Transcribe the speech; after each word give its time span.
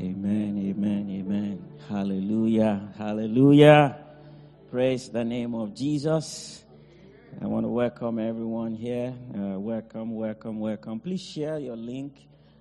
Amen, 0.00 0.56
amen, 0.56 1.10
amen. 1.10 1.62
Hallelujah, 1.86 2.88
hallelujah. 2.96 3.98
Praise 4.70 5.10
the 5.10 5.22
name 5.22 5.54
of 5.54 5.74
Jesus. 5.74 6.64
I 7.38 7.44
want 7.44 7.66
to 7.66 7.68
welcome 7.68 8.18
everyone 8.18 8.74
here. 8.74 9.12
Uh, 9.34 9.60
welcome, 9.60 10.14
welcome, 10.14 10.58
welcome. 10.58 11.00
Please 11.00 11.20
share 11.20 11.58
your 11.58 11.76
link. 11.76 12.14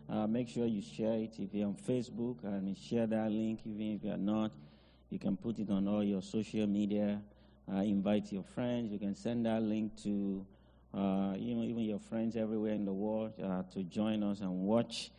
Uh, 0.09 0.27
make 0.27 0.49
sure 0.49 0.65
you 0.65 0.81
share 0.81 1.13
it 1.13 1.35
if 1.39 1.53
you're 1.53 1.67
on 1.67 1.75
Facebook 1.75 2.43
and 2.43 2.77
share 2.77 3.07
that 3.07 3.31
link. 3.31 3.61
Even 3.65 3.95
if 3.95 4.03
you're 4.03 4.17
not, 4.17 4.51
you 5.09 5.17
can 5.17 5.37
put 5.37 5.59
it 5.59 5.69
on 5.69 5.87
all 5.87 6.03
your 6.03 6.21
social 6.21 6.67
media. 6.67 7.21
Uh, 7.71 7.77
invite 7.77 8.33
your 8.33 8.43
friends. 8.43 8.91
You 8.91 8.99
can 8.99 9.15
send 9.15 9.45
that 9.45 9.61
link 9.63 9.95
to 10.03 10.45
uh, 10.93 11.35
you 11.37 11.55
know 11.55 11.63
even 11.63 11.83
your 11.85 11.99
friends 11.99 12.35
everywhere 12.35 12.73
in 12.73 12.83
the 12.83 12.91
world 12.91 13.31
uh, 13.41 13.63
to 13.71 13.83
join 13.83 14.23
us 14.23 14.41
and 14.41 14.51
watch. 14.51 15.11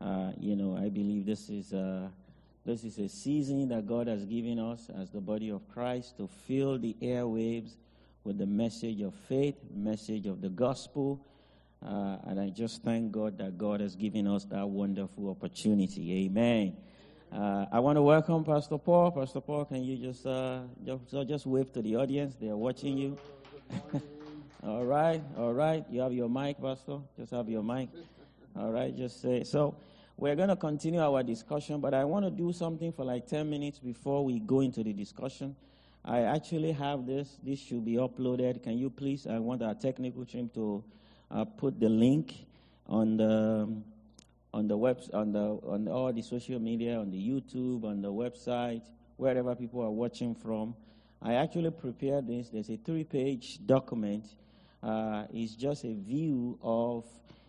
Uh, 0.00 0.32
you 0.38 0.54
know, 0.54 0.76
I 0.76 0.88
believe 0.88 1.26
this 1.26 1.48
is 1.48 1.72
a, 1.72 2.10
this 2.64 2.84
is 2.84 2.98
a 2.98 3.08
season 3.08 3.68
that 3.68 3.86
God 3.86 4.06
has 4.06 4.24
given 4.24 4.58
us 4.58 4.90
as 4.96 5.10
the 5.10 5.20
body 5.20 5.50
of 5.50 5.68
Christ 5.68 6.16
to 6.18 6.28
fill 6.46 6.78
the 6.78 6.96
airwaves 7.02 7.72
with 8.24 8.38
the 8.38 8.46
message 8.46 9.00
of 9.00 9.14
faith, 9.28 9.56
message 9.74 10.26
of 10.26 10.40
the 10.40 10.50
gospel. 10.50 11.20
Uh, 11.84 12.16
and 12.26 12.40
I 12.40 12.50
just 12.50 12.82
thank 12.82 13.12
God 13.12 13.38
that 13.38 13.56
God 13.56 13.80
has 13.80 13.96
given 13.96 14.26
us 14.26 14.44
that 14.46 14.68
wonderful 14.68 15.30
opportunity. 15.30 16.24
Amen. 16.26 16.76
Uh, 17.32 17.66
I 17.70 17.80
want 17.80 17.96
to 17.96 18.02
welcome 18.02 18.44
Pastor 18.44 18.78
Paul. 18.78 19.10
Pastor 19.10 19.40
Paul, 19.40 19.64
can 19.64 19.84
you 19.84 19.96
just 19.96 20.26
uh, 20.26 20.60
just, 20.84 21.28
just 21.28 21.46
wave 21.46 21.72
to 21.72 21.82
the 21.82 21.96
audience? 21.96 22.34
They 22.40 22.48
are 22.48 22.56
watching 22.56 22.96
you. 22.96 23.18
all 24.62 24.84
right, 24.84 25.22
all 25.36 25.52
right. 25.52 25.84
You 25.90 26.00
have 26.00 26.12
your 26.12 26.28
mic, 26.28 26.60
Pastor. 26.60 26.98
Just 27.16 27.32
have 27.32 27.48
your 27.48 27.62
mic. 27.62 27.90
All 28.56 28.70
right, 28.72 28.96
just 28.96 29.20
say 29.20 29.44
so. 29.44 29.76
We're 30.16 30.34
going 30.34 30.48
to 30.48 30.56
continue 30.56 31.00
our 31.00 31.22
discussion, 31.22 31.80
but 31.80 31.94
I 31.94 32.04
want 32.04 32.24
to 32.24 32.30
do 32.30 32.52
something 32.52 32.92
for 32.92 33.04
like 33.04 33.28
10 33.28 33.48
minutes 33.48 33.78
before 33.78 34.24
we 34.24 34.40
go 34.40 34.60
into 34.60 34.82
the 34.82 34.92
discussion. 34.92 35.54
I 36.04 36.22
actually 36.22 36.72
have 36.72 37.06
this. 37.06 37.38
This 37.44 37.60
should 37.60 37.84
be 37.84 37.94
uploaded. 37.94 38.62
Can 38.62 38.78
you 38.78 38.90
please? 38.90 39.26
I 39.26 39.38
want 39.38 39.62
our 39.62 39.74
technical 39.74 40.24
team 40.24 40.50
to 40.54 40.82
uh, 41.30 41.44
put 41.44 41.78
the 41.78 41.88
link 41.88 42.34
on 42.86 43.16
the 43.16 43.68
on 44.54 44.66
the 44.66 44.76
web 44.76 44.98
on 45.12 45.32
the 45.32 45.60
on 45.66 45.86
all 45.88 46.12
the 46.12 46.22
social 46.22 46.58
media, 46.58 46.98
on 46.98 47.10
the 47.10 47.18
YouTube, 47.18 47.84
on 47.84 48.00
the 48.00 48.10
website, 48.10 48.82
wherever 49.18 49.54
people 49.54 49.82
are 49.82 49.90
watching 49.90 50.34
from. 50.34 50.74
I 51.20 51.34
actually 51.34 51.70
prepared 51.70 52.26
this. 52.26 52.48
There's 52.48 52.70
a 52.70 52.76
three-page 52.76 53.66
document. 53.66 54.24
Uh, 54.82 55.24
it's 55.32 55.54
just 55.54 55.84
a 55.84 55.92
view 55.92 56.58
of 56.62 57.04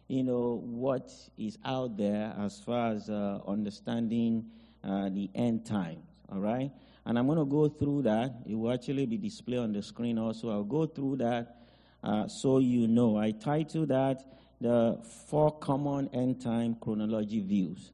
you 0.09 0.23
know, 0.23 0.59
what 0.65 1.09
is 1.37 1.57
out 1.63 1.95
there 1.95 2.33
as 2.39 2.59
far 2.59 2.91
as 2.91 3.09
uh, 3.09 3.39
understanding 3.47 4.43
uh, 4.83 5.07
the 5.09 5.29
end 5.35 5.65
times, 5.65 6.03
all 6.31 6.39
right? 6.39 6.71
And 7.05 7.17
I'm 7.17 7.27
going 7.27 7.37
to 7.37 7.45
go 7.45 7.69
through 7.69 8.01
that. 8.03 8.33
It 8.47 8.55
will 8.55 8.73
actually 8.73 9.05
be 9.05 9.17
displayed 9.17 9.59
on 9.59 9.71
the 9.71 9.83
screen 9.83 10.17
also. 10.17 10.49
I'll 10.49 10.63
go 10.63 10.87
through 10.87 11.17
that 11.17 11.57
uh, 12.03 12.27
so 12.27 12.57
you 12.57 12.87
know. 12.87 13.17
I 13.17 13.31
title 13.31 13.85
that 13.85 14.25
the 14.59 14.99
four 15.27 15.51
common 15.51 16.09
end 16.11 16.41
time 16.41 16.75
chronology 16.81 17.39
views, 17.39 17.91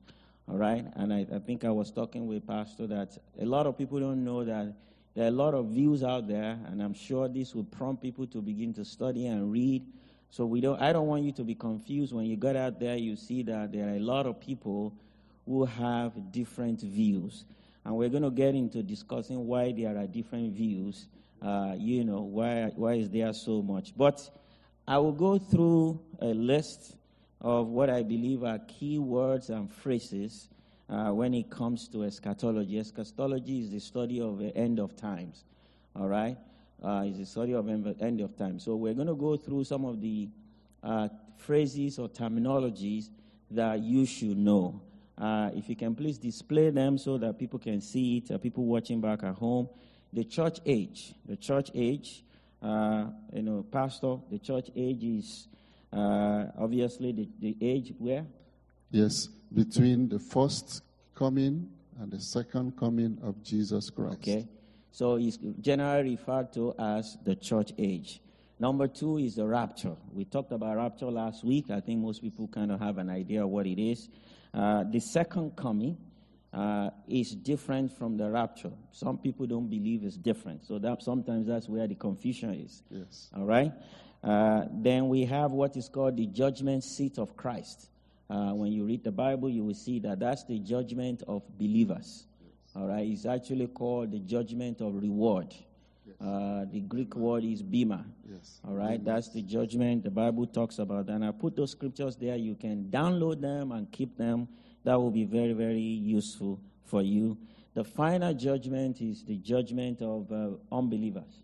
all 0.48 0.58
right? 0.58 0.86
And 0.96 1.14
I, 1.14 1.28
I 1.34 1.40
think 1.40 1.66
I 1.66 1.70
was 1.70 1.92
talking 1.92 2.28
with 2.28 2.48
Pastor 2.48 2.88
that 2.88 3.18
a 3.40 3.46
lot 3.46 3.68
of 3.68 3.78
people 3.78 4.00
don't 4.00 4.24
know 4.24 4.46
that 4.46 4.74
there 5.16 5.26
are 5.26 5.30
a 5.30 5.32
lot 5.32 5.54
of 5.54 5.68
views 5.68 6.02
out 6.02 6.28
there, 6.30 6.58
and 6.68 6.82
I'm 6.82 6.94
sure 6.94 7.28
this 7.28 7.54
will 7.54 7.64
prompt 7.66 8.02
people 8.02 8.26
to 8.28 8.42
begin 8.42 8.74
to 8.76 8.86
study 8.86 9.28
and 9.28 9.52
read 9.52 9.86
so 10.36 10.46
we 10.46 10.60
don't, 10.60 10.82
I 10.82 10.92
don't 10.92 11.08
want 11.08 11.24
you 11.24 11.32
to 11.32 11.46
be 11.46 11.56
confused 11.56 12.12
when 12.12 12.26
you 12.26 12.36
get 12.36 12.58
out 12.58 12.78
there, 12.78 12.98
you 12.98 13.16
see 13.16 13.42
that 13.44 13.72
there 13.72 13.88
are 13.88 13.96
a 13.96 14.00
lot 14.00 14.26
of 14.26 14.38
people 14.42 14.94
who 15.46 15.64
have 15.64 16.12
different 16.34 16.82
views. 16.82 17.46
And 17.86 17.96
we're 17.96 18.10
going 18.10 18.24
to 18.24 18.32
get 18.32 18.54
into 18.54 18.84
discussing 18.84 19.48
why 19.48 19.72
there 19.72 19.98
are 19.98 20.06
different 20.08 20.52
views. 20.52 21.08
Uh, 21.42 21.76
you 21.78 22.04
know, 22.04 22.20
why, 22.20 22.70
why 22.76 22.96
is 22.96 23.10
there 23.10 23.32
so 23.32 23.62
much? 23.62 23.94
But 23.96 24.30
I 24.86 24.98
will 24.98 25.14
go 25.14 25.38
through 25.38 26.02
a 26.20 26.34
list 26.34 26.98
of 27.40 27.68
what 27.68 27.90
I 27.90 28.04
believe 28.04 28.44
are 28.44 28.60
key 28.60 29.00
words 29.00 29.50
and 29.50 29.72
phrases 29.72 30.50
uh, 30.90 31.12
when 31.12 31.34
it 31.34 31.50
comes 31.50 31.88
to 31.94 32.04
eschatology. 32.04 32.78
Eschatology 32.78 33.62
is 33.62 33.72
the 33.72 33.80
study 33.80 34.20
of 34.20 34.40
the 34.40 34.54
end 34.54 34.80
of 34.80 34.98
times. 34.98 35.46
All 35.96 36.10
right? 36.10 36.36
Uh, 36.86 37.04
is 37.06 37.18
the 37.18 37.26
study 37.26 37.54
of 37.54 37.68
end 37.68 38.22
of 38.22 38.38
time. 38.38 38.60
So 38.60 38.76
we're 38.76 38.94
going 38.94 39.08
to 39.08 39.16
go 39.16 39.36
through 39.36 39.64
some 39.64 39.86
of 39.86 40.02
the 40.02 40.30
uh, 40.84 41.10
phrases 41.38 41.98
or 41.98 42.08
terminologies 42.08 43.10
that 43.52 43.80
you 43.80 44.06
should 44.06 44.38
know. 44.38 44.82
Uh, 45.18 45.50
if 45.56 45.70
you 45.70 45.76
can 45.76 45.96
please 45.96 46.18
display 46.18 46.70
them 46.70 46.98
so 46.98 47.18
that 47.18 47.40
people 47.40 47.58
can 47.58 47.82
see 47.82 48.18
it, 48.18 48.32
uh, 48.32 48.38
people 48.38 48.66
watching 48.66 49.02
back 49.02 49.24
at 49.24 49.34
home. 49.34 49.68
The 50.14 50.24
church 50.26 50.60
age, 50.66 51.14
the 51.26 51.36
church 51.38 51.72
age, 51.74 52.24
uh, 52.62 53.06
you 53.34 53.42
know, 53.42 53.66
pastor, 53.72 54.18
the 54.30 54.40
church 54.40 54.70
age 54.76 55.04
is 55.04 55.48
uh, 55.92 56.46
obviously 56.58 57.12
the, 57.12 57.30
the 57.40 57.58
age 57.62 57.94
where? 57.98 58.26
Yes, 58.92 59.30
between 59.54 60.10
the 60.10 60.20
first 60.20 60.84
coming 61.16 61.70
and 62.00 62.12
the 62.12 62.20
second 62.20 62.78
coming 62.78 63.18
of 63.24 63.42
Jesus 63.44 63.90
Christ. 63.90 64.20
Okay. 64.20 64.48
So 64.96 65.18
it's 65.18 65.38
generally 65.60 66.12
referred 66.12 66.54
to 66.54 66.74
as 66.80 67.18
the 67.26 67.36
church 67.36 67.74
age. 67.78 68.22
Number 68.58 68.88
two 68.88 69.18
is 69.18 69.36
the 69.36 69.46
rapture. 69.46 69.98
We 70.14 70.24
talked 70.24 70.54
about 70.54 70.78
rapture 70.78 71.12
last 71.12 71.44
week. 71.44 71.70
I 71.70 71.82
think 71.82 72.00
most 72.00 72.22
people 72.22 72.48
kind 72.48 72.72
of 72.72 72.80
have 72.80 72.98
an 72.98 73.10
idea 73.10 73.44
of 73.44 73.50
what 73.50 73.68
it 73.68 73.78
is. 73.78 74.08
Uh, 74.54 74.86
the 74.90 75.02
second 75.02 75.58
coming 75.58 75.98
uh, 76.54 76.92
is 77.10 77.36
different 77.36 77.92
from 77.92 78.16
the 78.16 78.32
rapture. 78.32 78.72
Some 78.92 79.18
people 79.18 79.46
don't 79.46 79.70
believe 79.70 80.06
it's 80.06 80.16
different. 80.16 80.64
So 80.64 80.80
that 80.80 81.04
sometimes 81.04 81.48
that's 81.48 81.68
where 81.68 81.88
the 81.88 81.96
confusion 81.96 82.54
is. 82.54 82.82
Yes. 82.90 83.30
All 83.36 83.44
right. 83.44 83.74
Uh, 84.24 84.64
then 84.72 85.10
we 85.10 85.26
have 85.26 85.52
what 85.52 85.76
is 85.76 85.90
called 85.90 86.16
the 86.16 86.28
judgment 86.28 86.86
seat 86.86 87.18
of 87.18 87.36
Christ. 87.36 87.90
Uh, 88.30 88.54
when 88.54 88.72
you 88.72 88.86
read 88.86 89.04
the 89.04 89.12
Bible, 89.12 89.50
you 89.50 89.66
will 89.66 89.76
see 89.76 90.00
that 90.00 90.22
that's 90.22 90.46
the 90.46 90.58
judgment 90.60 91.22
of 91.28 91.44
believers. 91.58 92.28
All 92.76 92.88
right, 92.88 93.08
it's 93.08 93.26
actually 93.26 93.68
called 93.68 94.12
the 94.12 94.20
judgment 94.20 94.82
of 94.82 94.96
reward. 94.96 95.56
Yes. 96.06 96.16
Uh, 96.20 96.66
the 96.72 96.82
Greek 96.82 97.16
word 97.16 97.46
is 97.46 97.64
bema. 97.64 98.06
Yes. 98.30 98.60
All 98.68 98.74
right, 98.74 99.04
that's 99.04 99.30
the 99.30 99.42
judgment 99.42 100.04
the 100.04 100.12
Bible 100.12 100.46
talks 100.46 100.80
about. 100.80 101.08
And 101.08 101.24
I 101.24 101.32
put 101.32 101.56
those 101.56 101.72
scriptures 101.72 102.18
there. 102.18 102.36
You 102.36 102.56
can 102.56 102.90
download 102.92 103.40
them 103.40 103.72
and 103.72 103.90
keep 103.92 104.18
them. 104.18 104.50
That 104.84 104.96
will 104.96 105.10
be 105.12 105.24
very, 105.24 105.54
very 105.54 105.80
useful 105.80 106.60
for 106.84 107.02
you. 107.02 107.38
The 107.74 107.84
final 107.84 108.34
judgment 108.34 109.02
is 109.02 109.24
the 109.24 109.38
judgment 109.38 110.02
of 110.02 110.32
uh, 110.32 110.50
unbelievers. 110.72 111.42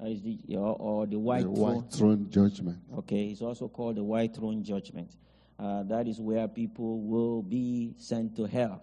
Uh, 0.00 0.06
is 0.06 0.22
the, 0.22 0.38
or, 0.56 0.76
or, 0.78 1.06
the 1.06 1.18
white, 1.18 1.42
the 1.42 1.50
white 1.50 1.90
throne. 1.92 2.26
throne. 2.26 2.26
judgment. 2.30 2.78
Okay, 2.98 3.26
it's 3.26 3.42
also 3.42 3.68
called 3.68 3.96
the 3.96 4.02
white 4.02 4.34
throne 4.34 4.62
judgment. 4.62 5.10
Uh, 5.58 5.84
that 5.84 6.08
is 6.08 6.20
where 6.20 6.48
people 6.48 7.00
will 7.00 7.42
be 7.42 7.94
sent 7.96 8.36
to 8.36 8.44
hell. 8.44 8.82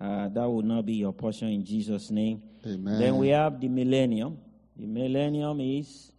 Uh, 0.00 0.28
that 0.28 0.48
will 0.48 0.62
not 0.62 0.86
be 0.86 0.94
your 0.94 1.12
portion 1.12 1.48
in 1.48 1.64
Jesus' 1.64 2.10
name. 2.10 2.42
Amen. 2.64 3.00
Then 3.00 3.16
we 3.16 3.28
have 3.28 3.60
the 3.60 3.68
millennium. 3.68 4.38
The 4.76 4.86
millennium 4.86 5.60
is 5.60 6.12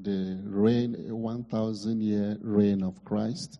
the 0.00 0.38
reign, 0.44 0.94
1,000 1.08 2.02
year 2.02 2.38
reign 2.40 2.82
of 2.82 3.02
Christ. 3.04 3.58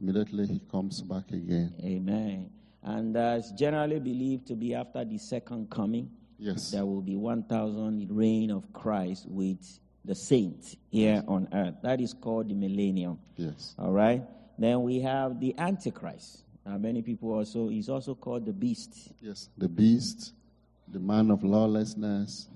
Immediately 0.00 0.46
he 0.46 0.60
comes 0.70 1.02
back 1.02 1.30
again. 1.30 1.74
Amen. 1.82 2.50
And 2.82 3.16
uh, 3.16 3.36
it's 3.38 3.50
generally 3.52 3.98
believed 3.98 4.46
to 4.48 4.54
be 4.54 4.74
after 4.74 5.04
the 5.04 5.18
second 5.18 5.70
coming. 5.70 6.10
Yes. 6.38 6.70
There 6.70 6.86
will 6.86 7.02
be 7.02 7.16
1,000 7.16 8.06
reign 8.10 8.50
of 8.50 8.72
Christ 8.72 9.26
with 9.28 9.80
the 10.04 10.14
saints 10.14 10.76
here 10.90 11.14
yes. 11.14 11.24
on 11.26 11.48
earth. 11.52 11.74
That 11.82 12.00
is 12.00 12.14
called 12.14 12.48
the 12.48 12.54
millennium. 12.54 13.18
Yes. 13.36 13.74
All 13.78 13.90
right. 13.90 14.22
Then 14.58 14.82
we 14.82 15.00
have 15.00 15.40
the 15.40 15.54
Antichrist. 15.58 16.44
Uh, 16.68 16.76
many 16.78 17.00
people 17.00 17.32
also, 17.32 17.68
he's 17.68 17.88
also 17.88 18.14
called 18.14 18.44
the 18.44 18.52
beast. 18.52 19.12
Yes, 19.22 19.48
the 19.56 19.68
beast, 19.68 20.34
the 20.92 20.98
man 20.98 21.30
of 21.30 21.42
lawlessness. 21.42 22.48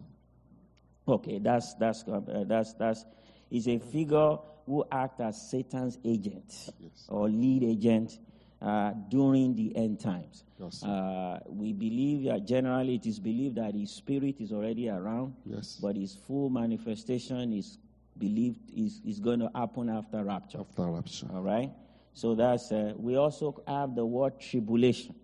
Okay, 1.09 1.39
that's, 1.39 1.75
that's, 1.75 2.05
uh, 2.07 2.21
that's, 2.47 2.75
that's, 2.75 3.05
is 3.51 3.67
a 3.69 3.79
figure 3.79 4.37
who 4.67 4.85
acts 4.93 5.19
as 5.21 5.51
Satan's 5.51 5.99
agent 6.05 6.45
Yes. 6.79 7.07
or 7.09 7.29
lead 7.29 7.65
agent 7.65 8.19
uh, 8.61 8.93
during 9.09 9.57
the 9.57 9.75
end 9.77 9.99
times. 9.99 10.45
Yes. 10.61 10.85
Uh, 10.85 11.41
we 11.49 11.73
believe 11.73 12.25
that 12.25 12.47
generally 12.47 12.97
it 12.97 13.07
is 13.07 13.19
believed 13.19 13.57
that 13.57 13.75
his 13.75 13.91
spirit 13.91 14.41
is 14.41 14.53
already 14.53 14.89
around, 14.89 15.35
Yes. 15.47 15.79
but 15.83 15.97
his 15.97 16.15
full 16.15 16.51
manifestation 16.51 17.53
is 17.53 17.79
believed 18.19 18.61
is, 18.77 19.01
is 19.07 19.19
going 19.21 19.41
to 19.41 19.51
happen 19.55 19.89
after 19.89 20.23
rapture. 20.23 20.61
After 20.61 20.85
rapture. 20.87 21.27
All 21.33 21.43
right. 21.43 21.71
So 22.15 22.35
that's 22.35 22.71
uh, 22.73 22.93
we 22.97 23.17
also 23.17 23.63
have 23.67 23.95
the 23.95 24.05
word 24.05 24.39
tribulation. 24.41 25.15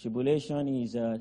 Tribulation 0.00 0.68
is 0.68 0.96
uh, 0.96 1.18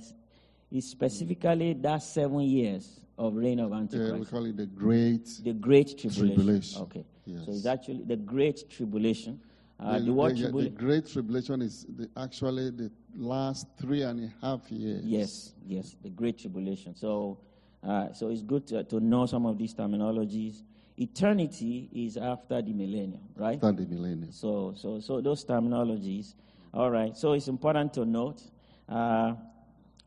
is 0.72 0.90
specifically 0.90 1.74
that 1.74 2.02
seven 2.02 2.42
years 2.42 3.00
of 3.18 3.36
reign 3.36 3.60
of 3.60 3.72
Yeah, 3.72 4.14
we 4.14 4.26
call 4.26 4.46
it 4.46 4.58
the 4.58 4.66
great. 4.66 5.26
the 5.44 5.54
great 5.54 5.98
tribulation. 5.98 6.36
Tribulation. 6.36 6.82
Okay. 6.84 7.06
Yes. 7.26 7.46
So 7.46 7.52
it's 7.52 7.66
actually 7.66 8.04
the 8.04 8.18
great 8.18 8.70
tribulation. 8.70 9.40
Uh, 9.80 10.00
the, 10.00 10.06
the 10.06 10.14
word 10.14 10.36
the- 10.36 10.40
yeah, 10.40 10.46
the 10.46 10.52
tribulation. 10.52 10.76
great 10.76 11.06
tribulation 11.08 11.62
is 11.62 11.86
the, 11.96 12.10
actually 12.18 12.70
the 12.72 12.92
last 13.16 13.68
three 13.80 14.04
and 14.04 14.26
a 14.26 14.46
half 14.46 14.72
years. 14.72 15.04
Yes, 15.04 15.54
yes, 15.66 15.96
the 16.02 16.10
Great 16.10 16.40
Tribulation. 16.40 16.96
So, 16.96 17.40
uh, 17.84 18.14
so 18.14 18.30
it's 18.30 18.42
good 18.42 18.68
to, 18.68 18.84
to 18.86 19.00
know 19.00 19.26
some 19.26 19.46
of 19.46 19.58
these 19.58 19.74
terminologies. 19.74 20.64
Eternity 20.98 21.90
is 21.94 22.16
after 22.16 22.62
the 22.62 22.72
millennium, 22.72 23.20
right? 23.36 23.56
After 23.56 23.74
the 23.74 23.86
millennium. 23.86 24.32
So, 24.32 24.74
so, 24.78 25.00
so 25.00 25.20
those 25.20 25.44
terminologies. 25.44 26.36
All 26.74 26.90
right. 26.90 27.16
So 27.18 27.34
it's 27.34 27.48
important 27.48 27.94
to 27.96 28.06
note. 28.06 28.42
Uh, 28.88 29.34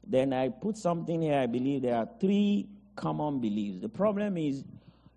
then 0.07 0.33
I 0.33 0.49
put 0.49 0.79
something 0.79 1.21
here. 1.21 1.39
I 1.39 1.47
believe 1.47 1.83
there 1.83 1.97
are 1.97 2.09
three 2.19 2.69
common 2.97 3.39
beliefs. 3.39 3.81
The 3.81 3.89
problem 3.89 4.39
is, 4.39 4.65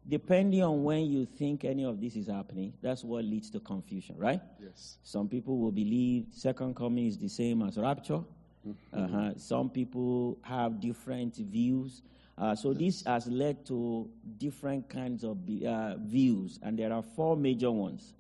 depending 0.08 0.62
on 0.62 0.84
when 0.84 1.06
you 1.06 1.26
think 1.26 1.64
any 1.64 1.86
of 1.86 2.02
this 2.02 2.16
is 2.16 2.28
happening, 2.28 2.74
that's 2.82 3.04
what 3.04 3.24
leads 3.24 3.50
to 3.52 3.60
confusion, 3.62 4.16
right? 4.18 4.42
Yes. 4.62 4.98
Some 5.04 5.30
people 5.30 5.58
will 5.58 5.72
believe 5.72 6.28
second 6.32 6.76
coming 6.76 7.08
is 7.08 7.18
the 7.18 7.30
same 7.30 7.62
as 7.62 7.78
rapture. 7.78 8.22
Uh-huh. 8.94 9.32
Some 9.38 9.70
people 9.70 10.38
have 10.44 10.80
different 10.80 11.36
views. 11.36 12.02
Uh, 12.38 12.56
so 12.56 12.74
this 12.74 13.04
has 13.06 13.28
led 13.28 13.66
to 13.68 14.10
different 14.38 14.90
kinds 14.90 15.24
of 15.24 15.38
uh, 15.66 15.96
views, 15.98 16.60
and 16.64 16.78
there 16.78 16.92
are 16.92 17.04
four 17.04 17.36
major 17.36 17.72
ones. 17.72 18.14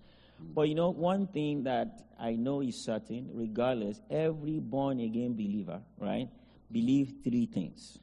But 0.54 0.70
you 0.70 0.76
know, 0.76 0.90
one 0.90 1.28
thing 1.28 1.64
that 1.64 2.08
I 2.20 2.36
know 2.36 2.62
is 2.62 2.84
certain, 2.84 3.30
regardless, 3.34 4.02
every 4.10 4.60
born 4.60 5.00
again 5.00 5.34
believer, 5.34 5.82
right, 6.00 6.28
believe 6.72 7.14
three 7.24 7.46
things. 7.46 8.00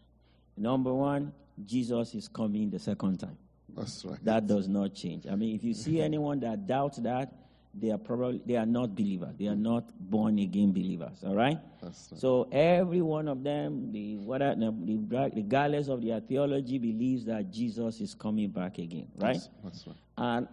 Number 0.56 0.92
one, 0.92 1.32
Jesus 1.64 2.14
is 2.14 2.28
coming 2.28 2.70
the 2.70 2.78
second 2.78 3.18
time. 3.18 3.36
That's 3.76 4.04
right. 4.04 4.18
That 4.24 4.46
does 4.46 4.66
not 4.68 4.94
change. 4.94 5.26
I 5.26 5.36
mean, 5.36 5.54
if 5.54 5.62
you 5.62 5.74
see 5.74 6.00
anyone 6.00 6.40
that 6.40 6.66
doubts 6.66 6.98
that, 6.98 7.32
they 7.80 7.90
are 7.90 7.98
probably 7.98 8.42
they 8.44 8.56
are 8.56 8.66
not 8.66 8.94
believers. 8.94 9.34
They 9.38 9.46
are 9.46 9.56
not 9.56 9.84
born 9.98 10.38
again 10.38 10.72
believers. 10.72 11.18
All 11.24 11.34
right. 11.34 11.58
So 11.92 12.48
every 12.50 13.02
one 13.02 13.28
of 13.28 13.42
them, 13.44 13.92
the 13.92 14.16
whether 14.16 14.54
the, 14.54 15.30
regardless 15.34 15.88
of 15.88 16.02
their 16.02 16.20
theology, 16.20 16.78
believes 16.78 17.24
that 17.26 17.50
Jesus 17.50 18.00
is 18.00 18.14
coming 18.14 18.50
back 18.50 18.78
again. 18.78 19.08
Right. 19.16 19.34
That's, 19.34 19.48
that's 19.62 19.86
right. 19.86 19.96
And 20.16 20.48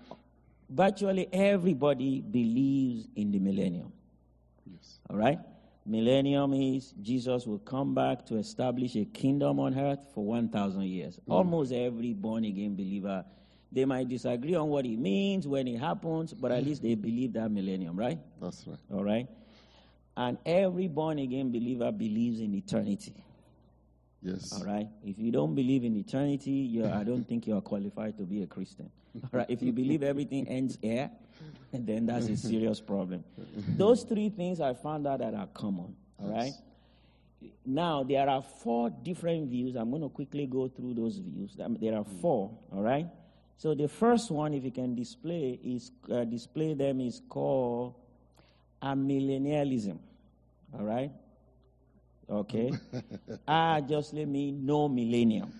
virtually 0.69 1.27
everybody 1.33 2.21
believes 2.21 3.07
in 3.15 3.31
the 3.31 3.39
millennium. 3.39 3.91
Yes. 4.65 4.99
All 5.09 5.17
right? 5.17 5.39
Millennium 5.85 6.53
is 6.53 6.93
Jesus 7.01 7.45
will 7.45 7.59
come 7.59 7.93
back 7.93 8.25
to 8.27 8.37
establish 8.37 8.95
a 8.95 9.05
kingdom 9.05 9.59
on 9.59 9.77
earth 9.77 9.99
for 10.15 10.25
1,000 10.25 10.81
years. 10.83 11.19
Mm. 11.27 11.33
Almost 11.33 11.71
every 11.73 12.13
born 12.13 12.43
again 12.45 12.75
believer, 12.75 13.23
they 13.75 13.83
might 13.83 14.07
disagree 14.07 14.55
on 14.55 14.69
what 14.69 14.85
it 14.85 14.97
means 14.97 15.45
when 15.45 15.67
it 15.67 15.77
happens, 15.77 16.33
but 16.33 16.49
at 16.49 16.63
least 16.63 16.81
they 16.81 16.95
believe 16.95 17.33
that 17.33 17.51
millennium, 17.51 17.97
right? 17.97 18.17
That's 18.41 18.65
right. 18.65 18.79
All 18.91 19.03
right? 19.03 19.27
And 20.15 20.37
every 20.45 20.87
born 20.87 21.19
again 21.19 21.51
believer 21.51 21.91
believes 21.91 22.39
in 22.39 22.55
eternity. 22.55 23.13
Yes. 24.21 24.53
All 24.53 24.65
right. 24.65 24.87
If 25.03 25.19
you 25.19 25.29
don't 25.29 25.53
believe 25.53 25.83
in 25.83 25.93
eternity, 25.97 26.81
I 26.81 27.03
don't 27.03 27.27
think 27.27 27.47
you 27.47 27.57
are 27.57 27.61
qualified 27.61 28.17
to 28.17 28.23
be 28.23 28.43
a 28.43 28.47
Christian. 28.47 28.89
All 29.21 29.39
right. 29.39 29.45
If 29.49 29.61
you 29.61 29.73
believe 29.73 30.03
everything 30.03 30.47
ends 30.47 30.77
here, 30.81 31.11
then 31.73 32.05
that's 32.05 32.29
a 32.29 32.37
serious 32.37 32.79
problem. 32.79 33.25
Those 33.75 34.03
three 34.03 34.29
things 34.29 34.61
I 34.61 34.73
found 34.73 35.05
out 35.05 35.19
that 35.19 35.33
are 35.33 35.47
common. 35.47 35.93
All 36.23 36.31
right. 36.31 36.53
Now 37.65 38.03
there 38.03 38.27
are 38.27 38.41
four 38.41 38.89
different 38.89 39.49
views. 39.49 39.75
I'm 39.75 39.89
going 39.89 40.01
to 40.01 40.09
quickly 40.09 40.47
go 40.47 40.69
through 40.69 40.93
those 40.93 41.17
views. 41.17 41.57
There 41.57 41.95
are 41.95 42.05
four. 42.21 42.57
All 42.71 42.81
right. 42.81 43.05
So 43.57 43.73
the 43.73 43.87
first 43.87 44.31
one, 44.31 44.53
if 44.53 44.63
you 44.63 44.71
can 44.71 44.95
display, 44.95 45.59
is 45.63 45.91
uh, 46.11 46.25
display 46.25 46.73
them 46.73 46.99
is 46.99 47.21
called 47.29 47.95
amillennialism. 48.81 49.97
All 50.77 50.85
right. 50.85 51.11
Okay. 52.29 52.71
ah, 53.47 53.79
just 53.81 54.13
let 54.13 54.27
me 54.27 54.51
no 54.51 54.87
millennium. 54.89 55.53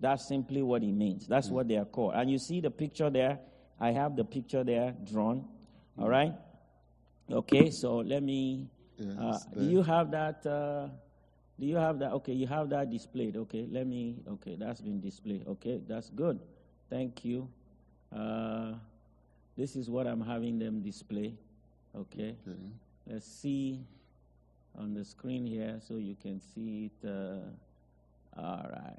That's 0.00 0.28
simply 0.28 0.62
what 0.62 0.82
it 0.82 0.92
means. 0.92 1.26
That's 1.26 1.48
what 1.48 1.68
they 1.68 1.76
are 1.76 1.86
called. 1.86 2.12
And 2.14 2.30
you 2.30 2.38
see 2.38 2.60
the 2.60 2.70
picture 2.70 3.08
there. 3.08 3.38
I 3.80 3.92
have 3.92 4.14
the 4.16 4.24
picture 4.24 4.62
there 4.62 4.94
drawn. 5.10 5.44
All 5.98 6.08
right. 6.08 6.34
Okay. 7.30 7.70
So 7.70 7.98
let 7.98 8.22
me. 8.22 8.68
Uh, 9.18 9.38
do 9.56 9.64
you 9.64 9.82
have 9.82 10.10
that? 10.10 10.44
Uh, 10.44 10.88
do 11.58 11.66
you 11.66 11.76
have 11.76 11.98
that? 12.00 12.12
Okay, 12.12 12.32
you 12.32 12.46
have 12.46 12.68
that 12.70 12.90
displayed. 12.90 13.36
Okay, 13.36 13.66
let 13.70 13.86
me. 13.86 14.16
Okay, 14.28 14.56
that's 14.56 14.80
been 14.80 15.00
displayed. 15.00 15.46
Okay, 15.46 15.80
that's 15.86 16.10
good. 16.10 16.38
Thank 16.90 17.24
you. 17.24 17.48
Uh, 18.14 18.72
this 19.56 19.76
is 19.76 19.90
what 19.90 20.06
I'm 20.06 20.20
having 20.20 20.58
them 20.58 20.80
display. 20.80 21.34
Okay, 21.94 22.36
Okay. 22.46 22.56
let's 23.06 23.26
see 23.26 23.80
on 24.78 24.94
the 24.94 25.04
screen 25.04 25.46
here 25.46 25.80
so 25.86 25.96
you 25.96 26.16
can 26.22 26.40
see 26.40 26.90
it. 27.02 27.08
Uh, 27.08 28.40
all 28.40 28.66
right. 28.70 28.98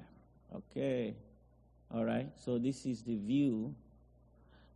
Okay. 0.54 1.14
All 1.94 2.04
right. 2.04 2.28
So 2.36 2.58
this 2.58 2.86
is 2.86 3.02
the 3.02 3.16
view. 3.16 3.74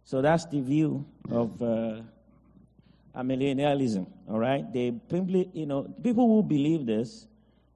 So 0.04 0.22
that's 0.22 0.46
the 0.46 0.60
view 0.60 1.04
of 1.30 1.60
uh, 1.62 2.00
amillennialism. 3.14 4.06
All 4.28 4.38
right. 4.38 4.64
They 4.72 4.94
simply, 5.10 5.50
you 5.52 5.66
know, 5.66 5.82
people 6.02 6.26
who 6.26 6.42
believe 6.42 6.86
this, 6.86 7.26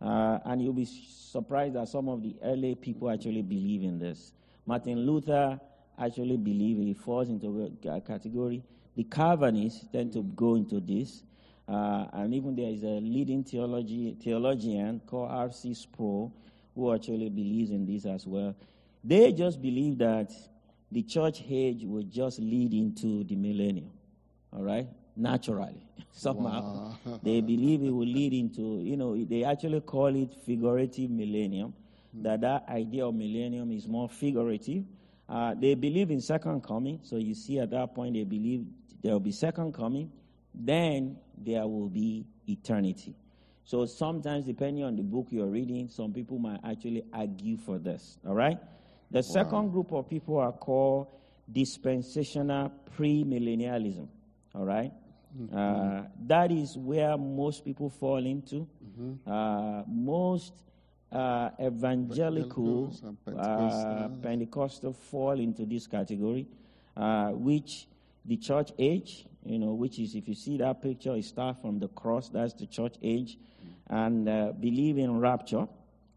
uh, 0.00 0.38
and 0.44 0.62
you'll 0.62 0.72
be 0.72 0.84
surprised 0.86 1.74
that 1.74 1.88
some 1.88 2.08
of 2.08 2.22
the 2.22 2.34
early 2.42 2.74
people 2.74 3.10
actually 3.10 3.42
believe 3.42 3.82
in 3.82 3.98
this. 3.98 4.32
Martin 4.68 5.06
Luther 5.06 5.58
actually 5.98 6.36
believed 6.36 6.82
he 6.82 6.92
falls 6.92 7.30
into 7.30 7.72
a 7.86 8.00
category. 8.02 8.62
The 8.96 9.04
Calvinists 9.04 9.86
tend 9.90 10.12
to 10.12 10.22
go 10.22 10.56
into 10.56 10.78
this. 10.78 11.22
Uh, 11.66 12.04
and 12.12 12.34
even 12.34 12.54
there 12.54 12.68
is 12.70 12.82
a 12.82 13.00
leading 13.00 13.44
theology, 13.44 14.14
theologian 14.22 15.00
called 15.06 15.30
R.C. 15.30 15.72
Sproul 15.72 16.34
who 16.74 16.94
actually 16.94 17.30
believes 17.30 17.70
in 17.70 17.86
this 17.86 18.04
as 18.04 18.26
well. 18.26 18.54
They 19.02 19.32
just 19.32 19.62
believe 19.62 19.96
that 19.98 20.32
the 20.92 21.02
church 21.02 21.42
age 21.48 21.84
will 21.84 22.02
just 22.02 22.38
lead 22.38 22.74
into 22.74 23.24
the 23.24 23.36
millennium, 23.36 23.90
all 24.52 24.64
right? 24.64 24.86
Naturally, 25.16 25.82
somehow. 26.12 26.94
they 27.22 27.40
believe 27.40 27.82
it 27.82 27.90
will 27.90 28.06
lead 28.06 28.34
into, 28.34 28.82
you 28.82 28.98
know, 28.98 29.16
they 29.24 29.44
actually 29.44 29.80
call 29.80 30.14
it 30.14 30.34
figurative 30.44 31.10
millennium, 31.10 31.72
that 32.14 32.40
that 32.40 32.68
idea 32.68 33.06
of 33.06 33.14
millennium 33.14 33.70
is 33.70 33.86
more 33.86 34.08
figurative. 34.08 34.84
Uh, 35.28 35.54
they 35.54 35.74
believe 35.74 36.10
in 36.10 36.20
second 36.20 36.62
coming, 36.62 37.00
so 37.02 37.16
you 37.16 37.34
see 37.34 37.58
at 37.58 37.70
that 37.70 37.94
point 37.94 38.14
they 38.14 38.24
believe 38.24 38.64
there 39.02 39.12
will 39.12 39.20
be 39.20 39.32
second 39.32 39.74
coming, 39.74 40.10
then 40.54 41.16
there 41.36 41.66
will 41.66 41.88
be 41.88 42.26
eternity. 42.48 43.14
So 43.64 43.84
sometimes, 43.84 44.46
depending 44.46 44.84
on 44.84 44.96
the 44.96 45.02
book 45.02 45.26
you're 45.30 45.46
reading, 45.46 45.88
some 45.90 46.12
people 46.12 46.38
might 46.38 46.60
actually 46.64 47.04
argue 47.12 47.58
for 47.58 47.78
this. 47.78 48.16
All 48.26 48.34
right? 48.34 48.58
The 49.10 49.22
second 49.22 49.70
group 49.72 49.92
of 49.92 50.08
people 50.08 50.38
are 50.38 50.52
called 50.52 51.08
dispensational 51.52 52.72
premillennialism. 52.96 54.08
All 54.54 54.64
right? 54.64 54.90
Uh, 55.54 56.02
that 56.26 56.50
is 56.50 56.78
where 56.78 57.16
most 57.18 57.64
people 57.64 57.90
fall 57.90 58.24
into. 58.24 58.66
Uh, 59.30 59.82
most 59.86 60.54
uh, 61.12 61.50
evangelical 61.60 62.94
uh, 63.36 64.08
Pentecostal 64.22 64.92
fall 64.92 65.38
into 65.40 65.64
this 65.64 65.86
category, 65.86 66.46
uh, 66.96 67.30
which 67.30 67.86
the 68.24 68.36
church 68.36 68.72
age, 68.78 69.26
you 69.44 69.58
know, 69.58 69.72
which 69.72 69.98
is 69.98 70.14
if 70.14 70.28
you 70.28 70.34
see 70.34 70.58
that 70.58 70.82
picture, 70.82 71.14
it 71.16 71.24
starts 71.24 71.60
from 71.60 71.78
the 71.78 71.88
cross, 71.88 72.28
that's 72.28 72.54
the 72.54 72.66
church 72.66 72.96
age, 73.02 73.38
and 73.88 74.28
uh, 74.28 74.52
believe 74.60 74.98
in 74.98 75.18
rapture. 75.18 75.66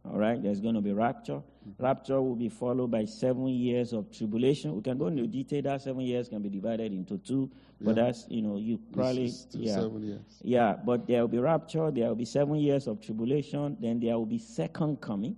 All 0.04 0.18
right, 0.18 0.42
there's 0.42 0.60
going 0.60 0.76
to 0.76 0.82
be 0.82 0.92
rapture. 0.94 1.42
Rapture 1.78 2.22
will 2.22 2.36
be 2.36 2.50
followed 2.50 2.90
by 2.90 3.06
seven 3.06 3.48
years 3.48 3.94
of 3.94 4.12
tribulation. 4.12 4.76
We 4.76 4.82
can 4.82 4.98
go 4.98 5.08
into 5.08 5.28
detail. 5.28 5.62
That 5.62 5.82
seven 5.82 6.02
years 6.02 6.28
can 6.28 6.42
be 6.42 6.50
divided 6.50 6.92
into 6.92 7.18
two, 7.20 7.50
but 7.80 7.96
Yeah. 7.96 8.04
that's 8.04 8.26
you 8.30 8.42
know 8.42 8.58
you 8.58 8.80
probably 8.92 9.26
This 9.26 9.34
is 9.34 9.40
still 9.42 9.62
yeah 9.62 9.76
seven 9.76 10.04
years. 10.04 10.42
yeah, 10.44 10.76
but 10.84 11.06
there 11.08 11.22
will 11.22 11.28
be 11.28 11.38
rapture, 11.38 11.92
there 11.92 12.08
will 12.08 12.16
be 12.16 12.26
seven 12.26 12.56
years 12.56 12.88
of 12.88 13.00
tribulation, 13.00 13.78
then 13.80 14.00
there 14.00 14.18
will 14.18 14.26
be 14.26 14.40
second 14.40 15.02
coming, 15.02 15.36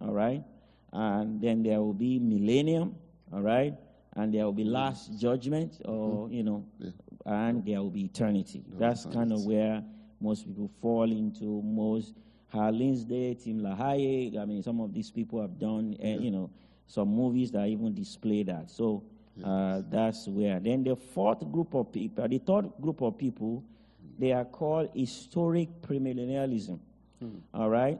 all 0.00 0.12
right? 0.12 0.42
And 0.92 1.40
then 1.40 1.62
there 1.62 1.80
will 1.80 1.94
be 1.94 2.18
millennium, 2.18 2.94
all 3.32 3.42
right? 3.42 3.74
and 4.16 4.32
there 4.32 4.44
will 4.44 4.52
be 4.52 4.64
mm-hmm. 4.64 4.72
last 4.72 5.18
judgment, 5.18 5.80
or 5.84 6.24
mm-hmm. 6.24 6.32
you 6.32 6.42
know, 6.42 6.64
Yeah. 6.78 6.90
and 7.26 7.64
there 7.64 7.82
will 7.82 7.90
be 7.90 8.04
eternity. 8.04 8.64
That's 8.78 9.04
kind 9.04 9.32
of 9.32 9.44
where 9.44 9.84
most 10.20 10.46
people 10.46 10.70
fall 10.80 11.10
into. 11.10 11.62
Most 11.62 12.14
Hal 12.56 12.72
Lindsey, 12.72 13.36
Tim 13.42 13.60
LaHaye. 13.60 14.38
I 14.38 14.44
mean, 14.44 14.62
some 14.62 14.80
of 14.80 14.92
these 14.92 15.10
people 15.10 15.40
have 15.40 15.58
done, 15.58 15.96
uh, 16.02 16.06
you 16.06 16.30
know, 16.30 16.50
some 16.86 17.08
movies 17.08 17.50
that 17.52 17.66
even 17.68 17.94
display 17.94 18.42
that. 18.44 18.70
So 18.70 19.02
uh, 19.44 19.82
that's 19.90 20.26
where. 20.28 20.58
Then 20.60 20.84
the 20.84 20.96
fourth 20.96 21.40
group 21.52 21.74
of 21.74 21.92
people, 21.92 22.26
the 22.28 22.38
third 22.38 22.70
group 22.80 23.02
of 23.02 23.18
people, 23.18 23.62
they 24.18 24.32
are 24.32 24.44
called 24.44 24.90
historic 24.94 25.68
premillennialism. 25.82 26.78
All 27.54 27.70
right, 27.70 27.98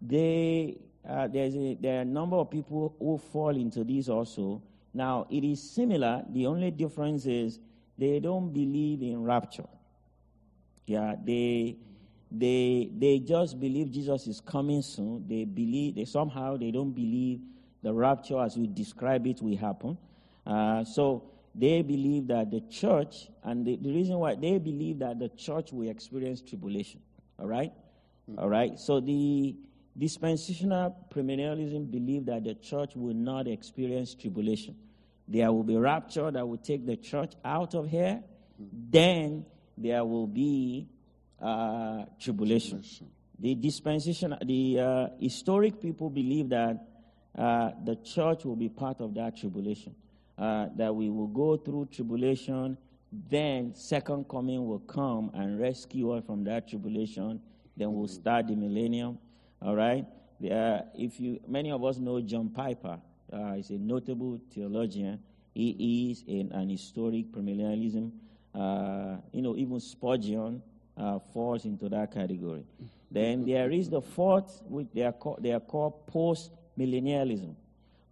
they 0.00 0.78
uh, 1.08 1.26
there's 1.26 1.54
a, 1.56 1.76
there 1.80 1.98
are 1.98 2.02
a 2.02 2.04
number 2.04 2.36
of 2.36 2.50
people 2.50 2.94
who 2.98 3.18
fall 3.18 3.56
into 3.56 3.82
this 3.84 4.08
also. 4.08 4.62
Now 4.92 5.26
it 5.30 5.44
is 5.44 5.62
similar. 5.62 6.24
The 6.30 6.46
only 6.46 6.70
difference 6.70 7.26
is 7.26 7.60
they 7.96 8.20
don't 8.20 8.52
believe 8.52 9.02
in 9.02 9.22
rapture. 9.22 9.68
Yeah, 10.86 11.16
they 11.22 11.76
they 12.30 12.90
they 12.96 13.18
just 13.20 13.58
believe 13.58 13.90
Jesus 13.90 14.26
is 14.26 14.40
coming 14.40 14.82
soon. 14.82 15.24
They 15.26 15.44
believe 15.44 15.94
they 15.94 16.04
somehow 16.04 16.56
they 16.56 16.70
don't 16.70 16.92
believe 16.92 17.40
the 17.82 17.92
rapture 17.92 18.40
as 18.40 18.56
we 18.56 18.66
describe 18.66 19.26
it 19.26 19.40
will 19.40 19.56
happen. 19.56 19.96
Uh, 20.46 20.84
so 20.84 21.24
they 21.54 21.82
believe 21.82 22.26
that 22.28 22.50
the 22.50 22.60
church, 22.70 23.28
and 23.42 23.66
the, 23.66 23.76
the 23.76 23.92
reason 23.92 24.18
why 24.18 24.34
they 24.34 24.58
believe 24.58 24.98
that 24.98 25.18
the 25.18 25.28
church 25.30 25.72
will 25.72 25.88
experience 25.88 26.40
tribulation. 26.40 27.00
All 27.38 27.46
right, 27.46 27.72
all 28.36 28.48
right. 28.48 28.78
So 28.78 29.00
the 29.00 29.56
dispensational 29.96 30.96
premillennialism 31.12 31.90
believe 31.90 32.26
that 32.26 32.44
the 32.44 32.54
church 32.54 32.94
will 32.94 33.14
not 33.14 33.48
experience 33.48 34.14
tribulation. 34.14 34.76
There 35.26 35.50
will 35.52 35.64
be 35.64 35.76
rapture 35.76 36.30
that 36.30 36.46
will 36.46 36.58
take 36.58 36.86
the 36.86 36.96
church 36.96 37.34
out 37.44 37.74
of 37.74 37.88
here. 37.88 38.22
Then 38.58 39.44
there 39.76 40.04
will 40.04 40.26
be 40.26 40.88
uh, 41.40 42.04
tribulation. 42.20 42.82
The 43.38 43.54
dispensation, 43.54 44.36
the 44.44 44.80
uh, 44.80 45.08
historic 45.20 45.80
people 45.80 46.10
believe 46.10 46.48
that 46.48 46.84
uh, 47.36 47.70
the 47.84 47.96
church 47.96 48.44
will 48.44 48.56
be 48.56 48.68
part 48.68 49.00
of 49.00 49.14
that 49.14 49.36
tribulation. 49.36 49.94
Uh, 50.36 50.68
that 50.76 50.94
we 50.94 51.10
will 51.10 51.26
go 51.26 51.56
through 51.56 51.86
tribulation, 51.86 52.76
then 53.28 53.74
second 53.74 54.28
coming 54.28 54.66
will 54.66 54.78
come 54.80 55.30
and 55.34 55.58
rescue 55.58 56.12
us 56.12 56.24
from 56.24 56.44
that 56.44 56.68
tribulation. 56.68 57.40
Then 57.76 57.92
we'll 57.92 58.08
start 58.08 58.48
the 58.48 58.54
millennium. 58.54 59.18
All 59.62 59.74
right. 59.74 60.04
The, 60.40 60.54
uh, 60.54 60.82
if 60.94 61.18
you, 61.18 61.40
many 61.46 61.70
of 61.70 61.84
us 61.84 61.98
know 61.98 62.20
John 62.20 62.50
Piper. 62.50 62.98
Uh, 63.32 63.54
he's 63.54 63.70
a 63.70 63.74
notable 63.74 64.40
theologian. 64.52 65.20
He 65.54 66.10
is 66.10 66.24
in 66.26 66.50
an 66.52 66.70
historic 66.70 67.30
premillennialism. 67.32 68.10
Uh, 68.54 69.16
you 69.32 69.42
know, 69.42 69.56
even 69.56 69.80
Spurgeon 69.80 70.62
uh, 70.98 71.18
falls 71.32 71.64
into 71.64 71.88
that 71.88 72.12
category. 72.12 72.64
Then 73.10 73.44
there 73.44 73.70
is 73.70 73.88
the 73.88 74.00
fourth, 74.00 74.62
which 74.68 74.88
they 74.94 75.02
are 75.02 75.12
called, 75.12 75.38
they 75.42 75.52
are 75.52 75.60
called 75.60 76.06
post 76.06 76.50
millennialism. 76.78 77.54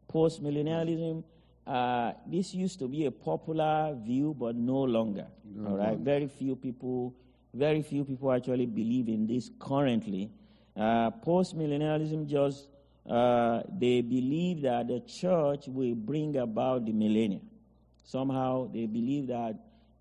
Post 0.08 0.42
millennialism, 0.42 1.22
uh, 1.66 2.12
this 2.26 2.54
used 2.54 2.78
to 2.78 2.88
be 2.88 3.06
a 3.06 3.10
popular 3.10 3.96
view, 4.02 4.34
but 4.38 4.54
no 4.54 4.82
longer. 4.82 5.26
all 5.66 5.76
right, 5.76 5.98
very 5.98 6.28
few 6.28 6.56
people, 6.56 7.12
very 7.52 7.82
few 7.82 8.04
people 8.04 8.32
actually 8.32 8.66
believe 8.66 9.08
in 9.08 9.26
this 9.26 9.50
currently. 9.58 10.30
Uh, 10.76 11.10
Post 11.10 11.56
millennialism 11.56 12.26
just 12.26 12.68
uh, 13.08 13.62
they 13.78 14.00
believe 14.00 14.62
that 14.62 14.88
the 14.88 15.00
church 15.00 15.68
will 15.68 15.94
bring 15.94 16.36
about 16.36 16.84
the 16.84 16.92
millennium. 16.92 17.42
Somehow 18.04 18.68
they 18.72 18.86
believe 18.86 19.26
that 19.28 19.54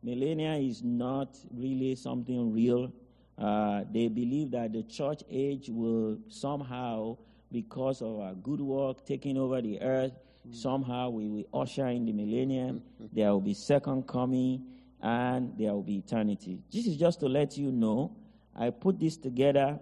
millennia 0.05 0.53
is 0.53 0.83
not 0.83 1.35
really 1.51 1.95
something 1.95 2.53
real. 2.53 2.91
Uh, 3.37 3.83
they 3.91 4.07
believe 4.07 4.51
that 4.51 4.71
the 4.71 4.83
church 4.83 5.23
age 5.29 5.67
will 5.69 6.17
somehow, 6.29 7.17
because 7.51 8.01
of 8.01 8.19
our 8.19 8.35
good 8.35 8.61
work 8.61 9.05
taking 9.05 9.37
over 9.37 9.61
the 9.61 9.81
earth, 9.81 10.13
somehow 10.51 11.09
we 11.09 11.27
will 11.27 11.43
usher 11.53 11.87
in 11.87 12.05
the 12.05 12.13
millennium. 12.13 12.81
there 13.13 13.31
will 13.31 13.41
be 13.41 13.53
second 13.55 14.07
coming, 14.07 14.63
and 15.01 15.51
there 15.57 15.73
will 15.73 15.83
be 15.83 15.97
eternity. 15.97 16.59
This 16.71 16.85
is 16.85 16.97
just 16.97 17.19
to 17.21 17.27
let 17.27 17.57
you 17.57 17.71
know. 17.71 18.15
I 18.55 18.69
put 18.69 18.99
this 18.99 19.17
together 19.17 19.79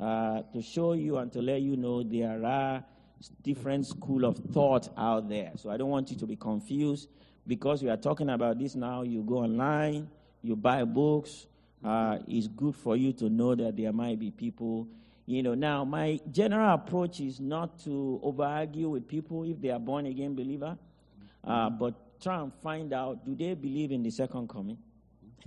uh, 0.00 0.42
to 0.52 0.62
show 0.62 0.94
you 0.94 1.18
and 1.18 1.30
to 1.32 1.42
let 1.42 1.60
you 1.60 1.76
know 1.76 2.02
there 2.02 2.44
are 2.44 2.82
different 3.42 3.86
school 3.86 4.24
of 4.24 4.38
thought 4.52 4.88
out 4.96 5.28
there. 5.28 5.52
So 5.56 5.70
I 5.70 5.76
don't 5.76 5.90
want 5.90 6.10
you 6.10 6.16
to 6.16 6.26
be 6.26 6.36
confused 6.36 7.08
because 7.46 7.82
we 7.82 7.88
are 7.88 7.96
talking 7.96 8.30
about 8.30 8.58
this 8.58 8.74
now. 8.74 9.02
You 9.02 9.22
go 9.22 9.38
online, 9.38 10.08
you 10.42 10.56
buy 10.56 10.84
books. 10.84 11.46
Uh, 11.84 12.18
it's 12.26 12.48
good 12.48 12.74
for 12.74 12.96
you 12.96 13.12
to 13.12 13.28
know 13.28 13.54
that 13.54 13.76
there 13.76 13.92
might 13.92 14.18
be 14.18 14.30
people. 14.30 14.88
You 15.26 15.42
know, 15.42 15.54
now 15.54 15.84
my 15.84 16.20
general 16.30 16.74
approach 16.74 17.20
is 17.20 17.40
not 17.40 17.78
to 17.84 18.20
over 18.22 18.44
argue 18.44 18.88
with 18.88 19.08
people 19.08 19.44
if 19.44 19.60
they 19.60 19.70
are 19.70 19.78
born 19.78 20.06
again 20.06 20.34
believer, 20.34 20.76
uh, 21.44 21.70
but 21.70 22.20
try 22.20 22.40
and 22.40 22.52
find 22.52 22.92
out 22.92 23.24
do 23.24 23.34
they 23.34 23.54
believe 23.54 23.92
in 23.92 24.02
the 24.02 24.10
second 24.10 24.48
coming? 24.48 24.78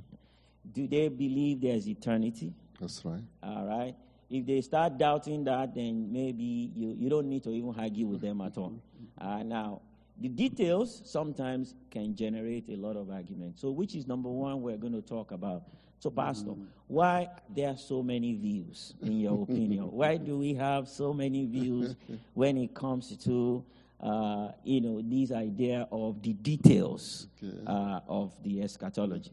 do 0.73 0.87
they 0.87 1.07
believe 1.07 1.61
there's 1.61 1.87
eternity? 1.87 2.53
That's 2.79 3.03
right. 3.03 3.23
All 3.43 3.65
right. 3.65 3.95
If 4.29 4.45
they 4.45 4.61
start 4.61 4.97
doubting 4.97 5.43
that, 5.45 5.73
then 5.73 6.11
maybe 6.11 6.71
you, 6.75 6.95
you 6.97 7.09
don't 7.09 7.27
need 7.27 7.43
to 7.43 7.49
even 7.49 7.73
argue 7.77 8.05
with 8.05 8.21
them 8.21 8.41
at 8.41 8.57
all. 8.57 8.73
Uh, 9.19 9.43
now, 9.43 9.81
the 10.21 10.27
details 10.29 11.01
sometimes 11.05 11.75
can 11.91 12.15
generate 12.15 12.69
a 12.69 12.75
lot 12.75 12.95
of 12.95 13.09
argument. 13.09 13.57
So, 13.59 13.71
which 13.71 13.95
is 13.95 14.07
number 14.07 14.29
one 14.29 14.61
we're 14.61 14.77
going 14.77 14.93
to 14.93 15.01
talk 15.01 15.31
about? 15.31 15.63
So, 15.99 16.09
Pastor, 16.09 16.51
why 16.87 17.29
there 17.53 17.69
are 17.69 17.77
so 17.77 18.01
many 18.01 18.33
views, 18.35 18.93
in 19.01 19.19
your 19.19 19.43
opinion? 19.49 19.91
why 19.91 20.17
do 20.17 20.37
we 20.37 20.53
have 20.53 20.87
so 20.87 21.13
many 21.13 21.45
views 21.45 21.95
when 22.33 22.57
it 22.57 22.73
comes 22.73 23.17
to, 23.17 23.63
uh, 24.01 24.49
you 24.63 24.81
know, 24.81 25.01
this 25.01 25.31
idea 25.31 25.87
of 25.91 26.21
the 26.21 26.33
details 26.33 27.27
Okay. 27.43 27.57
uh, 27.67 27.99
of 28.07 28.31
the 28.43 28.61
eschatology? 28.61 29.31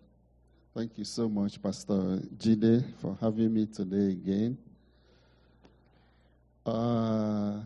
Thank 0.75 0.99
you 0.99 1.05
so 1.05 1.29
much, 1.29 1.61
Pastor 1.63 2.21
Jide, 2.37 2.85
for 3.01 3.17
having 3.21 3.55
me 3.55 3.67
today 3.67 4.11
again. 4.11 4.59
Uh, 6.67 7.61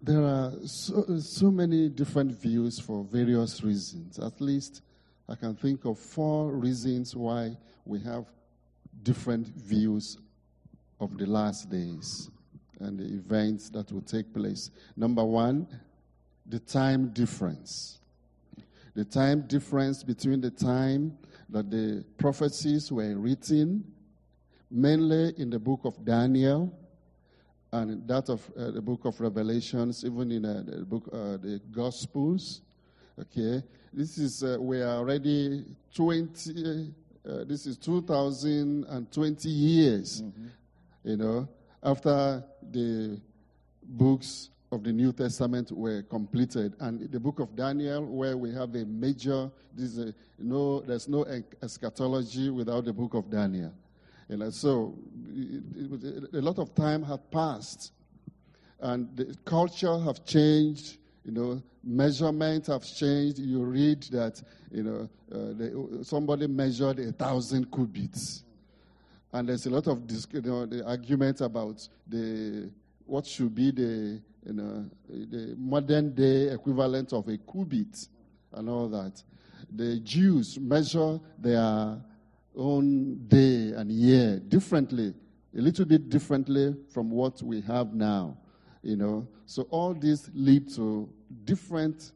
there 0.00 0.22
are 0.22 0.52
so, 0.64 1.18
so 1.18 1.50
many 1.50 1.88
different 1.88 2.32
views 2.32 2.78
for 2.78 3.04
various 3.04 3.62
reasons. 3.62 4.18
At 4.18 4.40
least 4.40 4.82
I 5.28 5.34
can 5.34 5.54
think 5.54 5.84
of 5.84 5.98
four 5.98 6.52
reasons 6.52 7.16
why 7.16 7.56
we 7.84 8.00
have 8.00 8.24
different 9.02 9.46
views 9.46 10.18
of 11.00 11.16
the 11.18 11.26
last 11.26 11.70
days 11.70 12.30
and 12.80 12.98
the 12.98 13.04
events 13.04 13.70
that 13.70 13.90
will 13.92 14.02
take 14.02 14.32
place. 14.32 14.70
Number 14.96 15.24
one, 15.24 15.66
the 16.46 16.60
time 16.60 17.08
difference 17.10 17.98
the 18.98 19.04
time 19.04 19.42
difference 19.42 20.02
between 20.02 20.40
the 20.40 20.50
time 20.50 21.16
that 21.50 21.70
the 21.70 22.04
prophecies 22.16 22.90
were 22.90 23.14
written, 23.14 23.84
mainly 24.72 25.32
in 25.38 25.50
the 25.50 25.58
book 25.60 25.82
of 25.84 26.04
Daniel 26.04 26.76
and 27.72 28.06
that 28.08 28.28
of 28.28 28.50
uh, 28.56 28.70
the 28.70 28.80
book 28.80 29.04
of 29.04 29.20
Revelations, 29.20 30.04
even 30.04 30.32
in 30.32 30.44
uh, 30.44 30.62
the 30.66 30.84
book, 30.84 31.08
uh, 31.12 31.36
the 31.36 31.60
Gospels. 31.72 32.62
Okay, 33.20 33.62
this 33.92 34.18
is 34.18 34.42
uh, 34.42 34.56
we 34.60 34.80
are 34.80 34.96
already 34.98 35.64
twenty. 35.94 36.92
Uh, 37.28 37.44
this 37.44 37.66
is 37.66 37.76
two 37.76 38.00
thousand 38.02 38.84
and 38.88 39.10
twenty 39.12 39.48
years. 39.48 40.22
You 41.04 41.16
know, 41.16 41.48
after 41.82 42.44
the 42.70 43.20
books 43.82 44.50
of 44.70 44.84
the 44.84 44.92
New 44.92 45.12
Testament 45.12 45.72
were 45.72 46.02
completed, 46.02 46.74
and 46.80 47.10
the 47.10 47.20
book 47.20 47.40
of 47.40 47.56
Daniel, 47.56 48.04
where 48.04 48.36
we 48.36 48.52
have 48.52 48.74
a 48.74 48.84
major, 48.84 49.50
this 49.74 49.96
is 49.96 49.98
a, 49.98 50.14
no, 50.38 50.80
there's 50.80 51.08
no 51.08 51.24
eschatology 51.62 52.50
without 52.50 52.84
the 52.84 52.92
book 52.92 53.14
of 53.14 53.30
Daniel. 53.30 53.72
You 54.28 54.36
know, 54.36 54.50
so 54.50 54.94
it, 55.34 55.62
it 56.04 56.34
a 56.34 56.42
lot 56.42 56.58
of 56.58 56.74
time 56.74 57.02
had 57.02 57.30
passed, 57.30 57.92
and 58.80 59.08
the 59.16 59.34
culture 59.44 59.98
have 59.98 60.24
changed. 60.24 60.98
You 61.24 61.32
know, 61.32 61.62
measurements 61.82 62.68
have 62.68 62.84
changed. 62.84 63.38
You 63.38 63.64
read 63.64 64.02
that 64.04 64.42
you 64.70 64.82
know 64.82 65.08
uh, 65.34 66.02
somebody 66.02 66.46
measured 66.46 66.98
a 66.98 67.12
thousand 67.12 67.70
cubits, 67.72 68.44
and 69.32 69.48
there's 69.48 69.64
a 69.66 69.70
lot 69.70 69.86
of 69.86 70.06
dis- 70.06 70.26
you 70.30 70.42
know, 70.42 70.66
the 70.66 70.86
argument 70.86 71.40
about 71.40 71.88
the 72.06 72.70
what 73.06 73.26
should 73.26 73.54
be 73.54 73.70
the 73.70 74.20
you 74.46 74.52
know 74.52 74.84
the 75.08 75.54
modern 75.58 76.14
day 76.14 76.48
equivalent 76.52 77.14
of 77.14 77.26
a 77.28 77.38
cubit 77.38 78.08
and 78.52 78.68
all 78.68 78.88
that. 78.88 79.22
The 79.74 80.00
Jews 80.00 80.58
measure 80.58 81.18
their 81.38 81.98
own 82.58 83.26
day 83.28 83.72
and 83.76 83.90
year 83.90 84.38
differently, 84.40 85.14
a 85.56 85.60
little 85.60 85.84
bit 85.84 86.10
differently 86.10 86.74
from 86.92 87.10
what 87.10 87.42
we 87.42 87.60
have 87.62 87.94
now. 87.94 88.36
You 88.82 88.96
know, 88.96 89.28
so 89.46 89.62
all 89.70 89.94
this 89.94 90.30
lead 90.34 90.72
to 90.74 91.08
different 91.44 92.12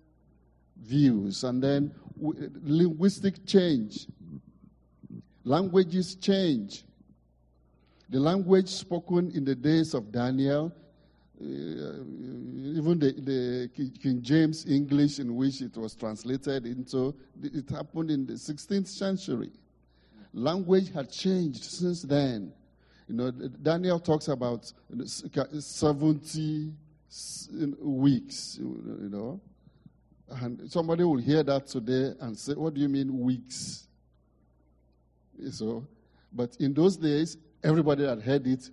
views, 0.76 1.44
and 1.44 1.62
then 1.62 1.94
w- 2.20 2.50
linguistic 2.62 3.46
change. 3.46 4.06
Languages 5.44 6.14
change. 6.16 6.84
The 8.08 8.20
language 8.20 8.68
spoken 8.68 9.30
in 9.32 9.44
the 9.44 9.54
days 9.54 9.94
of 9.94 10.12
Daniel, 10.12 10.72
uh, 11.40 11.44
even 11.44 12.98
the, 13.00 13.12
the 13.12 13.70
King 14.00 14.22
James 14.22 14.66
English 14.66 15.18
in 15.18 15.34
which 15.34 15.60
it 15.60 15.76
was 15.76 15.94
translated 15.94 16.66
into, 16.66 17.14
it 17.42 17.68
happened 17.70 18.10
in 18.10 18.26
the 18.26 18.34
16th 18.34 18.86
century. 18.86 19.50
Language 20.32 20.92
had 20.92 21.10
changed 21.10 21.64
since 21.64 22.02
then. 22.02 22.52
You 23.08 23.14
know, 23.16 23.30
Daniel 23.30 23.98
talks 23.98 24.28
about 24.28 24.72
70 25.04 26.72
weeks, 27.80 28.58
you 28.58 29.08
know. 29.10 29.40
And 30.28 30.70
somebody 30.70 31.04
will 31.04 31.18
hear 31.18 31.42
that 31.42 31.66
today 31.66 32.14
and 32.20 32.38
say, 32.38 32.54
What 32.54 32.72
do 32.72 32.80
you 32.80 32.88
mean 32.88 33.18
weeks? 33.20 33.86
So, 35.50 35.86
but 36.32 36.56
in 36.58 36.72
those 36.72 36.96
days, 36.96 37.36
everybody 37.62 38.04
that 38.04 38.22
heard 38.22 38.46
it 38.46 38.70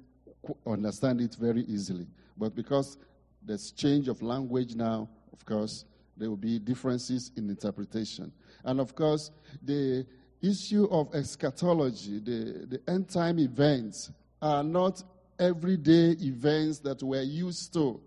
understand 0.66 1.22
it 1.22 1.36
very 1.36 1.64
easily. 1.64 2.08
But 2.38 2.56
because 2.56 2.98
there's 3.44 3.72
change 3.72 4.08
of 4.08 4.22
language 4.22 4.76
now, 4.76 5.10
of 5.34 5.46
course, 5.46 5.86
there 6.16 6.30
will 6.30 6.38
be 6.38 6.60
differences 6.60 7.32
in 7.36 7.50
interpretation. 7.50 8.32
And 8.64 8.80
of 8.80 8.96
course, 8.96 9.32
the 9.62 10.06
issue 10.42 10.88
of 10.92 11.14
eschatology, 11.14 12.20
the, 12.20 12.66
the 12.68 12.82
end 12.88 13.10
time 13.10 13.40
events, 13.40 14.12
are 14.42 14.64
not 14.64 15.04
everyday 15.38 16.12
events 16.22 16.80
that 16.80 17.02
we're 17.04 17.22
used 17.22 17.74
to. 17.74 18.00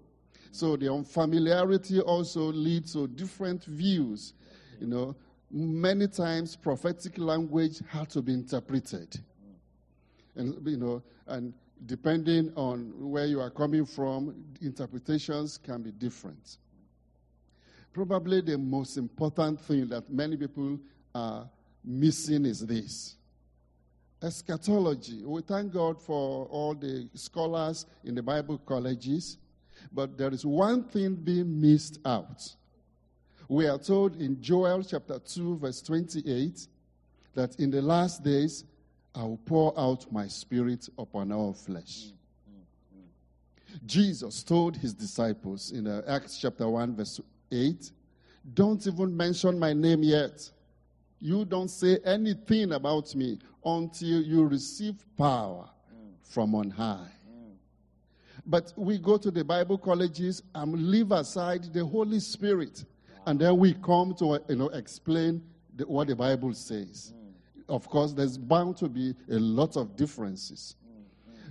So 0.51 0.77
the 0.77 0.93
unfamiliarity 0.93 2.01
also 2.01 2.53
leads 2.53 2.93
to 2.93 3.09
different 3.09 3.65
views. 3.65 4.35
You 4.81 4.87
know, 4.87 5.17
many 5.51 6.09
times 6.09 6.57
prophetic 6.57 7.19
language 7.19 7.81
had 7.89 8.11
to 8.11 8.23
be 8.23 8.35
interpreted. 8.35 9.19
And 10.35 10.67
you 10.67 10.77
know, 10.77 11.03
and 11.27 11.55
depending 11.87 12.53
on 12.55 12.93
where 12.99 13.27
you 13.27 13.41
are 13.41 13.51
coming 13.51 13.85
from, 13.85 14.35
interpretations 14.61 15.59
can 15.59 15.83
be 15.83 15.91
different. 15.91 16.59
Probably 17.93 18.41
the 18.41 18.57
most 18.57 18.97
important 18.97 19.61
thing 19.61 19.89
that 19.89 20.11
many 20.11 20.37
people 20.37 20.79
are 21.15 21.49
missing 21.85 22.47
is 22.47 22.61
this 22.67 23.17
eschatology. 24.23 25.25
We 25.25 25.43
thank 25.43 25.73
God 25.73 26.01
for 26.01 26.47
all 26.47 26.75
the 26.75 27.09
scholars 27.15 27.87
in 28.05 28.15
the 28.15 28.23
Bible 28.23 28.59
colleges, 28.59 29.39
but 29.93 30.17
there 30.17 30.33
is 30.33 30.47
one 30.47 30.85
thing 30.85 31.15
being 31.15 31.61
missed 31.61 31.99
out. 32.05 32.55
We 33.49 33.67
are 33.67 33.79
told 33.79 34.21
in 34.21 34.41
Joel 34.41 34.85
chapter 34.85 35.19
2, 35.19 35.59
verse 35.59 35.83
28, 35.83 36.69
that 37.35 37.59
in 37.59 37.71
the 37.71 37.83
last 37.83 38.23
days 38.23 38.65
I 39.15 39.23
will 39.25 39.41
pour 39.45 39.79
out 39.79 40.11
my 40.12 40.27
spirit 40.29 40.89
upon 40.97 41.33
all 41.33 41.53
flesh. 41.53 42.12
Jesus 43.85 44.43
told 44.43 44.77
his 44.77 44.95
disciples 44.95 45.73
in 45.73 45.87
uh, 45.87 46.03
Acts 46.07 46.39
chapter 46.39 46.69
1, 46.69 46.95
verse 46.95 47.21
8, 47.51 47.91
Don't 48.55 48.87
even 48.87 49.17
mention 49.17 49.59
my 49.59 49.73
name 49.73 50.03
yet. 50.03 50.51
You 51.23 51.45
don't 51.45 51.69
say 51.69 52.00
anything 52.05 52.73
about 52.73 53.14
me 53.14 53.38
until 53.64 54.23
you 54.23 54.45
receive 54.45 54.97
power 55.17 55.71
from 56.25 56.52
on 56.57 56.69
high. 56.69 57.12
But 58.45 58.73
we 58.76 58.99
go 58.99 59.19
to 59.19 59.31
the 59.31 59.45
Bible 59.45 59.79
colleges 59.79 60.43
and 60.52 60.91
leave 60.91 61.12
aside 61.12 61.73
the 61.73 61.87
Holy 61.87 62.19
Spirit. 62.19 62.85
And 63.25 63.38
then 63.38 63.57
we 63.57 63.75
come 63.75 64.17
to 64.17 64.41
you 64.49 64.57
know, 64.57 64.69
explain 64.71 65.45
the, 65.76 65.87
what 65.87 66.09
the 66.09 66.17
Bible 66.17 66.55
says. 66.55 67.14
Of 67.68 67.88
course, 67.88 68.12
there's 68.12 68.37
bound 68.37 68.77
to 68.79 68.88
be 68.88 69.14
a 69.31 69.38
lot 69.38 69.77
of 69.77 69.94
differences. 69.94 70.75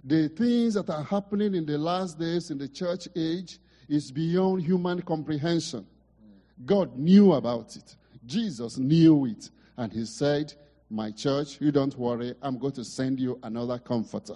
The 0.04 0.28
things 0.28 0.74
that 0.74 0.90
are 0.90 1.04
happening 1.06 1.56
in 1.56 1.66
the 1.66 1.78
last 1.78 2.20
days 2.20 2.52
in 2.52 2.58
the 2.58 2.68
church 2.68 3.08
age 3.16 3.58
is 3.88 4.12
beyond 4.12 4.64
human 4.64 5.02
comprehension. 5.02 5.88
God 6.66 6.98
knew 6.98 7.32
about 7.32 7.78
it. 7.78 7.96
Jesus 8.26 8.78
knew 8.78 9.28
it. 9.28 9.50
And 9.78 9.92
he 9.92 10.06
said, 10.06 10.54
My 10.90 11.12
church, 11.12 11.60
you 11.60 11.72
don't 11.72 11.98
worry, 11.98 12.36
I'm 12.42 12.58
going 12.58 12.74
to 12.74 12.84
send 12.84 13.20
you 13.20 13.40
another 13.44 13.80
comforter. 13.80 14.36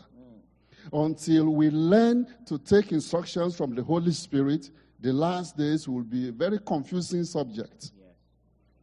Until 0.93 1.49
we 1.49 1.69
learn 1.71 2.27
to 2.45 2.59
take 2.59 2.91
instructions 2.91 3.55
from 3.55 3.73
the 3.73 3.83
Holy 3.83 4.11
Spirit, 4.11 4.69
the 4.99 5.11
last 5.11 5.57
days 5.57 5.87
will 5.87 6.03
be 6.03 6.29
a 6.29 6.31
very 6.31 6.59
confusing 6.59 7.23
subject. 7.23 7.91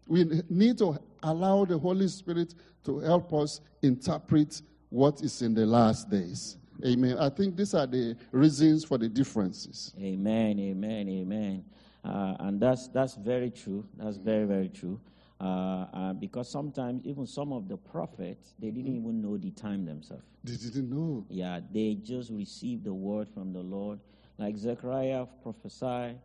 We 0.07 0.43
need 0.51 0.79
to 0.79 0.99
allow 1.23 1.65
the 1.65 1.79
Holy 1.79 2.09
Spirit 2.09 2.55
to 2.85 2.99
help 2.99 3.33
us 3.33 3.61
interpret 3.83 4.61
what 4.89 5.23
is 5.23 5.41
in 5.43 5.55
the 5.55 5.65
last 5.65 6.11
days. 6.11 6.59
Amen. 6.85 7.17
I 7.19 7.29
think 7.29 7.57
these 7.57 7.75
are 7.75 7.87
the 7.87 8.17
reasons 8.33 8.85
for 8.85 8.99
the 8.99 9.09
differences. 9.09 9.95
Amen, 9.99 10.59
amen, 10.59 11.09
amen. 11.09 11.65
Uh, 12.05 12.37
and 12.41 12.61
that's 12.61 12.89
that's 12.89 13.15
very 13.15 13.51
true. 13.51 13.87
That's 13.97 14.17
very 14.17 14.45
very 14.45 14.69
true. 14.69 15.01
Uh, 15.43 15.87
uh, 15.93 16.13
because 16.13 16.49
sometimes 16.49 17.05
even 17.05 17.27
some 17.27 17.53
of 17.53 17.67
the 17.69 17.77
prophets 17.77 18.55
they 18.61 18.71
didn't 18.71 18.95
even 18.95 19.21
know 19.21 19.37
the 19.37 19.51
time 19.51 19.85
themselves. 19.85 20.23
They 20.45 20.57
didn't 20.57 20.89
know. 20.89 21.27
Yeah, 21.29 21.59
they 21.73 21.95
just 21.97 22.31
received 22.31 22.85
the 22.85 22.95
word 22.95 23.29
from 23.35 23.53
the 23.53 23.61
Lord. 23.61 23.99
Like 24.39 24.57
Zechariah 24.57 25.27
prophesied 25.43 26.19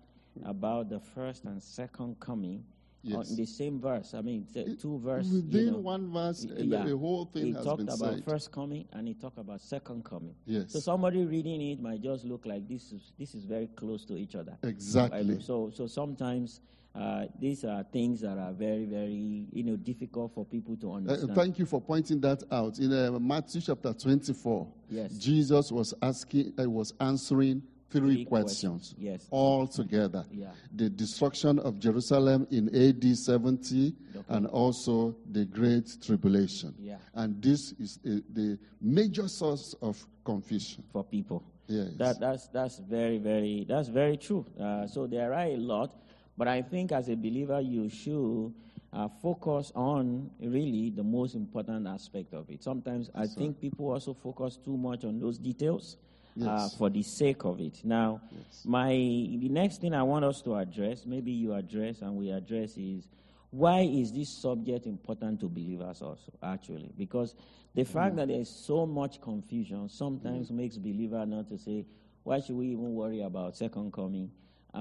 about 0.46 0.90
the 0.90 1.00
first 1.00 1.46
and 1.46 1.62
second 1.62 2.20
coming 2.20 2.64
Yes. 3.04 3.30
in 3.30 3.38
the 3.38 3.46
same 3.46 3.80
verse. 3.80 4.14
I 4.14 4.22
mean, 4.22 4.46
two 4.80 5.00
verses. 5.00 5.32
Within 5.32 5.66
you 5.66 5.72
know, 5.72 5.78
one 5.78 6.12
verse, 6.12 6.46
y- 6.50 6.56
and 6.60 6.88
the 6.90 6.98
whole 6.98 7.26
thing 7.26 7.46
he 7.46 7.52
has 7.54 7.64
talked 7.64 7.78
been 7.78 7.88
about 7.90 8.16
said. 8.16 8.26
first 8.26 8.52
coming 8.52 8.86
and 8.92 9.08
he 9.08 9.14
talked 9.14 9.38
about 9.38 9.62
second 9.62 10.04
coming. 10.04 10.36
Yes. 10.46 10.74
So 10.74 10.80
somebody 10.80 11.24
reading 11.24 11.62
it 11.62 11.80
might 11.82 12.02
just 12.02 12.26
look 12.26 12.46
like 12.46 12.68
this 12.68 12.92
is 12.92 13.14
this 13.18 13.34
is 13.34 13.46
very 13.46 13.68
close 13.68 14.04
to 14.06 14.18
each 14.18 14.36
other. 14.36 14.58
Exactly. 14.64 15.40
So 15.42 15.70
so 15.74 15.88
sometimes 15.88 16.60
uh, 16.98 17.26
these 17.40 17.64
are 17.64 17.84
things 17.92 18.22
that 18.22 18.38
are 18.38 18.54
very 18.54 18.86
very 18.86 19.46
you 19.52 19.64
know 19.64 19.76
difficult 19.76 20.34
for 20.34 20.46
people 20.46 20.76
to 20.78 20.92
Uh, 20.92 20.96
understand. 20.96 21.36
thank 21.36 21.60
you 21.60 21.66
for 21.66 21.80
pointing 21.82 22.20
that 22.22 22.44
out. 22.52 22.80
In 22.80 22.92
uh, 22.92 23.20
Matthew 23.20 23.62
chapter 23.62 23.94
24, 23.94 24.68
Yes. 24.90 25.12
Jesus 25.18 25.72
was 25.72 25.94
asking, 26.02 26.54
uh, 26.60 26.70
was 26.70 26.94
answering 27.00 27.62
three, 27.90 28.02
Three 28.16 28.26
questions, 28.26 28.90
questions, 28.90 28.96
yes. 28.98 29.28
all 29.32 29.66
together. 29.68 30.26
Yeah. 30.32 30.52
The 30.76 30.90
destruction 30.90 31.58
of 31.60 31.80
Jerusalem 31.80 32.46
in 32.52 32.68
AD 32.76 33.16
70 33.16 33.94
and 34.30 34.46
also 34.48 35.16
the 35.32 35.46
Great 35.46 35.88
Tribulation. 36.02 36.74
Yeah. 36.80 36.98
And 37.14 37.42
this 37.42 37.74
is 37.80 38.00
uh, 38.06 38.20
the 38.34 38.58
major 38.82 39.28
source 39.30 39.74
of 39.82 40.06
confusion. 40.26 40.84
for 40.92 41.04
people. 41.06 41.44
Yes. 41.68 41.94
That, 41.98 42.20
that's, 42.20 42.48
that's 42.48 42.80
very, 42.80 43.20
very, 43.20 43.66
that's 43.68 43.88
very 43.90 44.18
true. 44.18 44.46
Uh, 44.60 44.88
so 44.88 45.08
there 45.08 45.32
are 45.34 45.44
a 45.46 45.56
lot, 45.58 45.96
but 46.38 46.48
I 46.48 46.62
think 46.62 46.92
as 46.92 47.10
a 47.10 47.16
believer, 47.16 47.60
you 47.62 47.90
should 47.90 48.54
uh, 48.94 49.08
focus 49.22 49.72
on 49.76 50.30
really 50.40 50.92
the 50.92 51.04
most 51.04 51.36
important 51.36 51.88
aspect 51.88 52.34
of 52.34 52.50
it. 52.50 52.64
Sometimes 52.64 53.10
I 53.16 53.28
think 53.28 53.60
people 53.60 53.92
also 53.92 54.14
focus 54.14 54.58
too 54.64 54.78
much 54.78 55.04
on 55.04 55.20
those 55.20 55.38
details 55.38 55.98
uh, 56.46 56.70
for 56.70 56.90
the 56.90 57.04
sake 57.04 57.44
of 57.44 57.60
it. 57.60 57.84
Now, 57.84 58.22
my 58.66 58.92
the 58.92 59.50
next 59.50 59.82
thing 59.82 59.94
I 59.94 60.04
want 60.04 60.26
us 60.26 60.42
to 60.44 60.56
address, 60.56 61.06
maybe 61.06 61.32
you 61.32 61.54
address 61.54 62.02
and 62.02 62.16
we 62.16 62.30
address, 62.32 62.78
is 62.78 63.10
why 63.50 63.82
is 63.82 64.12
this 64.12 64.30
subject 64.30 64.86
important 64.86 65.40
to 65.40 65.48
believers 65.48 66.02
also? 66.02 66.32
Actually, 66.44 66.92
because 66.98 67.34
the 67.74 67.84
fact 67.84 68.16
that 68.18 68.28
there's 68.28 68.50
so 68.50 68.86
much 68.86 69.22
confusion 69.22 69.90
sometimes 69.90 70.52
makes 70.52 70.78
believer 70.78 71.26
not 71.26 71.50
to 71.50 71.58
say, 71.58 71.86
why 72.24 72.40
should 72.40 72.56
we 72.56 72.68
even 72.68 72.94
worry 72.94 73.22
about 73.22 73.56
second 73.56 73.92
coming? 73.94 74.30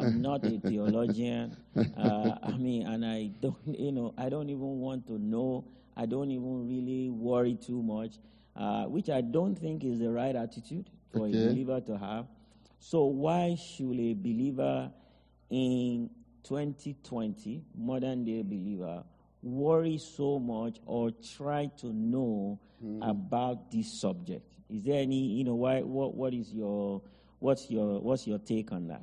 I'm 0.01 0.21
not 0.21 0.45
a 0.47 0.59
theologian. 0.59 1.57
Uh, 1.97 2.37
I 2.43 2.57
mean, 2.59 2.87
and 2.87 3.05
I 3.05 3.31
don't, 3.41 3.57
you 3.79 3.93
know, 3.93 4.15
I 4.19 4.29
don't 4.29 4.51
even 4.51 4.81
want 4.81 5.07
to 5.09 5.19
know. 5.19 5.65
I 5.97 6.07
don't 6.07 6.31
even 6.31 6.69
really 6.69 7.09
worry 7.09 7.55
too 7.55 7.83
much, 7.83 8.17
uh, 8.55 8.85
which 8.85 9.09
I 9.09 9.23
don't 9.23 9.55
think 9.57 9.83
is 9.85 9.99
the 9.99 10.11
right 10.11 10.37
attitude 10.37 10.91
for 11.13 11.27
Okay. 11.27 11.37
a 11.37 11.49
believer 11.49 11.81
to 11.81 11.97
have. 11.97 12.27
So 12.79 13.05
why 13.07 13.55
should 13.57 13.99
a 13.99 14.13
believer 14.15 14.91
in 15.51 16.11
2020, 16.45 17.63
modern 17.77 18.25
day 18.25 18.43
believer, 18.43 19.03
worry 19.43 19.97
so 19.99 20.39
much 20.39 20.79
or 20.87 21.11
try 21.37 21.67
to 21.79 21.87
know 21.93 22.59
about 23.01 23.71
this 23.71 23.99
subject? 24.01 24.45
Is 24.69 24.83
there 24.83 25.01
any, 25.01 25.21
you 25.39 25.45
know, 25.45 25.55
why? 25.55 25.81
What, 25.81 26.15
what 26.15 26.35
is 26.35 26.53
your, 26.53 27.01
what's 27.39 27.71
your, 27.71 28.01
what's 28.01 28.27
your 28.27 28.39
take 28.39 28.73
on 28.73 28.89
that? 28.89 29.03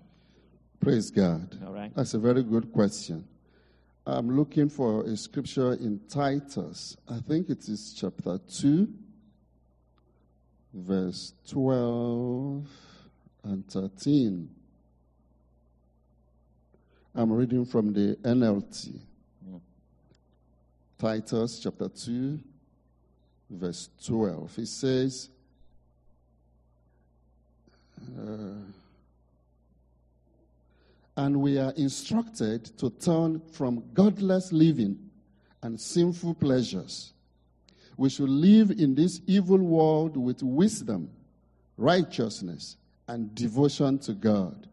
Praise 0.84 1.12
God. 1.12 1.58
All 1.66 1.72
right. 1.72 1.96
That's 1.96 2.14
a 2.14 2.20
very 2.20 2.44
good 2.44 2.74
question. 2.74 3.26
I'm 4.06 4.36
looking 4.36 4.68
for 4.68 5.04
a 5.06 5.16
scripture 5.16 5.74
in 5.74 6.02
Titus. 6.10 6.98
I 7.10 7.20
think 7.20 7.50
it 7.50 7.60
is 7.70 7.96
chapter 7.98 8.38
2, 8.38 8.90
verse 10.74 11.34
12 11.48 12.68
and 13.46 13.66
13. 13.72 14.50
I'm 17.16 17.32
reading 17.32 17.64
from 17.64 17.94
the 17.94 18.18
NLT. 18.22 19.00
Titus 21.00 21.60
chapter 21.64 21.88
2, 21.88 22.40
verse 23.52 23.90
12. 24.06 24.60
It 24.60 24.68
says, 24.68 25.30
uh, 28.20 28.56
and 31.16 31.40
we 31.40 31.58
are 31.58 31.74
instructed 31.78 32.66
to 32.78 32.90
turn 32.90 33.42
from 33.52 33.84
godless 33.94 34.52
living 34.52 34.98
and 35.62 35.80
sinful 35.80 36.36
pleasures. 36.36 37.14
We 37.98 38.10
should 38.10 38.30
live 38.30 38.72
in 38.72 38.96
this 38.96 39.22
evil 39.28 39.60
world 39.60 40.18
with 40.18 40.42
wisdom, 40.42 41.10
righteousness, 41.78 42.78
and 43.08 43.34
devotion 43.36 44.00
to 44.00 44.14
God, 44.14 44.68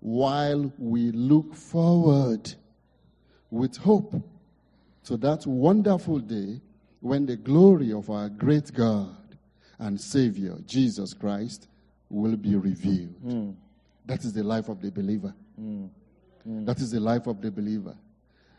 while 0.00 0.72
we 0.78 1.12
look 1.12 1.54
forward 1.54 2.54
with 3.50 3.76
hope 3.76 4.14
to 5.04 5.16
that 5.18 5.46
wonderful 5.46 6.18
day 6.18 6.60
when 7.00 7.26
the 7.26 7.36
glory 7.36 7.92
of 7.92 8.08
our 8.08 8.28
great 8.28 8.72
God 8.72 9.16
and 9.78 10.00
Savior, 10.00 10.56
Jesus 10.66 11.12
Christ, 11.12 11.68
will 12.08 12.36
be 12.36 12.54
revealed. 12.54 13.14
Hmm. 13.22 13.50
That 14.06 14.24
is 14.24 14.32
the 14.32 14.42
life 14.42 14.68
of 14.68 14.80
the 14.80 14.90
believer. 14.90 15.34
That 16.44 16.78
is 16.80 16.90
the 16.90 17.00
life 17.00 17.26
of 17.26 17.40
the 17.40 17.50
believer. 17.50 17.96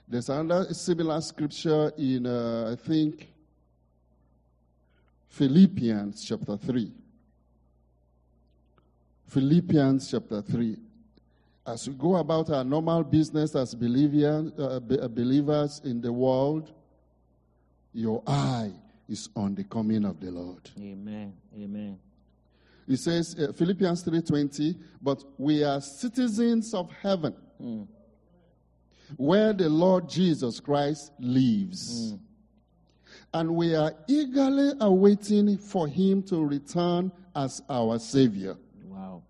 There's 0.07 0.29
another 0.29 0.73
similar 0.73 1.19
scripture 1.21 1.91
in, 1.97 2.25
uh, 2.25 2.71
I 2.73 2.75
think, 2.75 3.29
Philippians 5.29 6.23
chapter 6.23 6.57
3. 6.57 6.91
Philippians 9.27 10.11
chapter 10.11 10.41
3. 10.41 10.77
As 11.65 11.87
we 11.87 11.95
go 11.95 12.15
about 12.17 12.49
our 12.49 12.63
normal 12.63 13.03
business 13.03 13.55
as 13.55 13.73
uh, 13.73 13.77
uh, 13.77 14.79
believers 15.07 15.81
in 15.83 16.01
the 16.01 16.11
world, 16.11 16.71
your 17.93 18.21
eye 18.27 18.71
is 19.09 19.29
on 19.35 19.55
the 19.55 19.63
coming 19.63 20.05
of 20.05 20.19
the 20.19 20.29
Lord. 20.29 20.69
Amen. 20.77 21.33
Amen. 21.57 21.97
It 22.87 22.97
says 22.97 23.35
uh, 23.39 23.53
Philippians 23.53 24.03
3:20, 24.03 24.75
but 25.01 25.23
we 25.37 25.63
are 25.63 25.79
citizens 25.79 26.73
of 26.73 26.91
heaven, 26.91 27.33
hmm. 27.57 27.83
where 29.17 29.53
the 29.53 29.69
Lord 29.69 30.09
Jesus 30.09 30.59
Christ 30.59 31.11
lives. 31.19 32.11
Hmm. 32.11 32.15
And 33.35 33.55
we 33.55 33.75
are 33.75 33.93
eagerly 34.07 34.73
awaiting 34.79 35.57
for 35.57 35.87
him 35.87 36.21
to 36.23 36.45
return 36.45 37.11
as 37.35 37.61
our 37.67 37.97
savior. 37.97 38.55
Wow. 38.85 39.23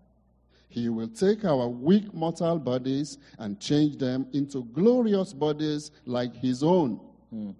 He 0.68 0.90
will 0.90 1.08
take 1.08 1.44
our 1.44 1.68
weak 1.68 2.12
mortal 2.12 2.58
bodies 2.58 3.18
and 3.38 3.58
change 3.58 3.96
them 3.96 4.26
into 4.32 4.64
glorious 4.74 5.32
bodies 5.32 5.90
like 6.04 6.34
his 6.34 6.62
own, 6.62 7.00
hmm. 7.30 7.52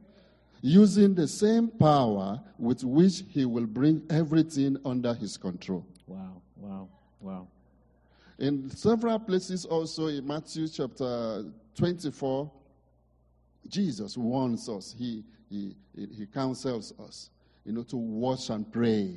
Using 0.64 1.14
the 1.14 1.28
same 1.28 1.68
power 1.68 2.40
with 2.58 2.82
which 2.84 3.22
he 3.28 3.44
will 3.44 3.66
bring 3.66 4.02
everything 4.08 4.78
under 4.86 5.12
his 5.12 5.36
control. 5.36 5.84
Wow. 6.06 6.40
Wow. 6.56 6.88
Wow. 7.20 7.48
In 8.38 8.70
several 8.70 9.18
places, 9.18 9.66
also 9.66 10.06
in 10.06 10.26
Matthew 10.26 10.66
chapter 10.68 11.44
24, 11.76 12.50
Jesus 13.68 14.16
warns 14.16 14.66
us, 14.70 14.94
he, 14.98 15.22
he, 15.50 15.76
he 15.94 16.24
counsels 16.32 16.94
us, 16.98 17.28
you 17.66 17.72
know, 17.72 17.82
to 17.82 17.98
watch 17.98 18.48
and 18.48 18.72
pray. 18.72 19.16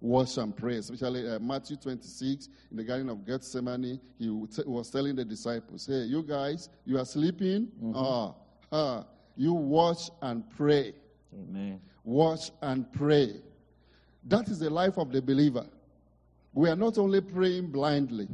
Watch 0.00 0.38
and 0.38 0.56
pray, 0.56 0.76
especially 0.76 1.28
uh, 1.28 1.40
Matthew 1.40 1.76
26 1.76 2.48
in 2.70 2.76
the 2.78 2.84
Garden 2.84 3.10
of 3.10 3.26
Gethsemane. 3.26 4.00
He 4.18 4.30
was 4.30 4.90
telling 4.90 5.14
the 5.14 5.26
disciples, 5.26 5.86
Hey, 5.86 6.04
you 6.04 6.22
guys, 6.22 6.70
you 6.86 6.98
are 6.98 7.04
sleeping? 7.04 7.68
Ah, 7.94 8.32
ah, 8.72 9.04
you 9.38 9.52
watch 9.54 10.10
and 10.20 10.44
pray. 10.50 10.92
Amen. 11.32 11.80
Watch 12.02 12.50
and 12.60 12.92
pray. 12.92 13.40
That 14.24 14.48
is 14.48 14.58
the 14.58 14.68
life 14.68 14.98
of 14.98 15.12
the 15.12 15.22
believer. 15.22 15.64
We 16.52 16.68
are 16.68 16.76
not 16.76 16.98
only 16.98 17.20
praying 17.20 17.68
blindly, 17.68 18.28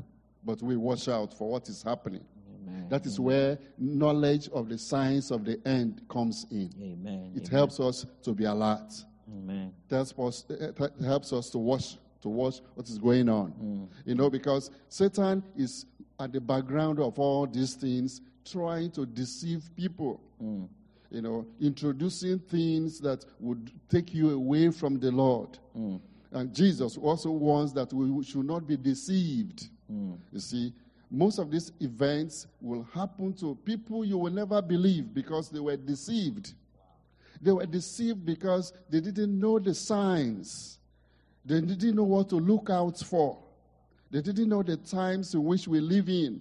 but 0.45 0.62
we 0.62 0.77
watch 0.77 1.09
out 1.09 1.37
for 1.37 1.51
what 1.51 1.69
is 1.69 1.83
happening. 1.83 2.25
Amen. 2.62 2.87
That 2.88 3.05
is 3.05 3.21
where 3.21 3.59
knowledge 3.79 4.49
of 4.49 4.71
the 4.71 4.79
signs 4.79 5.31
of 5.31 5.45
the 5.45 5.61
end 5.67 6.01
comes 6.09 6.47
in. 6.51 6.71
Amen. 6.81 7.33
It 7.35 7.49
Amen. 7.49 7.51
helps 7.51 7.81
us 7.81 8.07
to 8.23 8.33
be 8.33 8.45
alert. 8.45 8.93
Amen. 9.31 9.75
It 9.90 9.95
helps 9.95 10.19
us, 10.19 10.45
it 10.49 10.79
helps 11.05 11.33
us 11.35 11.51
to 11.51 11.59
watch 11.59 11.99
to 12.23 12.31
watch 12.31 12.62
what 12.75 12.88
is 12.88 12.97
going 12.97 13.29
on. 13.29 13.53
Mm. 13.62 13.88
You 14.07 14.14
know, 14.14 14.31
because 14.31 14.71
Satan 14.88 15.45
is 15.55 15.85
at 16.19 16.33
the 16.33 16.40
background 16.40 16.99
of 16.99 17.19
all 17.19 17.47
these 17.47 17.75
things, 17.75 18.23
trying 18.51 18.90
to 18.93 19.05
deceive 19.05 19.69
people. 19.77 20.23
Mm. 20.43 20.69
You 21.14 21.22
know, 21.22 21.46
introducing 21.61 22.40
things 22.40 22.98
that 22.98 23.24
would 23.38 23.70
take 23.88 24.12
you 24.12 24.31
away 24.31 24.72
from 24.72 24.98
the 24.98 25.12
Lord. 25.12 25.57
Mm. 25.79 26.00
And 26.33 26.53
Jesus 26.53 26.96
also 26.96 27.31
warns 27.31 27.72
that 27.74 27.92
we 27.92 28.24
should 28.24 28.44
not 28.44 28.66
be 28.66 28.77
deceived. 28.77 29.68
Mm. 29.88 30.18
You 30.33 30.40
see, 30.40 30.72
most 31.09 31.38
of 31.38 31.53
these 31.53 31.70
events 31.79 32.48
will 32.61 32.83
happen 32.92 33.33
to 33.35 33.55
people 33.64 34.05
you 34.05 34.18
will 34.18 34.33
never 34.33 34.61
believe 34.61 35.14
because 35.14 35.50
they 35.50 35.61
were 35.61 35.77
deceived. 35.77 36.55
They 37.40 37.53
were 37.53 37.66
deceived 37.66 38.27
because 38.27 38.72
they 38.90 38.98
didn't 38.98 39.38
know 39.38 39.61
the 39.61 39.72
signs. 39.72 40.81
They 41.44 41.61
didn't 41.61 41.94
know 41.94 42.03
what 42.03 42.29
to 42.31 42.37
look 42.37 42.70
out 42.70 42.98
for. 42.98 43.38
They 44.11 44.20
didn't 44.20 44.48
know 44.48 44.64
the 44.64 44.79
times 44.79 45.33
in 45.35 45.44
which 45.44 45.68
we 45.68 45.79
live 45.79 46.09
in. 46.09 46.40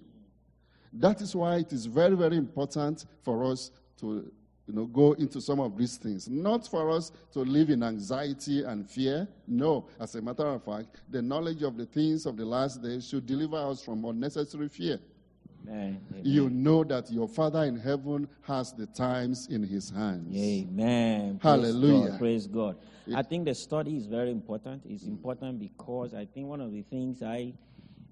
That 0.92 1.20
is 1.20 1.36
why 1.36 1.58
it 1.58 1.72
is 1.72 1.86
very, 1.86 2.16
very 2.16 2.36
important 2.36 3.04
for 3.22 3.44
us 3.44 3.70
to 4.00 4.32
you 4.66 4.74
know, 4.74 4.86
go 4.86 5.12
into 5.12 5.40
some 5.40 5.60
of 5.60 5.76
these 5.76 5.96
things. 5.96 6.28
Not 6.28 6.66
for 6.66 6.90
us 6.90 7.12
to 7.32 7.40
live 7.40 7.70
in 7.70 7.82
anxiety 7.82 8.62
and 8.64 8.88
fear. 8.88 9.28
No. 9.46 9.86
As 10.00 10.14
a 10.14 10.22
matter 10.22 10.46
of 10.46 10.64
fact, 10.64 11.02
the 11.10 11.20
knowledge 11.20 11.62
of 11.62 11.76
the 11.76 11.86
things 11.86 12.24
of 12.24 12.36
the 12.36 12.46
last 12.46 12.82
days 12.82 13.06
should 13.06 13.26
deliver 13.26 13.56
us 13.56 13.82
from 13.84 14.04
unnecessary 14.04 14.68
fear. 14.68 14.98
Amen. 15.68 16.00
You 16.22 16.50
know 16.50 16.84
that 16.84 17.10
your 17.10 17.26
Father 17.28 17.64
in 17.64 17.78
heaven 17.78 18.28
has 18.42 18.72
the 18.72 18.86
times 18.86 19.48
in 19.48 19.62
his 19.62 19.90
hands. 19.90 20.34
Amen. 20.36 21.40
Hallelujah. 21.42 22.10
God. 22.10 22.18
Praise 22.18 22.46
God. 22.46 22.76
I 23.14 23.22
think 23.22 23.46
the 23.46 23.54
study 23.54 23.96
is 23.96 24.06
very 24.06 24.30
important. 24.30 24.82
It's 24.88 25.04
important 25.04 25.58
because 25.58 26.14
I 26.14 26.26
think 26.26 26.48
one 26.48 26.60
of 26.60 26.72
the 26.72 26.82
things 26.82 27.22
I 27.22 27.52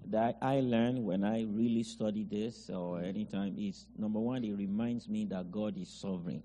that 0.09 0.37
I 0.41 0.59
learned 0.59 1.03
when 1.03 1.23
I 1.23 1.43
really 1.43 1.83
study 1.83 2.23
this 2.23 2.69
or 2.69 3.01
anytime 3.01 3.55
is 3.57 3.85
number 3.97 4.19
one, 4.19 4.43
it 4.43 4.53
reminds 4.55 5.07
me 5.09 5.25
that 5.25 5.51
God 5.51 5.77
is 5.77 5.89
sovereign, 5.89 6.43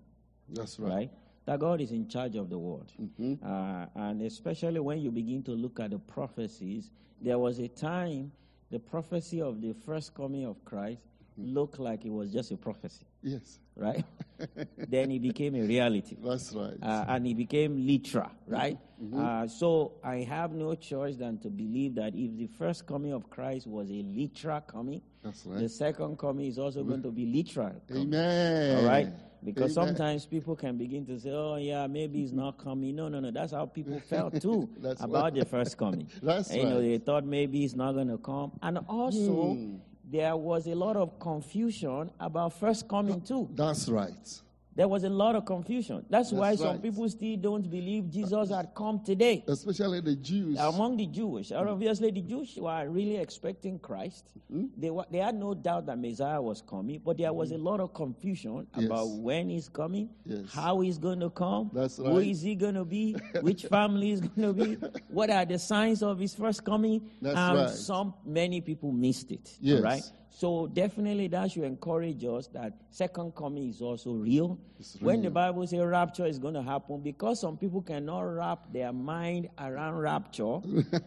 That's 0.48 0.78
right. 0.78 0.92
right? 0.92 1.10
That 1.46 1.60
God 1.60 1.80
is 1.80 1.92
in 1.92 2.08
charge 2.08 2.36
of 2.36 2.50
the 2.50 2.58
world. 2.58 2.92
Mm-hmm. 3.00 3.44
Uh, 3.44 3.86
and 3.94 4.22
especially 4.22 4.80
when 4.80 5.00
you 5.00 5.10
begin 5.10 5.42
to 5.44 5.52
look 5.52 5.80
at 5.80 5.90
the 5.90 5.98
prophecies, 5.98 6.90
there 7.20 7.38
was 7.38 7.58
a 7.58 7.68
time 7.68 8.32
the 8.70 8.78
prophecy 8.78 9.40
of 9.40 9.60
the 9.60 9.72
first 9.72 10.14
coming 10.14 10.44
of 10.44 10.62
Christ 10.64 11.00
Mm-hmm. 11.38 11.54
looked 11.54 11.78
like 11.78 12.04
it 12.04 12.10
was 12.10 12.32
just 12.32 12.50
a 12.50 12.56
prophecy, 12.56 13.06
Yes, 13.22 13.58
right? 13.76 14.04
then 14.88 15.10
it 15.10 15.20
became 15.20 15.56
a 15.56 15.62
reality 15.62 16.16
that's 16.22 16.52
right. 16.52 16.76
uh, 16.82 17.04
and 17.08 17.26
it 17.26 17.36
became 17.36 17.84
literal, 17.86 18.30
right? 18.46 18.78
Mm-hmm. 19.02 19.20
Uh, 19.20 19.48
so 19.48 19.92
I 20.04 20.18
have 20.18 20.52
no 20.52 20.74
choice 20.76 21.16
than 21.16 21.38
to 21.38 21.48
believe 21.48 21.96
that 21.96 22.14
if 22.14 22.36
the 22.36 22.46
first 22.58 22.86
coming 22.86 23.12
of 23.12 23.28
Christ 23.30 23.66
was 23.66 23.90
a 23.90 24.02
literal 24.04 24.60
coming, 24.60 25.02
That's 25.22 25.44
right. 25.46 25.58
the 25.60 25.68
second 25.68 26.18
coming 26.18 26.46
is 26.46 26.58
also 26.58 26.84
going 26.84 27.02
to 27.02 27.10
be 27.10 27.26
literal. 27.26 27.74
coming. 27.88 28.02
Amen. 28.14 28.76
All 28.78 28.84
right? 28.84 29.08
Because 29.44 29.76
Amen. 29.78 29.94
sometimes 29.94 30.26
people 30.26 30.56
can 30.56 30.76
begin 30.76 31.06
to 31.06 31.18
say, 31.20 31.30
oh, 31.30 31.56
yeah, 31.56 31.86
maybe 31.86 32.22
it's 32.24 32.32
not 32.32 32.58
coming. 32.58 32.96
No, 32.96 33.08
no, 33.08 33.20
no. 33.20 33.30
That's 33.30 33.52
how 33.52 33.66
people 33.66 34.00
felt 34.00 34.40
too 34.42 34.68
about 35.00 35.10
right. 35.10 35.34
the 35.34 35.44
first 35.44 35.76
coming. 35.78 36.08
That's 36.22 36.50
right. 36.50 36.58
you 36.60 36.64
know, 36.64 36.80
they 36.80 36.98
thought 36.98 37.24
maybe 37.24 37.64
it's 37.64 37.76
not 37.76 37.92
going 37.92 38.08
to 38.08 38.18
come. 38.18 38.50
And 38.62 38.78
also, 38.88 39.54
Hmm. 39.54 39.76
There 40.10 40.36
was 40.36 40.66
a 40.66 40.74
lot 40.74 40.96
of 40.96 41.18
confusion 41.18 42.10
about 42.18 42.58
first 42.58 42.88
coming 42.88 43.20
too. 43.20 43.48
That's 43.54 43.88
right. 43.88 44.40
There 44.78 44.86
was 44.86 45.02
a 45.02 45.08
lot 45.08 45.34
of 45.34 45.44
confusion. 45.44 46.06
That's, 46.08 46.30
why 46.30 46.50
That's 46.50 46.62
some 46.62 46.78
people 46.80 47.08
still 47.08 47.36
don't 47.36 47.68
believe 47.68 48.08
Jesus 48.12 48.48
had 48.50 48.72
come 48.76 49.02
today. 49.02 49.42
Especially 49.48 50.00
the 50.00 50.14
Jews. 50.14 50.56
Among 50.56 50.96
the 50.96 51.06
Jewish, 51.06 51.50
and 51.50 51.68
obviously 51.68 52.12
the 52.12 52.20
Jews 52.22 52.54
were 52.56 52.88
really 52.88 53.16
expecting 53.16 53.80
Christ. 53.80 54.26
Hmm? 54.48 54.66
They, 54.76 54.90
were, 54.90 55.04
they 55.10 55.18
had 55.18 55.34
no 55.34 55.52
doubt 55.54 55.86
that 55.86 55.98
Messiah 55.98 56.40
was 56.40 56.62
coming, 56.62 57.02
but 57.04 57.18
there 57.18 57.32
was 57.32 57.50
a 57.50 57.58
lot 57.58 57.80
of 57.80 57.92
confusion 57.92 58.68
about 58.72 59.08
Yes. 59.08 59.16
when 59.18 59.50
he's 59.50 59.68
coming, 59.68 60.10
Yes. 60.24 60.44
how 60.54 60.78
he's 60.78 60.98
going 60.98 61.18
to 61.18 61.30
come, 61.30 61.72
That's 61.74 61.98
right. 61.98 62.24
is 62.28 62.42
he 62.42 62.54
going 62.54 62.76
to 62.76 62.84
be, 62.84 63.14
which 63.40 63.64
family 63.64 64.12
is 64.12 64.20
going 64.20 64.54
to 64.56 64.64
be, 64.64 64.74
what 65.08 65.28
are 65.28 65.44
the 65.44 65.58
signs 65.58 66.04
of 66.04 66.20
his 66.20 66.36
first 66.36 66.64
coming. 66.64 67.00
That's 67.20 67.36
and 67.36 67.58
right. 67.58 67.70
some 67.70 68.14
many 68.24 68.60
people 68.60 68.92
missed 68.92 69.32
it. 69.32 69.56
Yes. 69.60 69.80
Right? 69.82 70.02
So 70.38 70.68
definitely 70.68 71.26
that 71.28 71.50
should 71.50 71.64
encourage 71.64 72.22
us 72.24 72.46
that 72.54 72.72
second 72.90 73.34
coming 73.34 73.70
is 73.70 73.82
also 73.82 74.12
real. 74.12 74.56
It's 74.78 74.96
When 75.00 75.20
the. 75.20 75.30
Bible 75.30 75.66
says 75.66 75.80
rapture 75.80 76.26
is 76.26 76.38
going 76.38 76.54
to 76.54 76.62
happen, 76.62 77.00
because 77.00 77.40
some 77.40 77.56
people 77.56 77.82
cannot 77.82 78.20
wrap 78.20 78.72
their 78.72 78.92
mind 78.92 79.48
around 79.58 79.98
rapture, 79.98 80.60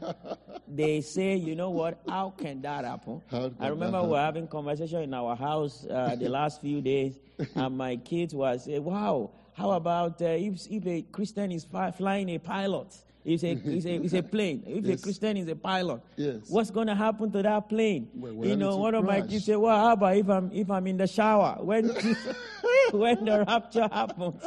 they 0.68 1.00
say, 1.00 1.38
you 1.38 1.56
know 1.56 1.70
what? 1.70 2.02
How 2.10 2.32
can 2.32 2.62
that 2.64 2.84
happen? 2.84 3.22
Can 3.30 3.56
I 3.58 3.70
remember 3.70 4.00
that 4.00 4.04
we 4.04 4.10
were 4.12 4.20
having 4.20 4.48
conversation 4.50 5.04
in 5.04 5.14
our 5.14 5.38
house 5.38 5.86
uh, 5.90 6.14
the 6.20 6.28
last 6.28 6.60
few 6.60 6.82
days, 6.82 7.18
and 7.56 7.78
my 7.78 7.96
kids 7.96 8.36
were 8.36 8.58
saying, 8.58 8.84
"Wow, 8.84 9.32
how 9.54 9.72
about 9.72 10.22
uh, 10.22 10.26
if 10.26 10.68
if 10.70 10.86
a 10.86 11.04
Christian 11.04 11.54
is 11.54 11.64
fly, 11.64 11.92
flying 11.92 12.28
a 12.32 12.38
pilot?" 12.38 12.98
It's 13.24 13.44
a, 13.44 13.52
it's 13.66 13.86
a, 13.86 13.94
it's 13.96 14.14
a 14.14 14.24
plane. 14.24 14.64
If 14.66 14.86
Yes. 14.86 15.00
a 15.00 15.04
Christian 15.04 15.38
is 15.38 15.48
a 15.48 15.56
pilot, 15.56 16.02
Yes. 16.18 16.50
what's 16.50 16.72
going 16.72 16.88
to 16.88 16.96
happen 16.96 17.32
to 17.32 17.42
that 17.42 17.70
plane? 17.70 18.10
Well, 18.16 18.48
you 18.48 18.56
know, 18.56 18.78
one 18.78 18.96
of 18.96 19.06
my 19.06 19.22
kids 19.22 19.46
say, 19.46 19.56
"Well, 19.56 19.78
how 19.78 19.94
about 19.94 20.18
if 20.18 20.30
I'm 20.30 20.52
if 20.52 20.70
I'm 20.72 20.88
in 20.88 20.98
the 20.98 21.08
shower 21.08 21.58
when 21.62 21.88
when 22.92 23.26
the 23.26 23.46
rapture 23.48 23.88
happens? 23.92 24.42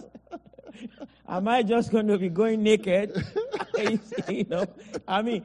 Am 1.29 1.47
I 1.49 1.63
just 1.63 1.91
going 1.93 2.09
to 2.09 2.19
be 2.19 2.29
going 2.29 2.63
naked? 2.63 3.25
you 4.29 4.45
know, 4.49 4.67
I 5.07 5.23
mean, 5.23 5.45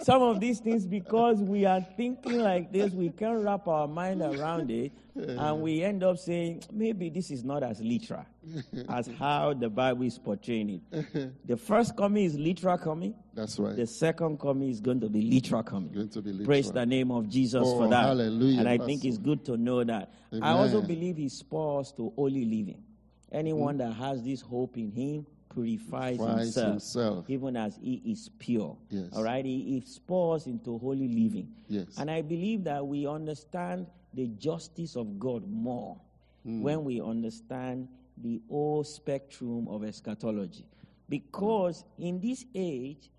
some 0.00 0.22
of 0.22 0.40
these 0.40 0.60
things 0.60 0.86
because 0.86 1.38
we 1.40 1.64
are 1.66 1.80
thinking 1.96 2.40
like 2.40 2.72
this, 2.72 2.92
we 2.92 3.10
can't 3.10 3.44
wrap 3.44 3.68
our 3.68 3.86
mind 3.86 4.22
around 4.22 4.70
it, 4.70 4.92
and 5.14 5.60
we 5.60 5.82
end 5.84 6.02
up 6.02 6.18
saying 6.18 6.64
maybe 6.72 7.10
this 7.10 7.30
is 7.30 7.44
not 7.44 7.62
as 7.62 7.80
literal 7.80 8.24
as 8.88 9.08
how 9.18 9.54
the 9.54 9.68
Bible 9.68 10.02
is 10.04 10.18
portraying 10.18 10.80
it. 10.92 11.32
The 11.46 11.56
first 11.56 11.96
coming 11.96 12.24
is 12.24 12.34
literal 12.36 12.76
coming. 12.78 13.14
That's 13.34 13.58
right. 13.58 13.76
The 13.76 13.86
second 13.86 14.38
coming 14.40 14.68
is 14.70 14.80
going 14.80 15.00
to 15.00 15.08
be 15.08 15.22
literal 15.22 15.62
coming. 15.62 15.92
Going 15.92 16.08
to 16.10 16.22
be 16.22 16.44
Praise 16.44 16.70
the 16.72 16.84
name 16.84 17.10
of 17.10 17.28
Jesus 17.28 17.62
Oh, 17.64 17.78
for 17.78 17.88
that. 17.88 18.02
hallelujah, 18.04 18.58
And 18.60 18.68
I 18.68 18.76
Pastor. 18.78 18.86
think 18.86 19.04
it's 19.04 19.18
good 19.18 19.44
to 19.46 19.56
know 19.56 19.84
that. 19.84 20.12
I 20.40 20.50
also 20.52 20.80
believe 20.82 21.16
he 21.16 21.28
spurs 21.28 21.92
to 21.96 22.12
holy 22.16 22.44
living. 22.44 22.82
Anyone 23.30 23.78
that 23.78 23.92
has 23.92 24.22
this 24.22 24.40
hope 24.40 24.76
in 24.76 24.90
him 24.90 25.26
purifies 25.52 26.16
Purifies 26.16 26.42
himself, 26.44 26.70
himself. 26.70 27.24
even 27.30 27.56
as 27.56 27.78
he 27.82 28.02
is 28.04 28.28
pure. 28.38 28.76
Yes. 28.90 29.08
All 29.14 29.22
right? 29.22 29.44
He, 29.44 29.62
he 29.62 29.82
spurs 29.86 30.46
into 30.46 30.78
holy 30.78 31.08
living. 31.08 31.48
Yes. 31.68 31.86
And 31.98 32.10
I 32.10 32.22
believe 32.22 32.64
that 32.64 32.86
we 32.86 33.06
understand 33.06 33.86
the 34.14 34.26
justice 34.28 34.96
of 34.96 35.18
God 35.18 35.46
more 35.48 35.96
Hmm. 36.44 36.60
when 36.62 36.82
we 36.82 37.00
understand 37.00 37.86
the 38.22 38.40
whole 38.48 38.84
spectrum 38.84 39.68
of 39.68 39.84
eschatology. 39.84 40.66
Because 41.08 41.84
in 41.98 42.20
this 42.20 42.44
age, 42.54 43.10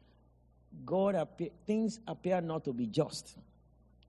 God 0.86 1.16
appear, 1.16 1.50
things 1.68 2.00
appear 2.08 2.42
not 2.42 2.64
to 2.66 2.74
be 2.74 2.88
just. 2.88 3.38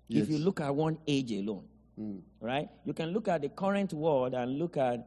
If 0.08 0.28
you 0.30 0.38
look 0.38 0.60
at 0.60 0.74
one 0.74 0.98
age 1.06 1.32
alone, 1.32 1.64
Mm. 1.98 2.22
right? 2.40 2.68
You 2.84 2.92
can 2.92 3.10
look 3.10 3.28
at 3.28 3.42
the 3.42 3.48
current 3.48 3.92
world 3.92 4.34
and 4.34 4.58
look 4.58 4.76
at 4.76 5.06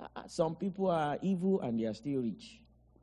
uh, 0.00 0.06
uh, 0.16 0.22
some 0.26 0.56
people 0.56 0.90
are 0.90 1.16
evil 1.22 1.60
and 1.60 1.78
they 1.78 1.84
are 1.84 1.94
still 1.94 2.22
rich. 2.22 2.60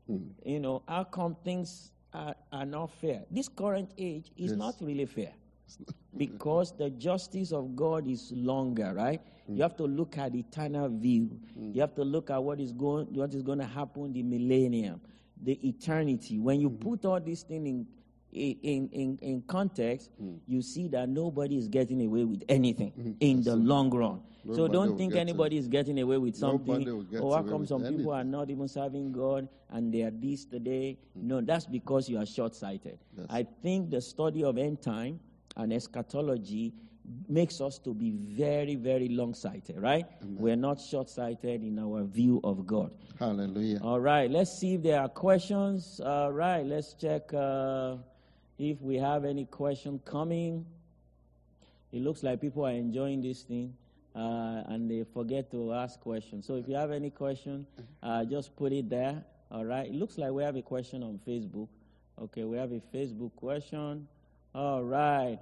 Mm. 0.10 0.32
You 0.46 0.60
know, 0.60 0.82
how 0.86 1.06
come 1.06 1.36
things 1.46 1.92
are, 2.14 2.36
are 2.52 2.66
not 2.66 2.92
fair? 2.92 3.24
This 3.32 3.48
current 3.48 3.92
age 3.98 4.32
is 4.36 4.52
Yes. 4.52 4.60
not 4.60 4.76
really 4.82 5.06
fair 5.06 5.32
because 6.18 6.74
the 6.74 6.90
justice 6.90 7.54
of 7.54 7.74
God 7.74 8.06
is 8.06 8.34
longer, 8.36 8.94
right? 8.94 9.22
Mm. 9.52 9.56
You 9.58 9.62
have 9.64 9.76
to 9.78 9.84
look 9.86 10.18
at 10.18 10.34
eternal 10.36 10.90
view. 10.90 11.40
You 11.74 11.82
have 11.82 11.94
to 11.96 12.04
look 12.04 12.30
at 12.30 12.42
what 12.44 12.60
is 12.60 12.72
going 12.72 13.08
what 13.14 13.34
is 13.34 13.44
going 13.44 13.60
to 13.60 13.66
happen 13.66 14.14
the 14.14 14.24
millennium, 14.24 15.02
the 15.44 15.54
eternity. 15.68 16.40
When 16.40 16.62
you 16.62 16.70
Mm-hmm. 16.70 16.90
put 16.90 17.06
all 17.06 17.20
these 17.20 17.44
things 17.44 17.68
in 17.68 17.88
in, 18.34 18.88
in, 18.94 19.18
in 19.22 19.42
context, 19.42 20.10
Mm. 20.22 20.38
you 20.48 20.62
see 20.62 20.88
that 20.88 21.10
nobody 21.10 21.58
is 21.58 21.68
getting 21.68 22.06
away 22.06 22.24
with 22.24 22.44
anything 22.48 23.16
in 23.20 23.44
the 23.44 23.56
long 23.58 23.90
run. 23.90 24.22
so. 24.46 24.52
Nobody 24.52 24.62
will 24.62 24.70
don't 24.88 24.98
think 24.98 25.16
anybody 25.16 25.58
is 25.58 25.68
getting 25.68 26.00
away 26.00 26.18
with 26.18 26.36
something. 26.38 26.74
Nobody 26.80 26.92
will 26.92 27.04
get 27.04 27.22
Or 27.22 27.36
how 27.36 27.44
come 27.44 27.66
some 27.66 27.84
people 27.84 28.12
are 28.14 28.24
not 28.24 28.50
even 28.50 28.68
serving 28.70 29.12
God 29.12 29.50
and 29.70 29.94
they 29.94 30.04
are 30.04 30.12
this 30.12 30.46
today? 30.46 30.98
No, 31.14 31.42
that's 31.42 31.66
because 31.66 32.10
you 32.10 32.18
are 32.18 32.26
short 32.26 32.56
sighted. 32.56 33.00
I 33.30 33.44
think 33.44 33.90
the 33.92 34.00
study 34.00 34.46
of 34.46 34.58
end 34.58 34.82
time 34.82 35.20
and 35.58 35.74
eschatology 35.74 36.74
makes 37.28 37.62
us 37.62 37.78
to 37.80 37.94
be 37.94 38.12
very, 38.12 38.76
very 38.76 39.10
long 39.10 39.34
sighted, 39.34 39.80
right? 39.80 40.06
We're 40.22 40.56
not 40.56 40.80
short 40.80 41.10
sighted 41.10 41.64
in 41.64 41.80
our 41.80 42.04
view 42.04 42.40
of 42.44 42.66
God. 42.66 42.92
Hallelujah. 43.20 43.80
All 43.82 44.00
right, 44.00 44.30
let's 44.30 44.60
see 44.60 44.76
if 44.76 44.84
there 44.84 45.02
are 45.02 45.10
questions. 45.10 46.00
All 46.04 46.32
right, 46.32 46.66
let's 46.66 46.94
check 46.94 47.34
uh, 47.34 47.96
if 48.58 48.82
we 48.82 48.98
have 48.98 49.26
any 49.26 49.46
question 49.46 50.00
coming. 50.06 50.66
It 51.92 52.02
looks 52.02 52.24
like 52.24 52.40
people 52.40 52.66
are 52.66 52.72
enjoying 52.72 53.22
this 53.22 53.44
thing 53.44 53.74
uh, 54.16 54.64
and 54.68 54.90
they 54.90 55.04
forget 55.14 55.52
to 55.52 55.74
ask 55.74 56.00
questions. 56.00 56.46
So 56.46 56.56
if 56.56 56.68
you 56.68 56.76
have 56.76 56.92
any 56.92 57.10
question, 57.10 57.66
uh, 58.02 58.26
just 58.26 58.56
put 58.56 58.72
it 58.72 58.90
there. 58.90 59.24
All 59.52 59.66
right, 59.66 59.88
it 59.88 59.94
looks 59.94 60.18
like 60.18 60.32
we 60.32 60.44
have 60.44 60.56
a 60.56 60.62
question 60.62 61.04
on 61.04 61.20
Facebook. 61.28 61.68
Okay, 62.22 62.44
we 62.44 62.58
have 62.58 62.72
a 62.72 62.82
Facebook 62.94 63.36
question. 63.36 64.08
All 64.54 64.84
right. 64.84 65.40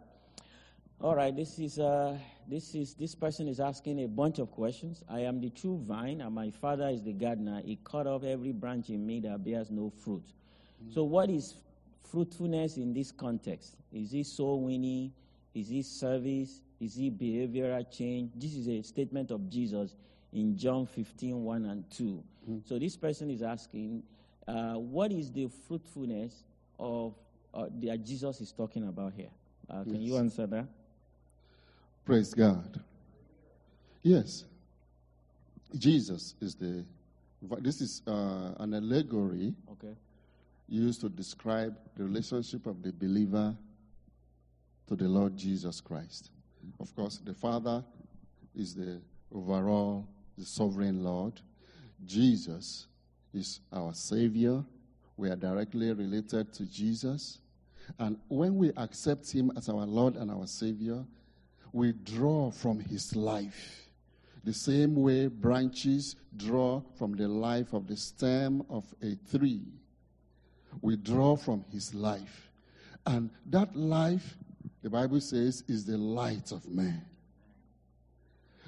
All 1.02 1.16
right, 1.16 1.34
this 1.34 1.60
is 1.60 1.80
uh, 1.80 2.18
this 2.46 2.76
is 2.76 2.94
this 2.94 3.16
person 3.16 3.48
is 3.48 3.62
asking 3.62 4.04
a 4.04 4.08
bunch 4.08 4.38
of 4.38 4.52
questions. 4.52 5.02
I 5.08 5.22
am 5.22 5.40
the 5.40 5.50
true 5.50 5.80
vine, 5.82 6.20
and 6.20 6.36
my 6.36 6.52
father 6.52 6.90
is 6.90 7.02
the 7.02 7.14
gardener. 7.14 7.62
He 7.64 7.80
cut 7.86 8.06
off 8.06 8.26
every 8.26 8.52
branch 8.52 8.90
in 8.90 9.06
me 9.06 9.22
that 9.22 9.46
bears 9.46 9.72
no 9.72 9.90
fruit. 10.04 10.26
So, 10.94 11.06
what 11.06 11.30
is 11.30 11.56
fruitfulness 12.04 12.76
in 12.76 12.94
this 12.94 13.14
context? 13.14 13.78
Is 13.94 14.14
it 14.14 14.26
soul 14.26 14.62
winning? 14.62 15.14
Is 15.54 15.72
it 15.72 15.86
service? 15.86 16.64
Is 16.82 16.98
it 16.98 17.18
behavioral 17.18 17.90
change? 17.90 18.32
This 18.36 18.56
is 18.56 18.68
a 18.68 18.82
statement 18.82 19.32
of 19.32 19.50
Jesus 19.50 19.96
in 20.34 20.58
John 20.58 20.86
15, 20.86 21.46
1 21.46 21.66
and 21.66 21.90
2. 21.92 22.24
So, 22.66 22.78
this 22.78 22.98
person 22.98 23.30
is 23.30 23.42
asking, 23.42 24.04
uh, 24.50 24.74
what 24.74 25.14
is 25.14 25.32
the 25.32 25.48
fruitfulness 25.66 26.44
of 26.78 27.16
uh, 27.54 27.68
that 27.84 28.04
Jesus 28.04 28.42
is 28.42 28.52
talking 28.52 28.86
about 28.90 29.14
here? 29.14 29.32
Uh, 29.70 29.84
can 29.84 30.02
you 30.02 30.18
answer 30.18 30.46
that? 30.46 30.68
Praise 32.10 32.34
God. 32.34 32.82
Yes. 34.02 34.46
Jesus 35.78 36.34
is 36.42 36.56
the. 36.56 36.84
This 37.60 37.82
is 37.82 38.02
uh, 38.08 38.56
an 38.58 38.74
allegory 38.74 39.54
Okay. 39.74 39.94
used 40.68 41.02
to 41.02 41.10
describe 41.10 41.78
the 41.96 42.04
relationship 42.04 42.66
of 42.66 42.82
the 42.82 42.92
believer 42.92 43.56
to 44.88 44.96
the 44.96 45.08
Lord 45.08 45.38
Jesus 45.38 45.82
Christ. 45.82 46.32
Of 46.80 46.96
course, 46.96 47.20
the 47.24 47.36
Father 47.36 47.86
is 48.56 48.74
the 48.74 49.00
overall, 49.32 50.08
the 50.36 50.46
sovereign 50.46 51.04
Lord. 51.04 51.40
Jesus 52.08 52.88
is 53.36 53.60
our 53.72 53.94
Savior. 53.94 54.66
We 55.16 55.30
are 55.30 55.36
directly 55.36 55.94
related 55.94 56.54
to 56.54 56.66
Jesus. 56.66 57.40
And 58.00 58.18
when 58.30 58.56
we 58.56 58.72
accept 58.78 59.32
Him 59.32 59.52
as 59.56 59.70
our 59.70 59.86
Lord 59.86 60.16
and 60.16 60.32
our 60.32 60.48
Savior, 60.48 61.06
we 61.74 61.94
draw 61.94 62.52
from 62.52 62.80
His 62.80 63.16
life. 63.16 63.90
The 64.44 64.54
same 64.54 64.96
way 64.96 65.28
branches 65.28 66.16
draw 66.36 66.82
from 66.98 67.16
the 67.16 67.28
life 67.28 67.74
of 67.74 67.88
the 67.88 67.98
stem 67.98 68.64
of 68.70 68.86
a 69.02 69.16
tree 69.30 69.64
we 70.82 70.96
draw 70.96 71.36
from 71.36 71.66
his 71.72 71.94
life. 71.94 72.52
And 73.06 73.30
that 73.48 73.76
life, 73.76 74.38
the 74.82 74.90
Bible 74.90 75.22
says, 75.22 75.64
is 75.68 75.86
the 75.86 75.98
light 75.98 76.52
of 76.52 76.68
man. 76.68 77.06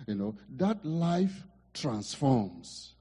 You 0.07 0.15
know, 0.15 0.35
that 0.57 0.83
life 0.83 1.43
transforms. 1.73 2.93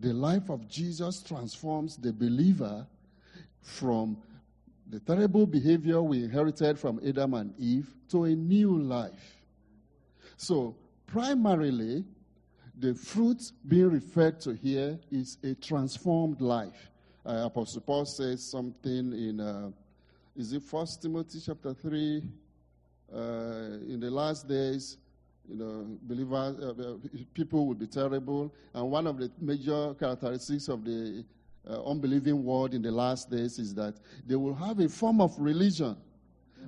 The 0.00 0.12
life 0.12 0.48
of 0.48 0.68
Jesus 0.68 1.22
transforms 1.22 1.96
the 1.96 2.12
believer 2.12 2.86
from 3.60 4.16
the 4.90 5.00
terrible 5.00 5.46
behavior 5.46 6.02
we 6.02 6.24
inherited 6.24 6.78
from 6.78 7.00
Adam 7.06 7.34
and 7.34 7.54
Eve 7.58 7.88
to 8.10 8.24
a 8.24 8.34
new 8.34 8.78
life. 8.78 9.42
So, 10.36 10.76
primarily, 11.06 12.04
the 12.78 12.94
fruit 12.94 13.52
being 13.68 13.90
referred 13.90 14.40
to 14.40 14.54
here 14.54 14.98
is 15.10 15.38
a 15.42 15.54
transformed 15.54 16.40
life. 16.40 16.90
Uh, 17.24 17.42
Apostle 17.44 17.80
Paul 17.80 18.04
says 18.04 18.44
something 18.44 19.12
in, 19.12 19.40
uh, 19.40 19.70
is 20.36 20.52
it 20.52 20.62
First 20.62 21.02
Timothy 21.02 21.40
chapter 21.44 21.72
3? 21.72 22.22
Uh, 23.14 23.18
in 23.88 24.00
the 24.00 24.10
last 24.10 24.48
days, 24.48 24.98
you 25.48 25.56
know, 25.56 25.86
believers, 26.02 26.56
uh, 26.60 26.82
uh, 26.82 26.96
people 27.32 27.66
will 27.66 27.74
be 27.74 27.86
terrible. 27.86 28.52
And 28.72 28.90
one 28.90 29.06
of 29.06 29.18
the 29.18 29.30
major 29.40 29.94
characteristics 29.94 30.68
of 30.68 30.84
the 30.84 31.24
uh, 31.68 31.82
unbelieving 31.84 32.44
world 32.44 32.74
in 32.74 32.82
the 32.82 32.90
last 32.90 33.30
days 33.30 33.58
is 33.58 33.74
that 33.74 33.94
they 34.26 34.36
will 34.36 34.54
have 34.54 34.80
a 34.80 34.88
form 34.88 35.20
of 35.20 35.34
religion, 35.38 35.96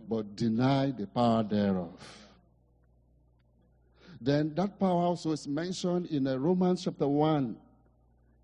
but 0.09 0.37
deny 0.37 0.91
the 0.91 1.07
power 1.07 1.43
thereof. 1.43 1.93
Then 4.21 4.55
that 4.55 4.79
power 4.79 5.03
also 5.03 5.33
is 5.33 5.47
mentioned 5.47 6.07
in 6.07 6.27
uh, 6.27 6.37
Romans 6.37 6.85
chapter 6.85 7.07
1, 7.07 7.57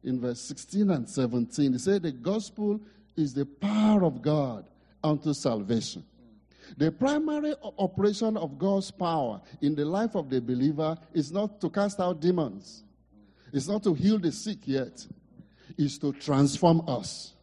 in 0.04 0.20
verse 0.20 0.40
16 0.40 0.90
and 0.90 1.08
17. 1.08 1.72
He 1.72 1.78
said, 1.78 2.02
The 2.02 2.12
gospel 2.12 2.80
is 3.16 3.34
the 3.34 3.46
power 3.46 4.04
of 4.04 4.22
God 4.22 4.64
unto 5.02 5.32
salvation. 5.32 6.04
The 6.76 6.90
primary 6.90 7.54
operation 7.78 8.36
of 8.36 8.58
God's 8.58 8.90
power 8.90 9.40
in 9.60 9.74
the 9.74 9.84
life 9.84 10.14
of 10.14 10.30
the 10.30 10.40
believer 10.40 10.96
is 11.12 11.30
not 11.30 11.60
to 11.60 11.68
cast 11.68 12.00
out 12.00 12.20
demons, 12.20 12.84
it's 13.52 13.68
not 13.68 13.82
to 13.84 13.94
heal 13.94 14.18
the 14.18 14.32
sick 14.32 14.58
yet, 14.64 15.06
it's 15.78 15.98
to 15.98 16.12
transform 16.12 16.82
us. 16.88 17.35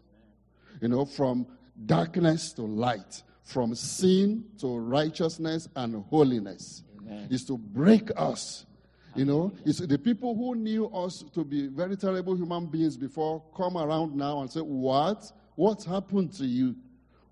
You 0.82 0.88
know, 0.88 1.06
from 1.06 1.48
darkness 1.86 2.54
to 2.54 2.62
light, 2.64 3.24
from 3.44 3.76
sin 3.76 4.46
to 4.60 4.78
righteousness 4.78 5.68
and 5.76 6.04
holiness. 6.06 6.84
Is 7.30 7.44
to 7.46 7.58
break 7.58 8.12
us. 8.16 8.66
You 9.16 9.26
know, 9.26 9.52
it's 9.66 9.80
the 9.80 9.98
people 9.98 10.36
who 10.36 10.54
knew 10.54 10.86
us 10.88 11.24
to 11.34 11.44
be 11.44 11.68
very 11.68 11.98
terrible 11.98 12.36
human 12.36 12.68
beings 12.68 12.96
before 12.96 13.44
come 13.58 13.78
around 13.78 14.16
now 14.16 14.42
and 14.42 14.52
say, 14.52 14.60
What? 14.60 15.32
What 15.56 15.84
happened 15.84 16.34
to 16.34 16.46
you? 16.46 16.76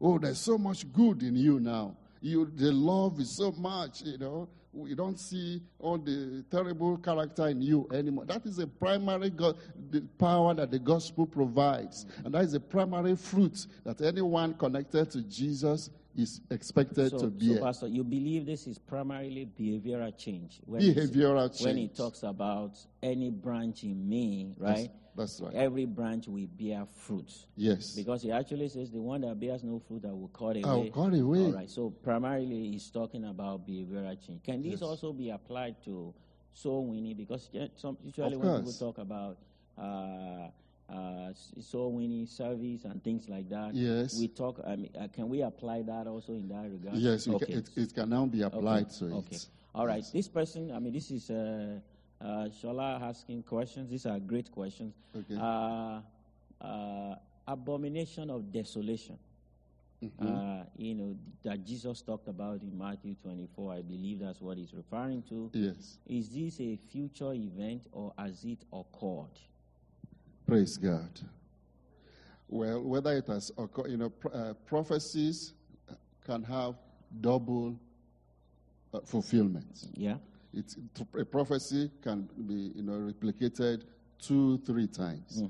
Oh, 0.01 0.17
there's 0.17 0.39
so 0.39 0.57
much 0.57 0.91
good 0.91 1.23
in 1.23 1.36
you 1.36 1.60
now. 1.60 1.95
You, 2.21 2.51
the 2.53 2.71
love 2.71 3.19
is 3.19 3.29
so 3.29 3.51
much, 3.51 4.01
you 4.01 4.17
know. 4.17 4.49
We 4.77 4.93
don't 4.93 5.19
see 5.19 5.61
all 5.79 5.97
the 5.97 6.43
terrible 6.51 6.97
character 6.97 7.47
in 7.47 7.61
you 7.61 7.87
anymore. 7.91 8.25
That 8.25 8.45
is 8.45 8.59
a 8.59 8.67
primary 8.67 9.31
God, 9.31 9.57
the 9.89 10.01
power 10.19 10.53
that 10.53 10.69
the 10.69 10.79
gospel 10.79 11.25
provides. 11.25 12.05
And 12.23 12.33
that 12.33 12.43
is 12.43 12.53
a 12.53 12.59
primary 12.59 13.15
fruit 13.15 13.65
that 13.83 14.01
anyone 14.01 14.53
connected 14.53 15.09
to 15.11 15.21
Jesus 15.23 15.89
is 16.15 16.41
expected 16.51 17.11
So, 17.11 17.29
to 17.29 17.55
so. 17.55 17.63
Pastor, 17.63 17.87
you 17.87 18.03
believe 18.03 18.45
this 18.45 18.67
is 18.67 18.77
primarily 18.77 19.47
behavioral 19.59 20.15
change. 20.17 20.59
When 20.65 20.81
Behavioral 20.81 21.63
When 21.63 21.77
it 21.77 21.87
change. 21.87 21.97
talks 21.97 22.23
about 22.23 22.77
any 23.01 23.29
branch 23.29 23.83
in 23.83 24.07
me, 24.07 24.53
right? 24.57 24.89
That's 25.17 25.41
right. 25.41 25.53
Every 25.56 25.86
branch 25.86 26.27
will 26.27 26.45
bear 26.47 26.86
fruit. 26.86 27.34
Yes. 27.56 27.95
Because 27.95 28.21
he 28.21 28.32
actually 28.32 28.69
says 28.69 28.91
the 28.91 29.01
one 29.01 29.21
that 29.21 29.39
bears 29.39 29.63
no 29.63 29.80
fruit, 29.80 30.06
I 30.06 30.12
will 30.13 30.27
cut 30.27 30.56
away. 30.58 30.63
I 30.63 30.73
will 30.75 30.91
cut 30.91 31.13
away. 31.19 31.45
All 31.45 31.51
right. 31.53 31.69
So 31.69 31.89
primarily, 31.89 32.69
he's 32.71 32.89
talking 32.91 33.25
about 33.25 33.67
behavioral 33.67 34.15
change. 34.25 34.43
Can 34.43 34.62
this 34.62 34.73
Yes. 34.73 34.82
also 34.84 35.12
be 35.13 35.32
applied 35.32 35.84
to 35.86 36.13
soul 36.53 36.86
winning? 36.86 37.17
Because 37.17 37.49
some, 37.75 37.97
usually 38.03 38.36
Of 38.36 38.41
when 38.41 38.58
people 38.58 38.73
talk 38.73 38.99
about 38.99 39.38
uh, 39.77 40.49
uh, 40.89 41.34
soul 41.60 41.93
winning 41.93 42.27
service 42.27 42.86
and 42.86 43.03
things 43.03 43.27
like 43.27 43.49
that, 43.49 43.73
Yes. 43.73 44.19
we 44.19 44.27
talk. 44.27 44.62
I 44.65 44.75
mean, 44.75 44.91
uh, 44.99 45.08
can 45.08 45.30
we 45.30 45.41
apply 45.41 45.82
that 45.82 46.06
also 46.06 46.34
in 46.34 46.47
that 46.49 46.69
regard? 46.69 46.95
Yes, 46.97 47.27
Okay. 47.27 47.45
ca- 47.45 47.53
it, 47.58 47.69
it 47.75 47.93
can 47.93 48.10
now 48.10 48.25
be 48.27 48.43
applied 48.43 48.86
okay. 48.86 48.95
to 48.99 49.06
it. 49.08 49.13
Okay. 49.13 49.38
All 49.73 49.88
right. 49.88 50.03
This 50.13 50.27
person, 50.27 50.71
I 50.71 50.80
mean, 50.80 50.93
this 50.93 51.10
is 51.12 51.30
uh, 51.32 51.80
uh, 52.21 52.49
Shola 52.49 53.01
asking 53.01 53.43
questions. 53.43 53.89
These 53.89 54.06
are 54.06 54.19
great 54.19 54.51
questions. 54.51 54.93
Okay. 55.15 55.36
Uh, 55.39 56.01
uh, 56.62 57.15
abomination 57.47 58.30
of 58.30 58.51
desolation. 58.51 59.17
Mm-hmm. 60.03 60.27
Uh, 60.27 60.63
you 60.77 60.93
know 60.93 61.15
that 61.43 61.65
Jesus 61.65 62.01
talked 62.01 62.27
about 62.27 62.62
in 62.62 62.77
Matthew 62.77 63.15
24. 63.23 63.73
I 63.73 63.82
believe 63.82 64.19
that's 64.19 64.39
what 64.41 64.58
he's 64.58 64.73
referring 64.73 65.23
to. 65.30 65.49
Yes. 65.53 65.97
Is 66.06 66.30
this 66.30 66.60
a 66.60 66.77
future 66.91 67.34
event 67.34 67.88
or 67.91 68.13
has 68.17 68.43
it 68.43 68.60
occurred? 68.71 69.39
Praise 70.45 70.77
God. 70.77 71.10
Well, 72.47 72.84
whether 72.84 73.17
it 73.17 73.27
has 73.27 73.51
occurred, 73.58 73.89
you 73.89 73.97
know, 73.97 74.10
pro- 74.10 74.32
uh, 74.32 74.53
prophecies 74.65 75.53
can 76.25 76.43
have 76.43 76.75
double 77.19 77.80
uh, 78.93 78.99
fulfillment. 79.03 79.89
Yeah. 79.95 80.17
It's, 80.53 80.77
a 81.17 81.25
prophecy 81.25 81.91
can 82.01 82.29
be, 82.47 82.71
you 82.75 82.83
know, 82.83 82.93
replicated 82.93 83.83
two, 84.19 84.57
three 84.60 84.88
times. 84.88 85.43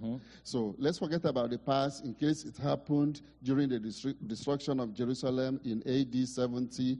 So 0.43 0.75
let's 0.77 0.99
forget 0.99 1.25
about 1.25 1.49
the 1.49 1.57
past 1.57 2.03
in 2.03 2.13
case 2.13 2.43
it 2.43 2.57
happened 2.57 3.21
during 3.43 3.69
the 3.69 3.79
destru- 3.79 4.15
destruction 4.25 4.79
of 4.79 4.93
Jerusalem 4.93 5.59
in 5.63 5.81
AD 5.87 6.27
70. 6.27 6.97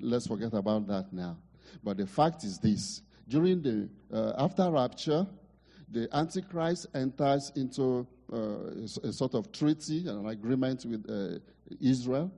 Let's 0.00 0.26
forget 0.26 0.54
about 0.54 0.86
that 0.88 1.12
now. 1.12 1.36
But 1.82 1.98
the 1.98 2.06
fact 2.06 2.44
is 2.44 2.58
this: 2.58 3.02
during 3.28 3.62
the 3.62 3.88
uh, 4.12 4.32
after 4.38 4.70
rapture, 4.70 5.26
the 5.90 6.08
Antichrist 6.12 6.86
enters 6.94 7.52
into 7.54 8.06
uh, 8.32 8.36
a 8.36 9.08
a 9.08 9.12
sort 9.12 9.34
of 9.34 9.52
treaty, 9.52 10.08
and 10.08 10.20
an 10.20 10.26
agreement 10.26 10.84
with 10.84 11.08
uh, 11.08 11.38
Israel. 11.80 12.30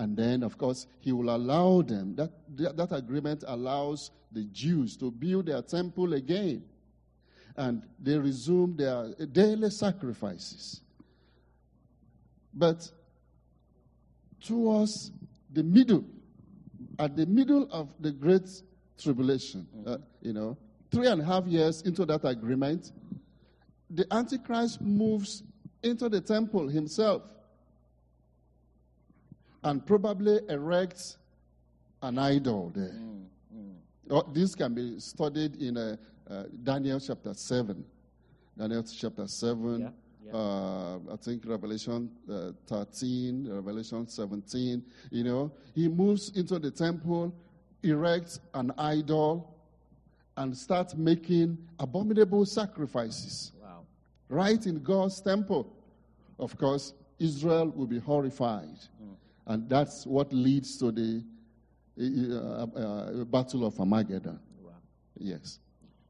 And 0.00 0.16
then, 0.16 0.42
of 0.42 0.56
course, 0.56 0.86
he 1.00 1.12
will 1.12 1.28
allow 1.28 1.82
them, 1.82 2.14
that, 2.14 2.30
that, 2.56 2.90
agreement 2.90 3.44
allows 3.46 4.10
the 4.32 4.44
Jews 4.44 4.96
to 4.96 5.10
build 5.10 5.44
their 5.44 5.60
temple 5.60 6.14
again. 6.14 6.62
And 7.54 7.82
they 7.98 8.16
resume 8.16 8.76
their 8.78 9.12
daily 9.30 9.68
sacrifices. 9.68 10.80
But 12.54 12.90
towards 14.42 15.12
the 15.52 15.62
middle, 15.62 16.06
at 16.98 17.14
the 17.14 17.26
middle 17.26 17.68
of 17.70 17.90
the 18.00 18.10
great 18.10 18.48
tribulation, 18.98 19.66
uh, 19.86 19.98
you 20.22 20.32
know, 20.32 20.56
three 20.90 21.08
and 21.08 21.20
a 21.20 21.24
half 21.26 21.44
years 21.44 21.82
into 21.82 22.06
that 22.06 22.24
agreement, 22.24 22.90
the 23.90 24.06
Antichrist 24.10 24.80
moves 24.80 25.42
into 25.82 26.08
the 26.08 26.22
temple 26.22 26.68
himself 26.68 27.20
and 29.64 29.84
probably 29.86 30.40
erects 30.48 31.16
an 32.02 32.18
idol 32.18 32.72
there. 32.74 32.94
Oh, 34.12 34.22
this 34.32 34.54
can 34.56 34.74
be 34.74 34.98
studied 34.98 35.56
in 35.62 35.76
uh, 35.76 35.96
uh, 36.28 36.44
Daniel 36.64 36.98
chapter 36.98 37.32
7. 37.32 37.84
Daniel 38.58 38.82
chapter 38.82 39.28
7. 39.28 39.80
Yeah, 39.80 39.88
yeah. 40.26 40.32
Uh, 40.36 40.98
I 41.12 41.16
think 41.16 41.44
Revelation 41.46 42.10
uh, 42.28 42.50
13, 42.66 43.48
Revelation 43.48 44.08
17. 44.08 44.82
You 45.10 45.24
know, 45.24 45.52
he 45.76 45.86
moves 45.88 46.30
into 46.36 46.58
the 46.58 46.72
temple, 46.72 47.32
erects 47.84 48.40
an 48.54 48.72
idol, 48.78 49.54
and 50.36 50.56
starts 50.56 50.96
making 50.96 51.56
abominable 51.78 52.44
sacrifices 52.46 53.52
Wow. 53.62 53.82
right 54.28 54.66
in 54.66 54.82
God's 54.82 55.20
temple. 55.20 55.72
Of 56.40 56.56
course, 56.58 56.94
Israel 57.20 57.68
will 57.76 57.86
be 57.86 58.00
horrified. 58.00 58.78
And 59.46 59.68
that's 59.68 60.06
what 60.06 60.32
leads 60.32 60.76
to 60.78 60.92
the 60.92 61.22
uh, 61.98 62.66
uh, 62.78 63.24
Battle 63.24 63.64
of 63.66 63.78
Armageddon. 63.80 64.38
Wow. 64.62 64.72
Yes. 65.18 65.58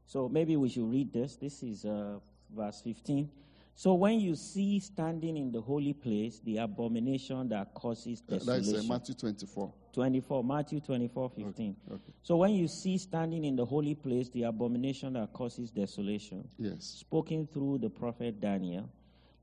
So 0.05 0.29
maybe 0.29 0.55
we 0.57 0.69
should 0.69 0.89
read 0.89 1.11
this. 1.13 1.35
This 1.37 1.63
is 1.63 1.85
uh, 1.85 2.19
verse 2.55 2.81
15. 2.81 3.29
So 3.73 3.93
when 3.95 4.19
you 4.19 4.35
see 4.35 4.79
standing 4.79 5.37
in 5.37 5.51
the 5.51 5.61
holy 5.61 5.93
place 5.93 6.39
the 6.43 6.57
abomination 6.57 7.47
that 7.49 7.73
causes 7.73 8.21
Uh, 8.27 8.33
That's 8.33 8.45
desolation. 8.45 8.91
uh, 8.91 8.93
Matthew 8.93 9.15
24. 9.15 9.73
24, 9.93 10.43
Matthew 10.43 10.79
24, 10.81 11.29
15. 11.29 11.75
okay. 11.91 12.01
So 12.23 12.37
when 12.37 12.51
you 12.51 12.67
see 12.67 12.97
standing 12.97 13.43
in 13.45 13.55
the 13.55 13.65
holy 13.65 13.95
place 13.95 14.29
the 14.29 14.43
abomination 14.43 15.13
that 15.13 15.33
causes 15.33 15.71
desolation, 15.71 16.47
Yes. 16.57 16.83
spoken 16.99 17.47
through 17.47 17.79
the 17.79 17.89
prophet 17.89 18.39
Daniel, 18.39 18.89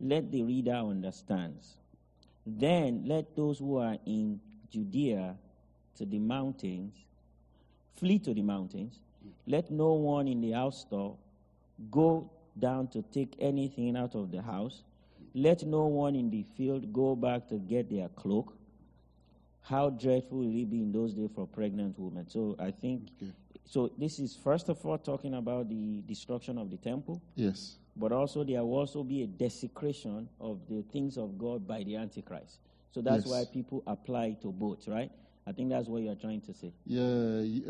let 0.01 0.31
the 0.31 0.43
reader 0.43 0.73
understand. 0.77 1.57
Then 2.57 3.03
let 3.07 3.37
those 3.37 3.59
who 3.59 3.77
are 3.77 3.97
in 4.07 4.41
Judea 4.71 5.37
to 5.97 6.07
the 6.07 6.19
mountains 6.19 6.95
flee 7.97 8.19
to 8.21 8.33
the 8.33 8.43
mountains. 8.43 9.01
Let 9.47 9.71
no 9.71 9.93
one 9.95 10.29
in 10.29 10.41
the 10.41 10.53
house 10.53 10.81
store 10.83 11.17
go 11.91 12.31
down 12.59 12.89
to 12.89 13.03
take 13.13 13.35
anything 13.39 13.97
out 13.97 14.15
of 14.15 14.31
the 14.31 14.41
house. 14.41 14.83
Let 15.35 15.65
no 15.65 15.87
one 15.87 16.15
in 16.17 16.31
the 16.31 16.45
field 16.57 16.93
go 16.93 17.15
back 17.15 17.49
to 17.49 17.57
get 17.57 17.91
their 17.91 18.09
cloak. 18.09 18.55
How 19.63 19.91
dreadful 19.91 20.39
will 20.39 20.57
it 20.57 20.71
be 20.71 20.79
in 20.83 20.93
those 20.93 21.13
days 21.13 21.29
for 21.35 21.47
pregnant 21.47 21.99
women? 21.99 22.27
So 22.29 22.57
I 22.59 22.71
think, 22.71 23.09
Okay. 23.21 23.33
so 23.67 23.91
this 23.99 24.19
is 24.19 24.35
first 24.37 24.69
of 24.71 24.85
all 24.87 24.97
talking 24.97 25.35
about 25.35 25.69
the 25.69 26.03
destruction 26.07 26.57
of 26.57 26.71
the 26.71 26.79
temple, 26.79 27.21
Yes. 27.35 27.77
But 27.99 28.13
also 28.13 28.45
there 28.45 28.65
will 28.65 28.79
also 28.79 29.03
be 29.03 29.23
a 29.23 29.27
desecration 29.27 30.29
of 30.41 30.61
the 30.69 30.83
things 30.93 31.19
of 31.19 31.37
God 31.37 31.67
by 31.67 31.83
the 31.83 31.97
Antichrist. 31.97 32.61
So 32.93 33.01
that's 33.03 33.27
Yes. 33.27 33.33
why 33.33 33.45
people 33.53 33.83
apply 33.87 34.33
to 34.43 34.53
both, 34.53 34.87
right? 34.89 35.11
I 35.47 35.53
think 35.53 35.71
that's 35.71 35.89
what 35.89 36.03
you're 36.03 36.15
trying 36.15 36.41
to 36.43 36.55
say. 36.55 36.73
Yeah, 36.87 37.03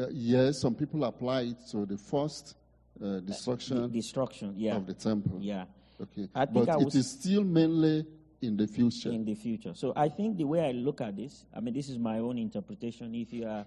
uh, 0.05 0.09
yes, 0.13 0.61
some 0.61 0.75
people 0.75 1.05
apply 1.05 1.43
it 1.43 1.57
to 1.71 1.87
the 1.87 1.97
first 1.97 2.57
uh, 3.01 3.21
destruction 3.21 3.83
The 3.83 3.89
destruction, 3.89 4.55
yeah. 4.57 4.77
of 4.77 4.87
the 4.87 4.95
temple. 4.95 5.39
Yeah. 5.41 5.65
Okay. 6.01 6.29
I 6.35 6.45
think 6.47 6.67
but 6.67 6.69
I 6.69 6.77
was- 6.77 6.95
is 6.97 7.11
still 7.11 7.45
mainly 7.45 8.05
in 8.43 8.57
the 8.57 8.67
future. 8.67 9.11
in 9.13 9.25
the 9.25 9.35
future. 9.35 9.73
So 9.75 9.93
I 9.97 10.09
think 10.09 10.37
the 10.37 10.45
way 10.45 10.61
I 10.69 10.73
look 10.73 11.01
at 11.01 11.17
this, 11.17 11.45
I 11.55 11.61
mean, 11.61 11.75
this 11.75 11.89
is 11.89 11.99
my 11.99 12.19
own 12.19 12.39
interpretation. 12.39 13.15
If 13.15 13.33
you 13.33 13.47
are, 13.47 13.67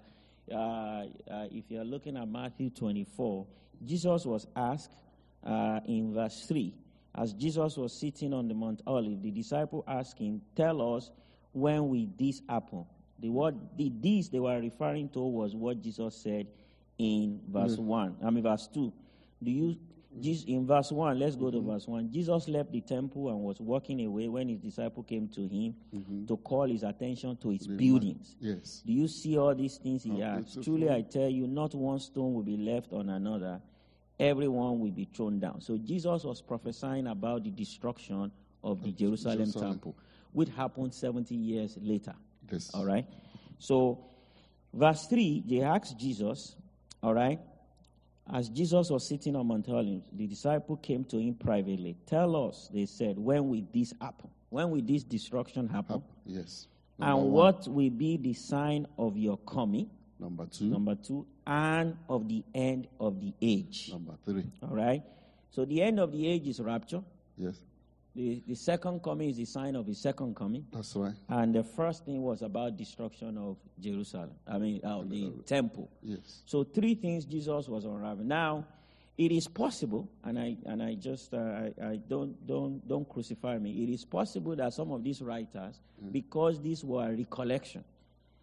uh, 0.50 0.54
uh, 0.54 1.48
if 1.50 1.70
you 1.70 1.80
are 1.80 1.84
looking 1.84 2.16
at 2.16 2.28
Matthew 2.28 2.70
24, 2.70 3.46
Jesus 3.84 4.24
was 4.26 4.46
asked 4.54 5.01
uh, 5.44 5.80
in 5.86 6.12
verse 6.14 6.44
three, 6.46 6.74
as 7.14 7.32
Jesus 7.32 7.76
was 7.76 7.92
sitting 7.92 8.32
on 8.32 8.48
the 8.48 8.54
Mount 8.54 8.82
Olive, 8.86 9.22
the 9.22 9.30
disciple 9.30 9.84
asked 9.86 10.18
him, 10.18 10.40
"Tell 10.56 10.96
us 10.96 11.10
when 11.52 11.88
will 11.88 12.06
this 12.18 12.42
happen?" 12.48 12.84
The 13.18 13.28
word 13.28 13.56
the 13.76 13.92
this 13.94 14.28
they 14.28 14.40
were 14.40 14.60
referring 14.60 15.08
to 15.10 15.20
was 15.20 15.54
what 15.54 15.80
Jesus 15.82 16.16
said 16.16 16.46
in 16.98 17.40
verse 17.48 17.76
mm. 17.76 17.84
one. 17.84 18.16
I 18.24 18.30
mean, 18.30 18.42
verse 18.42 18.68
two. 18.72 18.92
Do 19.42 19.50
you 19.50 19.76
Jesus, 20.20 20.44
in 20.46 20.66
verse 20.66 20.92
1, 20.92 21.18
let's 21.18 21.36
go 21.36 21.50
to 21.50 21.58
mm-hmm. 21.58 21.70
verse 21.70 21.86
1. 21.86 22.10
Jesus 22.12 22.48
left 22.48 22.72
the 22.72 22.80
temple 22.80 23.28
and 23.28 23.38
was 23.40 23.60
walking 23.60 24.04
away 24.04 24.28
when 24.28 24.48
his 24.48 24.58
disciple 24.58 25.02
came 25.02 25.28
to 25.28 25.42
him 25.42 25.74
mm-hmm. 25.94 26.26
to 26.26 26.36
call 26.38 26.68
his 26.68 26.82
attention 26.82 27.36
to 27.38 27.50
its 27.52 27.64
The 27.66 27.70
man- 27.70 27.78
buildings. 27.78 28.36
Yes. 28.40 28.82
Do 28.84 28.92
you 28.92 29.08
see 29.08 29.38
all 29.38 29.54
these 29.54 29.78
things 29.78 30.02
he 30.02 30.22
Oh, 30.22 30.22
asked? 30.22 30.62
Truly, 30.62 30.90
I 30.90 31.02
tell 31.02 31.28
you, 31.28 31.46
not 31.46 31.74
one 31.74 31.98
stone 31.98 32.34
will 32.34 32.42
be 32.42 32.56
left 32.56 32.92
on 32.92 33.08
another. 33.08 33.60
Everyone 34.22 34.78
will 34.78 34.92
be 34.92 35.04
thrown 35.12 35.40
down. 35.40 35.60
So 35.60 35.76
Jesus 35.76 36.22
was 36.22 36.40
prophesying 36.40 37.08
about 37.08 37.42
the 37.42 37.50
destruction 37.50 38.30
of 38.62 38.80
the 38.82 38.92
Jerusalem, 38.92 39.38
Jerusalem. 39.38 39.70
temple, 39.72 39.96
which 40.32 40.48
happened 40.50 40.94
70 40.94 41.34
years 41.34 41.76
later. 41.82 42.14
Yes. 42.48 42.70
All 42.72 42.84
right. 42.84 43.04
So, 43.58 43.98
verse 44.72 45.06
3, 45.08 45.42
they 45.46 45.62
asked 45.62 45.98
Jesus, 45.98 46.54
all 47.02 47.14
right, 47.14 47.40
as 48.32 48.48
Jesus 48.48 48.90
was 48.90 49.08
sitting 49.08 49.34
on 49.34 49.48
Mount 49.48 49.68
Olives, 49.68 50.04
the 50.12 50.28
disciple 50.28 50.76
came 50.76 51.02
to 51.06 51.18
him 51.18 51.34
privately. 51.34 51.96
Tell 52.06 52.48
us, 52.48 52.70
they 52.72 52.86
said, 52.86 53.18
when 53.18 53.48
will 53.48 53.64
this 53.74 53.92
happen? 54.00 54.30
When 54.50 54.70
will 54.70 54.82
this 54.82 55.02
destruction 55.02 55.68
happen? 55.68 56.00
Yes. 56.24 56.68
Number 56.96 57.12
And 57.12 57.22
one. 57.24 57.32
what 57.32 57.68
will 57.68 57.90
be 57.90 58.18
the 58.18 58.34
sign 58.34 58.86
of 58.98 59.16
your 59.16 59.38
coming? 59.38 59.90
Number 60.22 60.46
two. 60.46 60.66
Number 60.66 60.94
two, 60.94 61.26
and 61.44 61.96
of 62.08 62.28
the 62.28 62.44
end 62.54 62.86
of 63.00 63.20
the 63.20 63.32
age. 63.42 63.90
Number 63.90 64.14
three. 64.24 64.44
All 64.62 64.76
right. 64.76 65.02
So 65.50 65.64
the 65.64 65.82
end 65.82 65.98
of 65.98 66.12
the 66.12 66.28
age 66.28 66.46
is 66.46 66.60
rapture. 66.60 67.02
Yes. 67.36 67.56
The, 68.14 68.40
the 68.46 68.54
second 68.54 69.02
coming 69.02 69.30
is 69.30 69.36
the 69.38 69.46
sign 69.46 69.74
of 69.74 69.86
his 69.86 70.00
second 70.00 70.36
coming. 70.36 70.64
That's 70.72 70.94
right. 70.94 71.14
And 71.28 71.52
the 71.54 71.64
first 71.64 72.04
thing 72.04 72.22
was 72.22 72.42
about 72.42 72.76
destruction 72.76 73.36
of 73.36 73.56
Jerusalem. 73.80 74.30
I 74.46 74.58
mean, 74.58 74.80
of 74.84 75.10
the 75.10 75.32
temple. 75.44 75.90
Yes. 76.02 76.42
So 76.46 76.62
three 76.62 76.94
things 76.94 77.24
Jesus 77.24 77.68
was 77.68 77.84
unraveling. 77.84 78.28
Now, 78.28 78.64
it 79.18 79.32
is 79.32 79.48
possible, 79.48 80.08
and 80.24 80.38
I 80.38 80.56
and 80.66 80.82
I 80.82 80.94
just 80.94 81.34
uh, 81.34 81.36
I, 81.36 81.72
I 81.84 81.96
don't 82.08 82.46
don't 82.46 82.86
don't 82.88 83.08
crucify 83.08 83.58
me. 83.58 83.70
It 83.82 83.92
is 83.92 84.04
possible 84.04 84.56
that 84.56 84.72
some 84.72 84.90
of 84.92 85.02
these 85.02 85.20
writers, 85.20 85.80
because 86.10 86.60
these 86.60 86.82
were 86.84 87.10
recollection, 87.10 87.84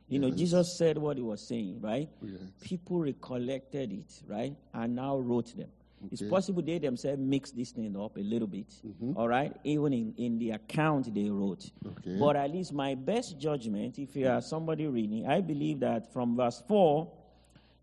you 0.10 0.20
know, 0.20 0.28
mm-hmm. 0.28 0.38
Jesus 0.38 0.78
said 0.78 0.97
what 0.97 1.18
he 1.18 1.24
was 1.24 1.47
saying, 1.47 1.80
right? 1.82 2.10
Yes. 2.22 2.41
People 2.62 2.99
recollected 2.99 3.93
it, 3.93 4.22
right, 4.28 4.55
and 4.74 4.95
now 4.95 5.18
wrote 5.18 5.55
them. 5.55 5.70
It's 6.12 6.22
possible 6.22 6.62
they 6.62 6.78
themselves 6.78 7.20
mixed 7.20 7.57
this 7.57 7.72
thing 7.72 7.95
up 7.99 8.16
a 8.16 8.22
little 8.22 8.47
bit, 8.47 8.70
mm-hmm. 8.88 9.18
all 9.18 9.28
right, 9.28 9.53
even 9.64 9.93
in, 9.93 10.14
in 10.18 10.39
the 10.39 10.51
account 10.51 11.14
they 11.14 11.30
wrote. 11.30 11.70
Okay. 11.86 12.18
But 12.18 12.38
at 12.38 12.51
least 12.51 12.74
my 12.74 12.95
best 12.95 13.38
judgment, 13.38 13.99
if 13.99 14.16
you 14.16 14.28
are 14.28 14.41
somebody 14.41 14.88
reading, 14.88 15.28
I 15.28 15.41
believe 15.41 15.82
that 15.82 16.12
from 16.14 16.38
verse 16.38 16.64
4, 16.68 17.12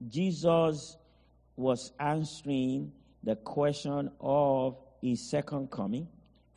Jesus 0.09 0.97
was 1.57 1.93
answering 2.01 2.93
the 3.23 3.37
question 3.37 4.11
of 4.21 4.79
his 5.03 5.29
second 5.29 5.71
coming 5.71 6.09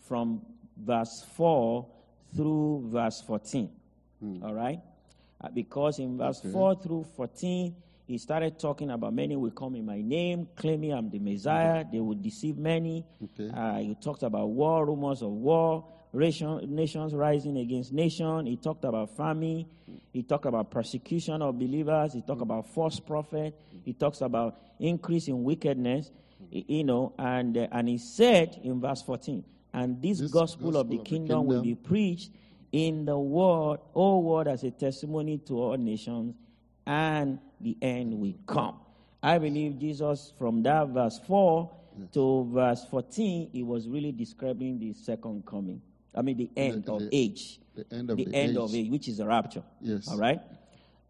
from 0.08 0.42
verse 0.78 1.26
4 1.36 1.86
through 2.36 2.88
verse 2.88 3.22
14. 3.22 3.70
Hmm. 4.20 4.44
All 4.44 4.54
right? 4.54 4.80
Uh, 5.42 5.50
because 5.54 6.00
in 6.00 6.18
verse 6.18 6.40
Okay. 6.40 6.52
4 6.52 6.76
through 6.76 7.06
14, 7.16 7.76
he 8.08 8.18
started 8.18 8.58
talking 8.60 8.90
about 8.92 9.14
many 9.14 9.36
will 9.36 9.52
come 9.52 9.76
in 9.76 9.86
my 9.86 10.02
name, 10.02 10.48
claiming 10.56 10.92
I'm 10.94 11.10
the 11.10 11.20
Messiah. 11.20 11.86
They 11.90 12.00
will 12.00 12.16
deceive 12.16 12.58
many. 12.58 13.06
Okay. 13.24 13.50
Uh, 13.54 13.78
he 13.78 13.96
talked 13.96 14.24
about 14.24 14.50
war, 14.50 14.86
rumors 14.86 15.22
of 15.22 15.30
war, 15.30 15.86
ration, 16.12 16.60
nations 16.76 17.14
rising 17.14 17.58
against 17.58 17.94
nation. 17.94 18.48
He 18.48 18.58
talked 18.58 18.84
about 18.84 19.16
famine. 19.16 19.66
He 20.12 20.24
talked 20.24 20.46
about 20.48 20.72
persecution 20.72 21.42
of 21.42 21.58
believers. 21.60 22.14
He 22.14 22.22
talked 22.22 22.42
about 22.42 22.68
false 22.74 23.00
prophet. 23.00 23.54
He 23.86 23.94
talks 23.94 24.22
about 24.22 24.58
increase 24.80 25.28
in 25.28 25.44
wickedness. 25.44 26.10
You 26.52 26.84
know, 26.84 27.14
and 27.20 27.56
uh, 27.58 27.68
and 27.72 27.88
he 27.88 27.98
said 28.00 28.60
in 28.64 28.82
verse 28.82 29.04
14, 29.04 29.44
and 29.74 30.02
this, 30.02 30.18
This 30.20 30.32
gospel, 30.32 30.78
of 30.78 30.90
the 30.90 30.96
gospel 30.96 31.00
of 31.00 31.06
the 31.06 31.10
kingdom 31.10 31.46
will 31.46 31.62
be 31.62 31.76
preached 31.76 32.32
in 32.72 33.06
the 33.06 33.18
world, 33.18 33.80
whole 33.94 34.24
world 34.24 34.48
as 34.48 34.64
a 34.64 34.72
testimony 34.72 35.38
to 35.40 35.60
all 35.60 35.78
nations, 35.78 36.36
and 36.86 37.40
the 37.62 37.78
end 37.82 38.14
will 38.14 38.34
come. 38.46 38.76
I 39.22 39.38
believe 39.38 39.80
Jesus, 39.80 40.34
from 40.38 40.64
that 40.64 40.88
verse 40.90 41.20
4 41.28 41.70
to 42.14 42.50
verse 42.54 42.86
14, 42.90 43.50
he 43.52 43.64
was 43.64 43.88
really 43.88 44.12
describing 44.12 44.80
the 44.80 44.94
second 44.94 45.46
coming. 45.46 45.82
I 46.16 46.22
mean, 46.22 46.38
the 46.38 46.50
end 46.56 46.86
the- 46.86 46.94
of 46.94 47.02
the- 47.02 47.10
age. 47.12 47.60
the 47.76 47.86
end 47.92 48.10
of 48.10 48.18
the 48.18 48.26
the 48.26 48.36
end 48.36 48.52
age. 48.52 48.58
of 48.58 48.76
age, 48.76 48.90
which 48.90 49.08
is 49.08 49.18
the 49.18 49.26
rapture. 49.26 49.64
Yes. 49.82 50.08
All 50.08 50.18
right? 50.18 50.42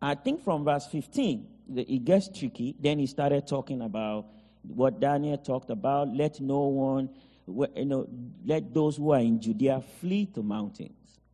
I 0.01 0.15
think 0.15 0.41
from 0.41 0.63
verse 0.63 0.87
15, 0.87 1.45
the, 1.67 1.81
it 1.93 2.05
gets 2.05 2.27
tricky. 2.29 2.75
Then 2.79 2.99
he 2.99 3.05
started 3.05 3.45
talking 3.47 3.81
about 3.81 4.25
what 4.63 4.99
Daniel 4.99 5.37
talked 5.37 5.69
about. 5.69 6.09
Let 6.15 6.39
no 6.41 6.61
one, 6.67 7.09
you 7.47 7.85
know, 7.85 8.07
let 8.45 8.73
those 8.73 8.97
who 8.97 9.11
are 9.11 9.19
in 9.19 9.39
Judea 9.41 9.81
flee 9.99 10.25
to 10.27 10.41
mountains. 10.41 10.91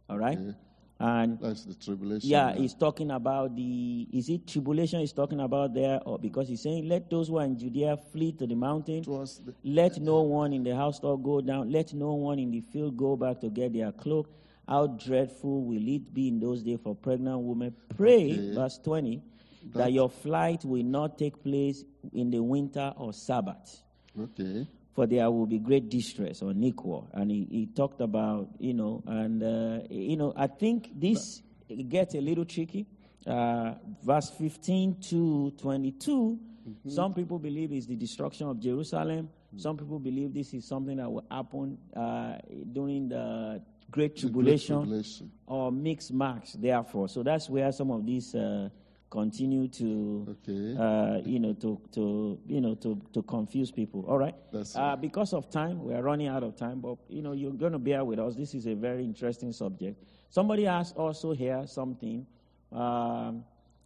All 0.09 0.17
right? 0.17 0.37
Okay. 0.37 0.55
And 0.97 1.37
That's 1.41 1.65
the 1.65 1.73
tribulation. 1.73 2.29
yeah, 2.29 2.53
he's 2.53 2.73
talking 2.73 3.11
about 3.11 3.53
the, 3.55 4.07
is 4.13 4.29
it 4.29 4.47
tribulation 4.47 5.01
he's 5.01 5.11
talking 5.11 5.41
about 5.41 5.73
there? 5.73 5.99
Or 6.05 6.17
because 6.17 6.47
he's 6.47 6.61
saying, 6.61 6.87
let 6.87 7.09
those 7.09 7.27
who 7.27 7.37
are 7.37 7.43
in 7.43 7.59
Judea 7.59 7.97
flee 8.13 8.31
to 8.33 8.47
the 8.47 8.55
mountain. 8.55 9.01
The, 9.03 9.53
Let 9.65 9.99
no 9.99 10.21
one 10.21 10.53
in 10.53 10.63
the 10.63 10.73
house 10.73 10.97
store 10.97 11.19
go 11.19 11.41
down. 11.41 11.69
Let 11.69 11.93
no 11.93 12.13
one 12.13 12.39
in 12.39 12.49
the 12.49 12.61
field 12.61 12.95
go 12.95 13.17
back 13.17 13.41
to 13.41 13.49
get 13.49 13.73
their 13.73 13.91
cloak. 13.91 14.29
How 14.69 14.87
dreadful 14.87 15.65
will 15.65 15.85
it 15.85 16.13
be 16.13 16.29
in 16.29 16.39
those 16.39 16.63
days 16.63 16.79
for 16.81 16.95
pregnant 16.95 17.39
women? 17.41 17.75
Pray, 17.97 18.31
Okay. 18.31 18.53
verse 18.55 18.77
20, 18.81 19.17
that 19.17 19.73
That- 19.73 19.91
your 19.93 20.09
flight 20.09 20.63
will 20.63 20.83
not 20.85 21.17
take 21.17 21.43
place 21.43 21.83
in 22.13 22.31
the 22.31 22.41
winter 22.41 22.93
or 22.97 23.11
Sabbath, 23.11 23.83
okay. 24.17 24.65
For 24.95 25.05
there 25.05 25.29
will 25.29 25.45
be 25.45 25.59
great 25.59 25.89
distress 25.89 26.41
or 26.41 26.53
equal. 26.55 27.09
And 27.13 27.29
he, 27.29 27.47
he 27.51 27.65
talked 27.67 27.99
about, 27.99 28.47
you 28.59 28.73
know, 28.73 29.03
and, 29.05 29.43
uh, 29.43 29.85
you 29.89 30.15
know, 30.15 30.33
I 30.35 30.47
think 30.47 30.89
this 30.99 31.41
gets 31.89 32.15
a 32.15 32.21
little 32.21 32.45
tricky. 32.45 32.85
Uh, 33.27 33.73
verse 34.03 34.29
15 34.29 34.97
to 35.09 35.51
22, 35.59 36.39
some 36.87 37.13
people 37.13 37.39
believe 37.39 37.71
it's 37.73 37.87
the 37.87 37.95
destruction 37.95 38.47
of 38.47 38.59
Jerusalem. 38.59 39.29
Some 39.57 39.77
people 39.77 39.99
believe 39.99 40.33
this 40.33 40.53
is 40.53 40.67
something 40.67 40.97
that 40.97 41.09
will 41.11 41.25
happen 41.29 41.77
uh, 41.95 42.37
during 42.71 43.09
the 43.09 43.61
Great 43.91 44.15
The 44.15 44.21
great 44.21 44.31
Tribulation 44.33 44.77
tribulation. 44.77 45.31
or 45.47 45.71
mixed 45.71 46.11
marks, 46.11 46.53
therefore. 46.53 47.07
So 47.07 47.21
that's 47.23 47.49
where 47.49 47.71
some 47.71 47.91
of 47.91 48.05
these 48.05 48.33
uh, 48.33 48.69
continue 49.09 49.67
to, 49.67 50.25
Okay. 50.29 50.75
uh, 50.77 51.21
you 51.25 51.39
know, 51.39 51.53
to, 51.53 51.79
to, 51.91 52.39
you 52.47 52.59
know, 52.59 52.75
to, 52.75 53.01
to 53.13 53.21
confuse 53.23 53.71
people. 53.71 54.03
All 54.07 54.17
right. 54.17 54.35
Uh, 54.75 54.95
because 54.95 55.33
of 55.33 55.49
time, 55.49 55.83
we 55.83 55.93
are 55.93 56.01
running 56.01 56.27
out 56.27 56.43
of 56.43 56.55
time, 56.55 56.79
but 56.81 56.97
you 57.07 57.21
know, 57.21 57.31
you're 57.33 57.51
going 57.53 57.71
to 57.71 57.79
bear 57.79 58.03
with 58.03 58.19
us. 58.19 58.35
This 58.35 58.53
is 58.53 58.65
a 58.67 58.73
very 58.73 59.03
interesting 59.03 59.51
subject. 59.51 60.03
Somebody 60.29 60.67
asked 60.67 60.97
also 60.97 61.33
here 61.33 61.63
something. 61.67 62.25
Um, 62.71 63.43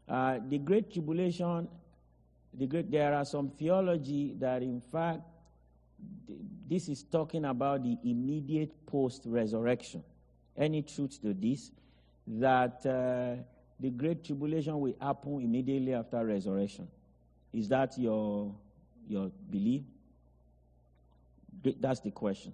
uh, 0.08 0.40
the 0.48 0.58
Great 0.58 0.92
Tribulation. 0.92 1.68
The 2.52 2.66
great. 2.66 2.90
There 2.90 3.14
are 3.14 3.26
some 3.26 3.52
theology 3.52 4.34
that, 4.40 4.64
in 4.64 4.82
fact, 4.92 5.20
th- 6.26 6.40
this 6.68 6.90
is 6.90 7.04
talking 7.04 7.46
about 7.46 7.84
the 7.84 7.96
immediate 8.04 8.72
post-resurrection. 8.88 10.04
Any 10.58 10.82
truth 10.82 11.22
to 11.22 11.36
this? 11.36 11.70
That 12.26 12.84
uh, 12.88 13.44
the 13.80 13.90
Great 13.90 14.24
Tribulation 14.24 14.80
will 14.80 14.94
happen 15.00 15.42
immediately 15.42 15.94
after 15.94 16.24
resurrection. 16.26 16.88
Is 17.54 17.70
that 17.70 17.98
your 17.98 18.54
your 19.08 19.32
belief? 19.50 19.84
That's 21.80 22.00
the 22.02 22.12
question. 22.12 22.54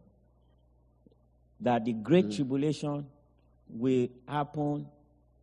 That 1.62 1.86
the 1.86 1.94
Great 1.94 2.26
mm-hmm. 2.26 2.36
Tribulation 2.36 3.06
will 3.70 4.08
happen 4.28 4.88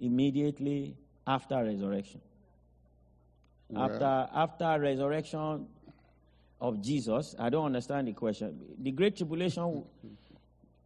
immediately 0.01 0.97
after 1.26 1.62
resurrection. 1.62 2.20
After 3.74 4.28
after 4.35 4.78
resurrection 4.80 5.66
of 6.61 6.80
Jesus, 6.80 7.35
I 7.39 7.49
don't 7.49 7.66
understand 7.66 8.07
the 8.07 8.12
question. 8.12 8.59
The 8.78 8.93
Great 8.93 9.16
Tribulation 9.16 9.85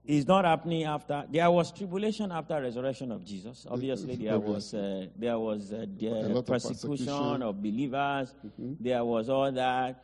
is 0.06 0.26
not 0.26 0.44
happening 0.44 0.84
after. 0.84 1.24
There 1.30 1.50
was 1.50 1.72
tribulation 1.72 2.30
after 2.30 2.60
resurrection 2.60 3.10
of 3.12 3.24
Jesus. 3.24 3.66
Obviously, 3.68 4.16
there 4.16 4.38
was 4.38 4.72
uh, 4.74 5.06
there 5.16 5.38
was 5.38 5.72
uh, 5.72 5.86
the 5.98 6.42
persecution 6.46 6.90
persecution. 6.90 7.42
of 7.42 7.62
believers. 7.62 8.34
There 8.58 9.04
was 9.04 9.28
all 9.28 9.50
that 9.52 10.02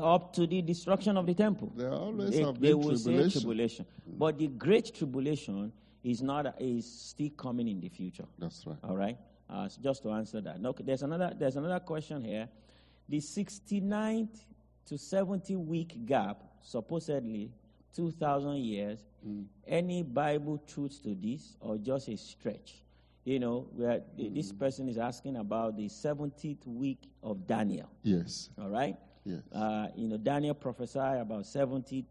up 0.00 0.32
to 0.34 0.46
the 0.46 0.62
destruction 0.62 1.16
of 1.16 1.26
the 1.26 1.34
temple. 1.34 1.72
There 1.76 1.90
always 1.90 2.30
they, 2.30 2.42
have 2.42 2.60
they 2.60 2.68
been 2.68 2.80
will 2.80 2.96
say 2.96 3.04
tribulation. 3.12 3.40
tribulation, 3.40 3.86
but 4.06 4.38
the 4.38 4.48
great 4.48 4.94
tribulation 4.94 5.72
is 6.02 6.22
not 6.22 6.54
is 6.60 6.90
still 6.90 7.30
coming 7.30 7.68
in 7.68 7.80
the 7.80 7.88
future. 7.88 8.24
That's 8.38 8.66
right. 8.66 8.78
All 8.84 8.96
right. 8.96 9.18
Uh, 9.50 9.68
so 9.68 9.80
just 9.82 10.02
to 10.02 10.10
answer 10.12 10.40
that. 10.40 10.60
No, 10.60 10.74
there's 10.80 11.02
another. 11.02 11.32
There's 11.38 11.56
another 11.56 11.80
question 11.80 12.24
here. 12.24 12.48
The 13.08 13.18
69th 13.18 14.38
to 14.86 14.96
70 14.96 15.56
week 15.56 16.06
gap, 16.06 16.42
supposedly 16.62 17.50
2,000 17.94 18.56
years. 18.56 18.98
Any 19.66 20.02
Bible 20.02 20.60
truth 20.66 21.02
to 21.04 21.14
this, 21.14 21.56
or 21.60 21.78
just 21.78 22.08
a 22.08 22.16
stretch? 22.16 22.82
You 23.24 23.38
know, 23.38 23.68
where 23.76 24.02
th- 24.16 24.32
this 24.34 24.50
person 24.52 24.88
is 24.88 24.98
asking 24.98 25.36
about 25.36 25.76
the 25.76 25.86
17th 25.88 26.66
week 26.66 26.98
of 27.22 27.46
Daniel. 27.46 27.88
Yes. 28.02 28.50
All 28.60 28.68
right. 28.68 28.96
Yes. 29.24 29.42
Uh, 29.54 29.86
you 29.94 30.08
know, 30.08 30.16
Daniel 30.16 30.54
prophesied 30.54 31.20
about 31.20 31.46
70, 31.46 32.04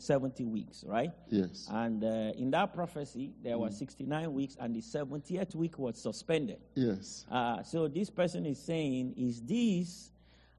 70 0.00 0.44
weeks, 0.46 0.82
right? 0.84 1.12
Yes. 1.28 1.68
And 1.70 2.02
uh, 2.02 2.32
in 2.36 2.50
that 2.50 2.74
prophecy, 2.74 3.32
there 3.44 3.56
were 3.56 3.70
69 3.70 4.32
weeks, 4.34 4.56
and 4.58 4.74
the 4.74 4.80
70th 4.80 5.54
week 5.54 5.78
was 5.78 5.96
suspended. 5.96 6.58
Yes. 6.74 7.24
Uh, 7.30 7.62
so 7.62 7.86
this 7.86 8.10
person 8.10 8.44
is 8.46 8.58
saying, 8.58 9.14
is 9.16 9.40
this, 9.42 10.10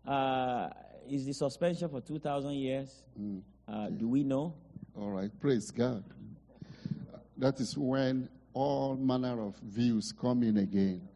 uh, 0.07 0.69
is 1.09 1.25
the 1.25 1.33
suspension 1.33 1.89
for 1.89 1.99
2,000 1.99 2.53
years? 2.53 3.03
Uh, 3.67 3.89
do 3.89 4.07
we 4.07 4.23
know? 4.23 4.53
All 4.99 5.11
right. 5.11 5.29
Praise 5.39 5.69
God. 5.69 6.03
That 7.37 7.59
is 7.59 7.77
when 7.77 8.29
all 8.53 8.95
manner 8.95 9.39
of 9.39 9.55
views 9.57 10.11
come 10.11 10.41
in 10.41 10.57
again. 10.57 11.07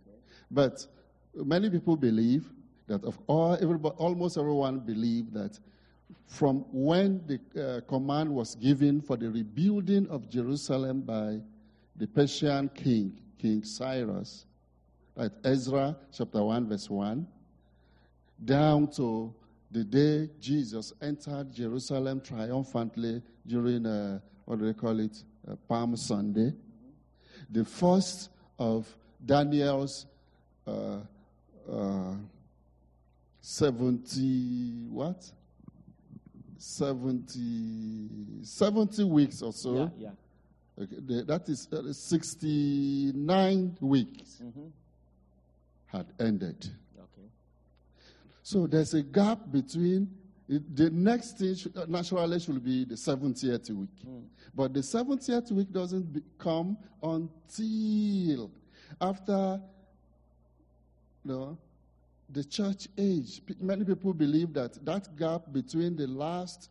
But 0.51 0.85
many 1.33 1.67
people 1.71 1.95
believe 1.95 2.45
that 2.85 3.03
of 3.03 3.17
all, 3.25 3.53
everybody, 3.59 3.95
almost 3.97 4.37
everyone 4.37 4.81
believe 4.81 5.33
that 5.33 5.59
from 6.27 6.63
when 6.71 7.23
the 7.25 7.39
uh, 7.59 7.81
command 7.89 8.29
was 8.29 8.53
given 8.53 9.01
for 9.01 9.17
the 9.17 9.31
rebuilding 9.31 10.07
of 10.09 10.29
Jerusalem 10.29 11.01
by 11.01 11.39
the 11.95 12.05
Persian 12.05 12.69
king, 12.69 13.19
King 13.39 13.63
Cyrus, 13.63 14.45
at 15.17 15.31
Ezra 15.43 15.97
chapter 16.15 16.43
1, 16.43 16.69
verse 16.69 16.87
1, 16.87 17.25
down 18.45 18.87
to 18.91 19.33
the 19.71 19.83
day 19.83 20.29
Jesus 20.39 20.93
entered 21.01 21.53
Jerusalem 21.53 22.21
triumphantly 22.21 23.21
during, 23.47 23.85
uh, 23.85 24.19
what 24.45 24.59
do 24.59 24.65
they 24.65 24.73
call 24.73 24.99
it, 24.99 25.23
uh, 25.49 25.55
Palm 25.67 25.95
Sunday. 25.95 26.53
The 27.49 27.63
first 27.65 28.29
of 28.59 28.87
Daniel's 29.25 30.05
uh, 30.67 30.97
uh, 31.71 32.13
70, 33.41 34.87
what? 34.89 35.31
70, 36.57 38.43
70 38.43 39.03
weeks 39.05 39.41
or 39.41 39.51
so. 39.53 39.73
Yeah, 39.97 40.09
yeah. 40.77 40.83
Okay, 40.83 40.95
the- 41.05 41.23
that 41.23 41.49
is 41.49 41.67
uh, 41.73 41.91
69 41.93 43.77
weeks 43.81 44.41
had 45.87 46.05
ended. 46.19 46.69
So 48.51 48.67
there's 48.67 48.93
a 48.93 49.01
gap 49.01 49.49
between 49.49 50.09
it- 50.49 50.75
the 50.75 50.89
next 50.89 51.37
thing 51.37 51.55
should, 51.55 51.77
uh, 51.77 51.85
naturally 51.85 52.37
should 52.37 52.61
be 52.61 52.83
the 52.83 52.97
70th 52.97 53.69
week. 53.69 54.05
But 54.53 54.73
the 54.73 54.83
70th 54.83 55.53
week 55.53 55.71
doesn't 55.71 56.11
be- 56.11 56.23
come 56.37 56.77
until 57.01 58.51
after 58.99 59.61
no, 61.23 61.57
the 62.29 62.43
church 62.43 62.89
age. 62.97 63.41
P- 63.45 63.55
Many 63.61 63.85
people 63.85 64.13
believe 64.13 64.51
that 64.53 64.83
that 64.83 65.15
gap 65.15 65.53
between 65.53 65.95
the 65.95 66.07
last, 66.07 66.69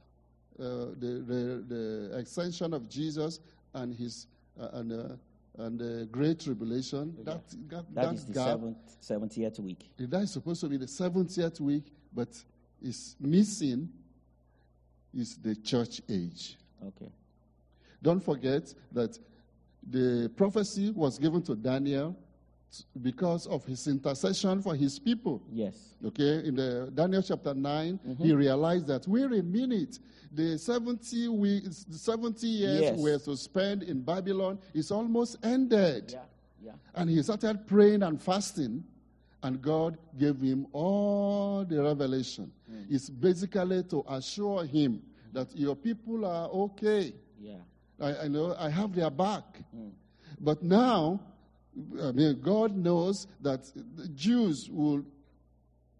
uh, 0.59 0.93
the, 0.99 1.25
the, 1.27 1.65
the 1.67 2.11
ascension 2.17 2.75
of 2.75 2.91
Jesus 2.91 3.41
and 3.73 3.95
his 3.95 4.27
uh, 4.59 4.69
and, 4.75 4.93
uh, 4.93 5.17
and 5.61 5.79
the 5.79 6.09
great 6.11 6.41
tribulation, 6.41 7.15
that, 7.25 7.43
gap, 7.69 7.85
That 7.93 8.07
that 8.07 8.15
is 8.15 8.25
the 8.27 8.33
gap 8.33 8.47
seventh, 8.47 9.01
70th 9.03 9.59
week. 9.61 9.91
that 9.99 10.23
is 10.23 10.33
supposed 10.33 10.61
to 10.63 10.69
be 10.69 10.77
the 10.77 10.87
70th 10.87 11.61
week, 11.61 11.93
but 12.15 12.29
is 12.83 13.17
missing 13.21 13.89
is 15.15 15.37
the 15.37 15.55
church 15.57 16.01
age. 16.09 16.57
Okay. 16.87 17.11
Don't 18.03 18.23
forget 18.23 18.73
that 18.93 19.19
the 19.89 20.31
prophecy 20.37 20.91
was 20.93 21.19
given 21.19 21.43
to 21.43 21.55
Daniel 21.55 22.17
because 23.03 23.47
of 23.47 23.65
his 23.65 23.87
intercession 23.87 24.63
for 24.63 24.75
his 24.75 24.99
people. 24.99 25.43
Yes. 25.53 25.75
Okay, 26.05 26.47
in 26.47 26.55
the 26.55 26.91
Daniel 26.95 27.23
chapter 27.23 27.55
9, 27.55 28.01
he 28.03 28.11
mm-hmm. 28.11 28.37
realized 28.37 28.87
that 28.87 29.07
wait 29.07 29.25
a 29.25 29.43
minute, 29.43 29.99
the 30.33 30.57
70 30.59 31.29
weeks, 31.29 31.85
the 31.85 31.99
70 31.99 32.47
years 32.47 32.81
Yes. 32.81 32.99
were 32.99 33.19
to 33.19 33.37
spend 33.37 33.83
in 33.83 34.01
Babylon 34.01 34.59
is 34.75 34.91
almost 34.91 35.37
ended. 35.43 36.13
Yeah, 36.13 36.21
yeah. 36.63 36.73
And 36.95 37.11
he 37.11 37.23
started 37.23 37.67
praying 37.67 38.03
and 38.03 38.21
fasting, 38.23 38.85
and 39.43 39.61
God 39.61 39.99
gave 40.19 40.41
him 40.41 40.67
all 40.73 41.65
the 41.65 41.83
revelation. 41.83 42.53
Mm. 42.71 42.87
It's 42.91 43.11
basically 43.11 43.83
to 43.85 44.05
assure 44.09 44.65
him 44.65 45.03
that 45.33 45.55
your 45.57 45.75
people 45.77 46.25
are 46.25 46.49
okay. 46.49 47.15
Yeah. 47.41 47.55
I, 48.01 48.25
I 48.25 48.29
know 48.29 48.55
I 48.59 48.69
have 48.71 48.95
their 48.95 49.11
back. 49.11 49.45
Mm. 49.77 49.91
But 50.41 50.63
now, 50.63 51.21
I 52.03 52.13
mean, 52.13 52.41
God 52.41 52.77
knows 52.77 53.27
that 53.41 53.71
the 53.97 54.09
Jews 54.09 54.69
will, 54.71 55.05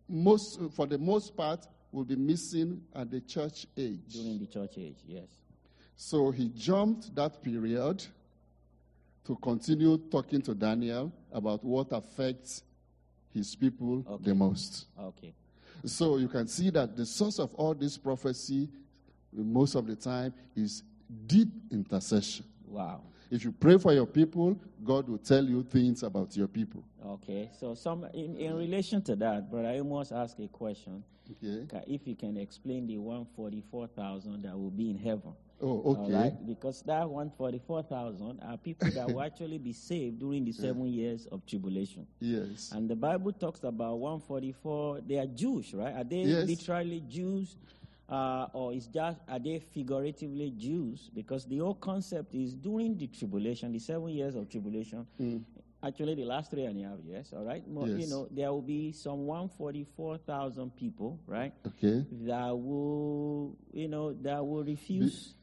most, 0.09 0.61
for 0.73 0.87
the 0.87 0.99
most 0.99 1.37
part, 1.37 1.67
will 1.93 2.05
be 2.05 2.17
missing 2.17 2.83
at 2.95 3.11
the 3.11 3.21
church 3.21 3.67
age. 3.77 4.01
During 4.13 4.39
the 4.39 4.47
church 4.47 4.75
age, 4.79 4.97
yes. 5.07 5.27
So 5.97 6.31
he 6.31 6.49
jumped 6.49 7.15
that 7.15 7.43
period 7.43 8.05
to 9.27 9.37
continue 9.37 9.99
talking 10.11 10.41
to 10.43 10.55
Daniel 10.55 11.13
about 11.33 11.63
what 11.65 11.93
affects 11.93 12.63
his 13.33 13.55
people 13.55 14.05
Okay. 14.09 14.25
the 14.25 14.35
most. 14.35 14.87
Okay. 14.99 15.33
So 15.85 16.17
you 16.17 16.29
can 16.29 16.47
see 16.49 16.71
that 16.71 16.97
the 16.97 17.07
source 17.07 17.39
of 17.39 17.55
all 17.55 17.75
this 17.75 17.97
prophecy, 17.97 18.69
most 19.33 19.75
of 19.75 19.87
the 19.87 19.97
time, 19.97 20.35
is 20.57 20.83
deep 21.27 21.49
intercession. 21.71 22.45
Wow. 22.67 23.03
If 23.31 23.45
you 23.45 23.53
pray 23.53 23.79
for 23.79 23.93
your 23.93 24.07
people, 24.07 24.59
God 24.85 25.09
will 25.09 25.19
tell 25.19 25.45
you 25.45 25.63
things 25.63 26.03
about 26.03 26.37
your 26.37 26.49
people. 26.49 26.83
Okay. 27.07 27.49
So 27.59 27.75
some 27.75 28.05
in, 28.13 28.37
in 28.37 28.55
relation 28.57 29.03
to 29.03 29.17
that, 29.17 29.51
Brother 29.51 29.69
I 29.69 29.79
almost 29.79 30.11
ask 30.13 30.39
a 30.41 30.49
question. 30.49 31.05
Okay? 31.45 31.67
If 31.87 32.07
you 32.09 32.17
can 32.17 32.37
explain 32.37 32.89
the 32.89 32.99
144,000 32.99 34.43
that 34.43 34.59
will 34.59 34.71
be 34.71 34.91
in 34.91 34.99
heaven. 34.99 35.33
Oh, 35.63 35.83
okay. 35.95 36.13
right? 36.15 36.47
Because 36.47 36.81
that 36.83 37.09
144,000 37.09 38.41
are 38.43 38.57
people 38.57 38.91
that 38.93 39.07
will 39.09 39.23
actually 39.29 39.59
be 39.59 39.73
saved 39.75 40.19
during 40.19 40.45
the 40.45 40.53
seven 40.53 40.87
years 40.87 41.27
of 41.27 41.45
tribulation. 41.47 42.07
Yes. 42.19 42.73
And 42.75 42.89
the 42.89 42.97
Bible 42.97 43.33
talks 43.33 43.63
about 43.63 43.99
144. 43.99 45.03
They 45.07 45.19
are 45.19 45.27
Jews, 45.27 45.75
right? 45.75 45.95
Are 45.95 46.05
they 46.05 46.23
Yes. 46.23 46.49
literally 46.49 47.03
Jews, 47.09 47.57
uh, 48.11 48.47
or 48.53 48.73
is 48.75 48.87
just 48.89 49.21
are 49.29 49.39
they 49.39 49.59
figuratively 49.61 50.51
Jews? 50.57 51.11
Because 51.15 51.45
the 51.47 51.59
whole 51.59 51.75
concept 51.75 52.35
is 52.35 52.55
during 52.55 52.97
the 52.99 53.07
tribulation, 53.07 53.73
the 53.73 53.79
seven 53.79 54.09
years 54.09 54.35
of 54.35 54.49
tribulation. 54.49 55.07
Actually, 55.83 56.15
the 56.15 56.25
last 56.25 56.51
three 56.51 56.65
and 56.67 56.79
a 56.85 56.89
half 56.89 56.99
years, 57.07 57.33
all 57.35 57.43
right. 57.45 57.67
Mo- 57.67 57.87
You 57.87 57.97
Yes. 57.99 58.11
know, 58.11 58.29
there 58.31 58.53
will 58.53 58.61
be 58.61 58.93
some 58.93 59.25
144,000 59.27 60.77
people, 60.77 61.19
right, 61.27 61.53
Okay. 61.67 62.05
that 62.27 62.51
will, 62.51 63.57
you 63.73 63.89
know, 63.89 64.13
that 64.13 64.45
will 64.47 64.63
refuse 64.65 65.35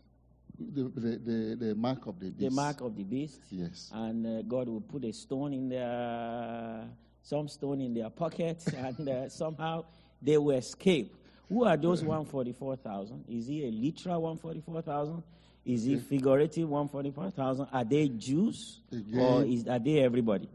The, 0.59 0.83
the, 0.95 1.17
the, 1.17 1.55
the 1.55 1.75
mark 1.75 2.05
of 2.07 2.19
the 2.19 2.29
beast. 2.29 2.39
the 2.39 2.49
mark 2.51 2.81
of 2.81 2.95
the 2.95 3.03
beast, 3.03 3.41
Yes. 3.51 3.89
and 3.93 4.25
uh, 4.27 4.41
God 4.43 4.67
will 4.69 4.81
put 4.81 5.05
a 5.05 5.11
stone 5.13 5.53
in 5.53 5.69
their, 5.69 6.87
some 7.23 7.47
stone 7.47 7.81
in 7.81 7.93
their 7.95 8.09
pocket, 8.11 8.63
and 8.75 9.07
uh, 9.09 9.29
somehow 9.29 9.85
they 10.21 10.37
will 10.37 10.55
escape. 10.57 11.15
Who 11.49 11.63
are 11.63 11.77
those 11.77 12.03
144,000? 12.03 13.25
Is 13.29 13.47
he 13.47 13.65
a 13.67 13.71
literal 13.71 14.21
144,000? 14.21 15.23
Is 15.65 15.83
he 15.83 15.97
figurative 15.97 16.69
144,000? 16.69 17.67
Are 17.71 17.83
they 17.83 18.07
Jews? 18.09 18.79
Or 19.17 19.43
is, 19.43 19.67
are 19.67 19.79
they 19.79 19.99
everybody? 19.99 20.49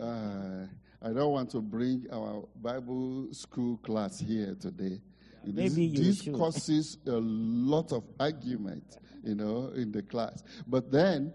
Uh, 0.00 0.66
I 1.02 1.12
don't 1.12 1.32
want 1.32 1.50
to 1.50 1.60
bring 1.60 2.06
our 2.10 2.44
Bible 2.62 3.28
school 3.32 3.76
class 3.78 4.18
here 4.18 4.56
today. 4.58 5.00
Maybe 5.46 5.84
you 5.84 6.04
this 6.04 6.22
causes 6.22 6.96
a 7.06 7.10
lot 7.20 7.92
of 7.92 8.04
argument, 8.18 8.98
you 9.22 9.34
know, 9.34 9.70
in 9.76 9.92
the 9.92 10.02
class. 10.02 10.42
But 10.66 10.90
then, 10.90 11.34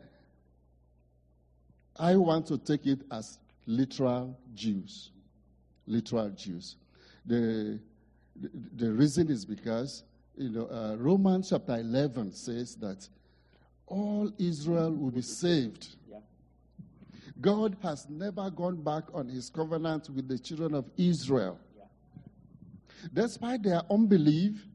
I 1.95 2.15
want 2.15 2.47
to 2.47 2.57
take 2.57 2.87
it 2.87 3.01
as 3.11 3.37
literal 3.67 4.39
Jews. 4.55 5.11
Literal 5.85 6.29
Jews. 6.29 6.75
The, 7.25 7.79
the, 8.75 8.91
reason 8.91 9.29
is 9.29 9.45
because, 9.45 10.03
you 10.37 10.49
know, 10.49 10.67
uh, 10.67 10.95
Romans 10.97 11.49
chapter 11.49 11.75
11 11.75 12.33
says 12.33 12.75
that 12.75 13.07
all 13.87 14.31
Israel 14.37 14.91
will 14.91 15.11
be 15.11 15.21
saved. 15.21 15.95
Yeah. 16.09 16.17
God 17.41 17.77
has 17.81 18.07
never 18.09 18.49
gone 18.49 18.81
back 18.81 19.03
on 19.13 19.27
his 19.27 19.49
covenant 19.49 20.09
with 20.09 20.27
the 20.27 20.37
children 20.37 20.73
of 20.73 20.89
Israel. 20.97 21.59
Despite 23.13 23.63
their 23.63 23.81
unbelief, 23.89 24.65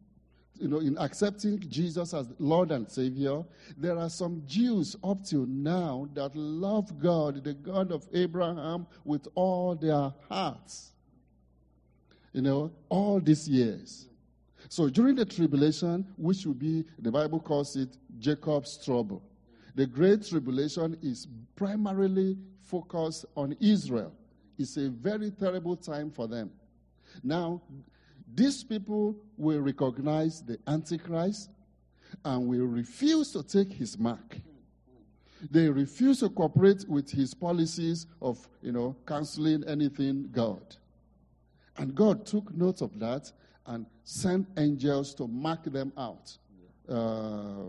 you 0.59 0.69
know, 0.69 0.79
in 0.79 0.97
accepting 0.99 1.61
Jesus 1.69 2.15
as 2.15 2.29
Lord 2.39 2.71
and 2.71 2.89
Savior, 2.91 3.45
there 3.77 3.99
are 3.99 4.09
some 4.09 4.43
Jews 4.47 4.97
up 5.05 5.25
till 5.25 5.47
now 5.47 6.09
that 6.15 6.35
love 6.35 6.99
God, 6.99 7.45
the 7.45 7.55
God 7.55 7.91
of 7.91 8.07
Abraham, 8.13 8.87
with 9.05 9.27
all 9.35 9.75
their 9.75 10.13
hearts. 10.29 10.94
You 12.35 12.43
know, 12.43 12.73
all 12.91 13.19
these 13.21 13.49
years. 13.49 14.09
So 14.69 14.91
during 14.91 15.15
the 15.15 15.25
tribulation, 15.25 16.07
which 16.19 16.45
will 16.45 16.53
be, 16.53 16.85
the 16.99 17.11
Bible 17.11 17.41
calls 17.41 17.75
it 17.77 17.97
Jacob's 18.19 18.77
trouble. 18.85 19.23
The 19.75 19.87
great 19.87 20.27
tribulation 20.27 20.99
is 21.03 21.27
primarily 21.57 22.37
focused 22.61 23.25
on 23.35 23.57
Israel. 23.61 24.13
It's 24.59 24.77
a 24.77 24.91
very 24.91 25.31
terrible 25.31 25.77
time 25.77 26.11
for 26.11 26.29
them. 26.29 26.51
Now, 27.23 27.63
These 28.33 28.65
people 28.65 29.17
will 29.37 29.61
recognize 29.61 30.43
the 30.43 30.59
Antichrist 30.67 31.51
and 32.25 32.49
will 32.49 32.67
refuse 32.67 33.33
to 33.33 33.43
take 33.43 33.73
his 33.73 33.99
mark. 33.99 34.39
They 35.51 35.69
refuse 35.69 36.21
to 36.21 36.31
cooperate 36.31 36.89
with 36.89 37.11
his 37.11 37.35
policies 37.35 38.07
of, 38.23 38.49
you 38.63 38.73
know, 38.73 38.97
canceling 39.07 39.63
anything 39.65 40.31
God. 40.33 40.63
And 41.77 41.95
God 41.95 42.25
took 42.27 42.55
note 42.55 42.83
of 42.83 42.99
that 43.01 43.33
and 43.67 43.87
sent 44.05 44.47
angels 44.57 45.15
to 45.17 45.27
mark 45.27 45.65
them 45.65 45.93
out. 45.97 46.37
Uh, 46.89 47.65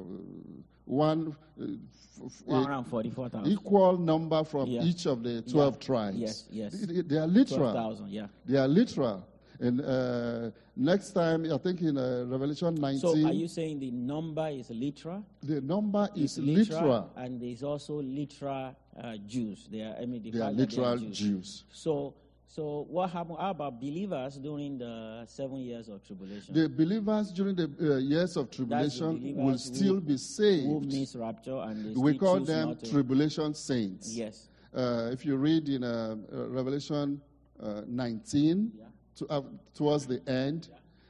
one 0.85 1.35
uh, 1.59 1.63
f- 1.63 2.25
f- 2.25 2.41
One 2.45 2.67
around 2.67 2.83
44,000. 2.85 3.51
equal 3.51 3.97
number 3.97 4.43
from 4.43 4.67
Yeah. 4.69 4.83
each 4.83 5.05
of 5.07 5.23
the 5.23 5.41
12 5.41 5.75
Yeah. 5.75 5.79
tribes. 5.79 6.17
Yes, 6.17 6.47
yes. 6.51 6.73
They, 6.81 7.01
they- 7.01 7.17
are 7.17 7.25
literal. 7.27 7.71
12,000, 7.71 8.09
yeah. 8.09 8.27
They 8.45 8.57
are 8.57 8.67
literal. 8.67 9.25
And 9.57 9.79
uh, 9.79 10.51
next 10.75 11.11
time, 11.11 11.49
I 11.49 11.57
think 11.57 11.81
in 11.81 11.97
uh, 11.97 12.25
Revelation 12.27 12.75
19, 12.75 12.99
So 12.99 13.11
are 13.25 13.31
you 13.31 13.47
saying 13.47 13.79
the 13.79 13.89
number 13.91 14.49
is 14.49 14.69
literal? 14.69 15.25
the 15.41 15.61
number 15.61 16.09
is 16.13 16.37
It's 16.37 16.45
literal. 16.45 17.09
And 17.15 17.39
there's 17.41 17.63
also 17.63 18.01
literal 18.01 18.75
uh, 19.01 19.15
Jews. 19.25 19.69
They 19.71 19.81
are, 19.81 19.95
I 19.99 20.05
mean, 20.05 20.21
the 20.23 20.31
They 20.31 20.39
are 20.41 20.51
that 20.53 20.57
they 20.57 20.75
literal 20.77 20.97
Jews. 21.09 21.63
So, 21.71 22.13
so 22.55 22.85
what 22.89 23.09
happened? 23.09 23.37
How 23.39 23.49
about 23.51 23.81
believers 23.81 24.37
during 24.37 24.77
the 24.77 25.25
seven 25.27 25.57
years 25.57 25.89
of 25.89 26.01
tribulation? 26.07 26.53
The 26.53 26.69
believers 26.69 27.31
during 27.33 27.55
the 27.55 27.69
uh, 27.81 27.97
years 27.97 28.37
of 28.37 28.49
tribulation 28.49 29.35
will 29.35 29.51
who- 29.51 29.57
still 29.57 29.99
be 29.99 30.13
Who 30.13 30.17
saved. 30.17 30.85
miss 30.93 31.15
rapture 31.17 31.57
and 31.67 31.97
We 31.97 32.17
call 32.17 32.39
them 32.39 32.69
not 32.69 32.79
to- 32.79 32.91
tribulation 32.91 33.53
saints. 33.53 34.15
Yes. 34.15 34.47
Uh, 34.73 35.09
if 35.11 35.25
you 35.25 35.35
read 35.35 35.67
in 35.67 35.83
uh, 35.83 36.15
uh, 36.31 36.47
Revelation 36.47 37.19
uh, 37.61 37.81
19, 37.87 38.71
Yeah. 38.77 38.85
to, 39.15 39.27
uh, 39.27 39.41
towards 39.73 40.05
the 40.07 40.21
end, 40.29 40.69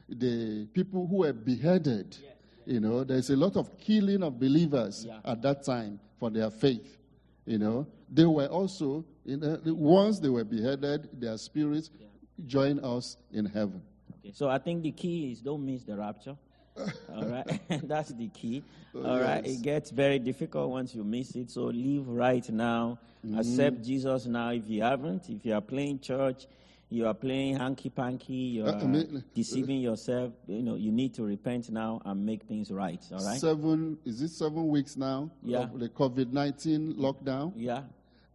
the 0.09 0.65
people 0.73 1.05
who 1.07 1.17
were 1.17 1.33
beheaded, 1.33 2.17
you 2.65 2.79
know, 2.79 3.03
there's 3.03 3.29
a 3.29 3.35
lot 3.35 3.55
of 3.55 3.77
killing 3.77 4.23
of 4.23 4.39
believers 4.39 5.05
Yeah. 5.05 5.19
at 5.23 5.41
that 5.43 5.63
time 5.63 5.99
for 6.19 6.31
their 6.31 6.49
faith. 6.49 6.97
You 7.45 7.59
know, 7.59 7.85
they 8.11 8.25
were 8.25 8.47
also, 8.47 9.05
once 9.25 10.19
they 10.19 10.29
were 10.29 10.43
beheaded, 10.43 11.09
their 11.19 11.37
spirits 11.37 11.89
join 12.45 12.79
us 12.79 13.17
in 13.31 13.45
heaven. 13.45 13.81
Okay. 14.19 14.31
So 14.33 14.49
I 14.49 14.57
think 14.57 14.83
the 14.83 14.91
key 14.91 15.31
is 15.31 15.41
don't 15.41 15.65
miss 15.65 15.83
the 15.83 15.95
rapture. 15.97 16.35
All 17.15 17.25
right, 17.25 17.61
that's 17.87 18.09
the 18.09 18.27
key. 18.27 18.61
Oh, 18.93 19.05
All 19.05 19.19
right, 19.21 19.45
yes. 19.45 19.55
it 19.59 19.61
gets 19.61 19.91
very 19.91 20.19
difficult 20.19 20.69
once 20.71 20.93
you 20.93 21.03
miss 21.05 21.33
it. 21.35 21.49
So 21.49 21.65
live 21.65 22.07
right 22.09 22.47
now. 22.49 22.99
Mm-hmm. 23.25 23.39
Accept 23.39 23.81
Jesus 23.83 24.25
now. 24.25 24.49
If 24.51 24.67
you 24.67 24.81
haven't, 24.83 25.29
if 25.29 25.45
you 25.45 25.53
are 25.53 25.61
playing 25.61 25.99
church, 25.99 26.47
you 26.89 27.07
are 27.07 27.13
playing 27.13 27.57
hanky 27.57 27.89
panky, 27.89 28.33
you 28.33 28.65
Uh, 28.65 28.73
are 28.73 28.75
I 28.75 28.83
mean- 28.85 29.23
deceiving 29.33 29.79
yourself. 29.79 30.33
You 30.47 30.61
know, 30.61 30.75
you 30.75 30.91
need 30.91 31.13
to 31.15 31.23
repent 31.23 31.71
now 31.71 32.01
and 32.05 32.25
make 32.25 32.43
things 32.43 32.69
right. 32.71 33.01
All 33.13 33.23
right. 33.25 33.39
Seven, 33.39 33.97
is 34.05 34.21
it 34.21 34.29
seven 34.31 34.67
weeks 34.67 34.97
now 34.97 35.29
Yeah. 35.43 35.59
of 35.59 35.79
the 35.79 35.87
COVID 35.89 36.33
19 36.33 36.95
lockdown? 36.95 37.53
yeah, 37.55 37.83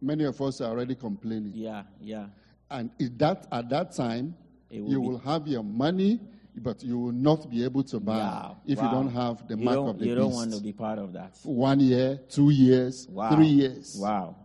Many 0.01 0.23
of 0.25 0.41
us 0.41 0.61
are 0.61 0.69
already 0.71 0.95
complaining. 0.95 1.51
yeah, 1.53 1.83
yeah. 2.01 2.25
And 2.69 2.89
that, 3.17 3.47
at 3.51 3.69
that 3.69 3.91
time, 3.93 4.33
will 4.71 4.77
you 4.89 4.99
be- 5.01 5.07
will 5.07 5.17
have 5.19 5.47
your 5.47 5.63
money, 5.63 6.19
but 6.55 6.81
you 6.83 6.97
will 6.97 7.11
not 7.11 7.49
be 7.49 7.63
able 7.63 7.83
to 7.83 7.99
buy 7.99 8.17
Wow, 8.17 8.57
if 8.65 8.81
you 8.81 8.89
don't 8.89 9.09
have 9.11 9.47
the 9.47 9.57
you 9.57 9.63
mark 9.65 9.77
of 9.79 9.99
the 9.99 10.05
You 10.07 10.15
beast. 10.15 10.17
don't 10.23 10.33
want 10.33 10.53
to 10.53 10.61
be 10.61 10.71
part 10.73 10.97
of 10.97 11.13
that. 11.13 11.37
One 11.43 11.79
year, 11.79 12.19
two 12.29 12.49
years, 12.49 13.07
Wow. 13.09 13.35
three 13.35 13.47
years. 13.47 13.97
Wow. 13.99 14.35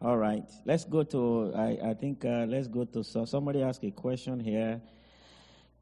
All 0.00 0.16
right. 0.16 0.44
Let's 0.64 0.84
go 0.84 1.02
to, 1.02 1.52
I, 1.56 1.78
I 1.90 1.94
think, 1.94 2.24
uh, 2.24 2.46
let's 2.48 2.68
go 2.68 2.84
to, 2.84 3.02
so 3.02 3.24
somebody 3.24 3.62
asked 3.62 3.82
a 3.84 3.90
question 3.90 4.38
here. 4.38 4.80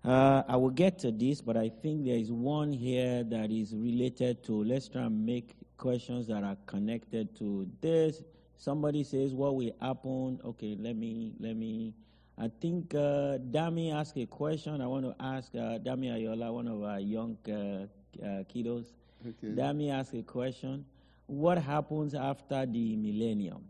Uh, 0.03 0.43
I 0.49 0.57
will 0.57 0.71
get 0.71 0.99
to 1.01 1.11
this, 1.11 1.41
but 1.43 1.57
I 1.57 1.69
think 1.69 2.05
there 2.07 2.17
is 2.17 2.31
one 2.33 2.73
here 2.73 3.25
that 3.25 3.51
is 3.51 3.75
related 3.75 4.43
to, 4.45 4.65
let's 4.65 4.89
try 4.89 5.03
and 5.03 5.27
make 5.27 5.55
questions 5.77 6.27
that 6.29 6.43
are 6.45 6.57
connected 6.65 7.35
to 7.37 7.69
this. 7.83 8.23
Somebody 8.59 9.05
says, 9.05 9.35
what 9.35 9.55
will 9.55 9.71
happen? 9.81 10.41
Okay, 10.45 10.77
let 10.79 10.97
me, 10.97 11.33
let 11.39 11.57
me, 11.57 11.95
I 12.39 12.51
think 12.61 12.95
uh, 12.95 13.39
Dami 13.51 13.95
asked 13.95 14.17
a 14.17 14.27
question. 14.27 14.81
I 14.81 14.87
want 14.87 15.05
to 15.05 15.15
ask 15.23 15.55
uh, 15.55 15.79
Dami 15.79 16.11
Ayola, 16.11 16.53
one 16.53 16.69
of 16.69 16.83
our 16.83 17.01
young 17.01 17.37
uh, 17.49 17.53
uh, 17.53 18.45
kiddos. 18.45 18.87
Okay. 19.27 19.49
Dami 19.55 19.93
asked 19.93 20.15
a 20.15 20.23
question. 20.23 20.85
What 21.27 21.59
happens 21.59 22.15
after 22.15 22.65
the 22.67 22.97
millennium? 22.97 23.63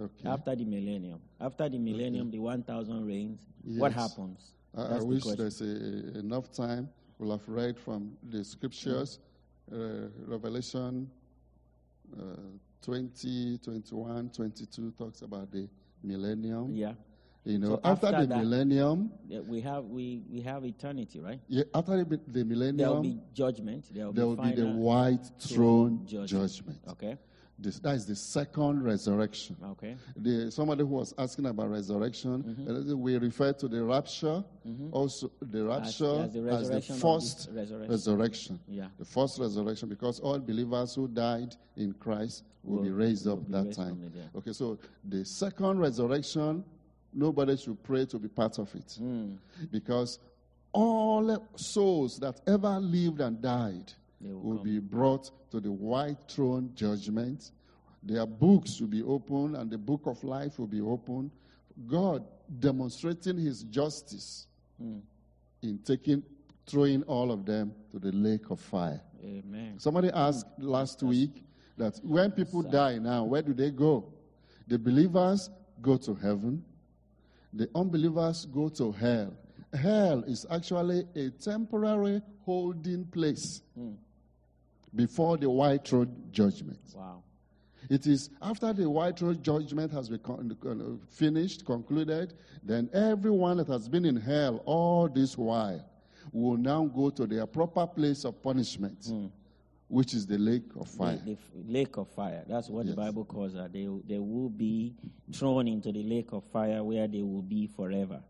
Okay. 0.00 0.28
After 0.28 0.54
the 0.54 0.64
millennium. 0.64 1.20
After 1.40 1.68
the 1.68 1.78
millennium, 1.78 2.30
the 2.30 2.38
1,000 2.38 3.06
reigns, 3.06 3.40
what 3.64 3.92
happens? 3.92 4.52
I, 4.76 4.82
I 4.82 4.98
the 4.98 5.04
wish 5.04 5.24
there's 5.24 5.60
a, 5.60 6.18
enough 6.18 6.52
time. 6.52 6.88
We'll 7.18 7.32
have 7.32 7.48
read 7.48 7.78
from 7.78 8.12
the 8.30 8.44
scriptures, 8.44 9.18
uh, 9.72 10.08
Revelation 10.26 11.10
uh, 12.16 12.22
20, 12.82 13.58
21, 13.58 14.30
22 14.30 14.90
talks 14.92 15.22
about 15.22 15.50
the 15.50 15.68
millennium. 16.02 16.74
Yeah. 16.74 16.92
You 17.44 17.58
know, 17.58 17.68
So 17.76 17.80
after, 17.84 18.06
after 18.08 18.20
the 18.22 18.26
that- 18.26 18.38
millennium, 18.38 19.10
We 19.48 19.60
have, 19.62 19.84
we, 19.84 20.22
we 20.30 20.40
have 20.42 20.64
eternity, 20.64 21.20
right? 21.20 21.40
yeah, 21.48 21.64
after 21.74 22.04
the, 22.04 22.04
the 22.04 22.18
There 22.26 22.42
will 22.42 22.48
millennium, 22.48 23.02
be 23.02 23.20
judgment. 23.32 23.86
There 23.94 24.06
will 24.06 24.12
there 24.12 24.24
be, 24.26 24.30
will 24.34 24.42
be 24.44 24.52
the 24.52 24.66
white 24.66 25.24
throne 25.38 26.06
judgment. 26.06 26.28
judgment. 26.50 26.78
Okay. 26.90 27.16
This, 27.60 27.80
that 27.80 27.96
is 27.96 28.06
the 28.06 28.14
second 28.14 28.84
resurrection. 28.84 29.56
Okay. 29.72 29.96
The, 30.16 30.48
somebody 30.52 30.82
who 30.82 30.94
was 30.94 31.12
asking 31.18 31.46
about 31.46 31.70
resurrection, 31.70 32.44
Mm-hmm. 32.44 32.92
uh, 32.92 32.94
we 32.96 33.18
refer 33.18 33.52
to 33.54 33.66
the 33.66 33.82
rapture, 33.82 34.44
also 34.92 35.30
the 35.42 35.64
rapture 35.64 36.20
as 36.22 36.32
the 36.34 36.40
as 36.50 36.70
the 36.70 36.80
first 36.80 37.48
resurrection. 37.52 37.90
resurrection. 37.90 38.60
Yeah. 38.68 38.86
The 38.98 39.04
first 39.04 39.40
resurrection, 39.40 39.88
because 39.88 40.20
all 40.20 40.38
believers 40.38 40.94
who 40.94 41.08
died 41.08 41.56
in 41.76 41.94
Christ 41.94 42.44
will, 42.62 42.82
be 42.82 42.90
raised 42.90 43.26
will 43.26 43.32
up 43.34 43.46
be 43.46 43.52
that 43.54 43.64
raised 43.64 43.78
time. 43.78 44.12
the. 44.14 44.38
Okay, 44.38 44.52
so 44.52 44.78
the 45.08 45.24
second 45.24 45.80
resurrection, 45.80 46.64
nobody 47.12 47.56
should 47.56 47.82
pray 47.82 48.04
to 48.06 48.18
be 48.20 48.28
part 48.28 48.58
of 48.60 48.72
it. 48.76 48.94
Hmm. 48.98 49.32
Because 49.72 50.20
all 50.72 51.48
souls 51.56 52.18
that 52.20 52.40
ever 52.46 52.78
lived 52.78 53.20
and 53.20 53.40
died 53.42 53.92
will 54.20 54.56
come. 54.56 54.64
be 54.64 54.78
brought 54.78 55.30
to 55.50 55.60
the 55.60 55.70
white 55.70 56.18
throne 56.28 56.70
judgment. 56.74 57.52
Their 58.02 58.26
books 58.26 58.80
will 58.80 58.88
be 58.88 59.02
opened, 59.02 59.56
and 59.56 59.70
the 59.70 59.78
book 59.78 60.02
of 60.06 60.22
life 60.24 60.58
will 60.58 60.66
be 60.66 60.80
opened. 60.80 61.30
God 61.86 62.24
demonstrating 62.60 63.38
his 63.38 63.62
justice 63.64 64.46
Hmm. 64.78 64.98
in 65.62 65.78
taking, 65.78 66.22
throwing 66.66 67.02
all 67.04 67.32
of 67.32 67.44
them 67.44 67.72
to 67.90 67.98
the 67.98 68.12
lake 68.12 68.50
of 68.50 68.60
fire. 68.60 69.00
Amen. 69.24 69.78
Somebody 69.78 70.08
asked 70.10 70.46
last 70.58 71.02
week 71.02 71.42
that 71.76 71.98
when 72.04 72.30
people 72.30 72.62
die 72.62 72.98
now, 72.98 73.24
where 73.24 73.42
do 73.42 73.52
they 73.52 73.70
go? 73.72 74.12
The 74.68 74.78
believers 74.78 75.50
go 75.82 75.96
to 75.96 76.14
heaven, 76.14 76.64
the 77.52 77.68
unbelievers 77.74 78.46
go 78.46 78.68
to 78.68 78.92
hell. 78.92 79.32
Hell 79.72 80.22
is 80.24 80.46
actually 80.50 81.06
a 81.16 81.30
temporary 81.30 82.22
holding 82.44 83.04
place 83.06 83.62
before 84.94 85.36
the 85.36 85.48
white 85.50 85.86
throne 85.86 86.14
judgment. 86.30 86.78
Wow. 86.94 87.22
It 87.90 88.06
is 88.06 88.30
after 88.42 88.72
the 88.72 88.88
white 88.88 89.18
throne 89.18 89.40
judgment 89.40 89.92
has 89.92 90.08
been 90.08 90.18
con- 90.18 90.56
uh, 90.66 91.06
finished, 91.10 91.64
concluded, 91.64 92.34
then 92.62 92.90
everyone 92.92 93.56
that 93.58 93.68
has 93.68 93.88
been 93.88 94.04
in 94.04 94.16
hell 94.16 94.62
all 94.66 95.08
this 95.08 95.38
while 95.38 95.84
will 96.32 96.56
now 96.58 96.84
go 96.84 97.08
to 97.10 97.26
their 97.26 97.46
proper 97.46 97.86
place 97.86 98.24
of 98.24 98.42
punishment, 98.42 98.98
hmm. 99.06 99.26
which 99.86 100.12
is 100.12 100.26
the 100.26 100.36
lake 100.36 100.64
of 100.78 100.86
fire. 100.88 101.16
The, 101.16 101.24
the 101.24 101.32
f- 101.32 101.38
lake 101.66 101.96
of 101.96 102.08
fire. 102.08 102.44
That's 102.46 102.68
what 102.68 102.84
Yes. 102.84 102.94
the 102.94 103.00
Bible 103.00 103.24
calls 103.24 103.54
that. 103.54 103.72
They, 103.72 103.88
they 104.06 104.18
will 104.18 104.50
be 104.50 104.94
thrown 105.32 105.66
into 105.68 105.90
the 105.90 106.02
lake 106.02 106.32
of 106.32 106.44
fire 106.44 106.82
where 106.84 107.06
they 107.08 107.22
will 107.22 107.42
be 107.42 107.66
forever. 107.66 108.20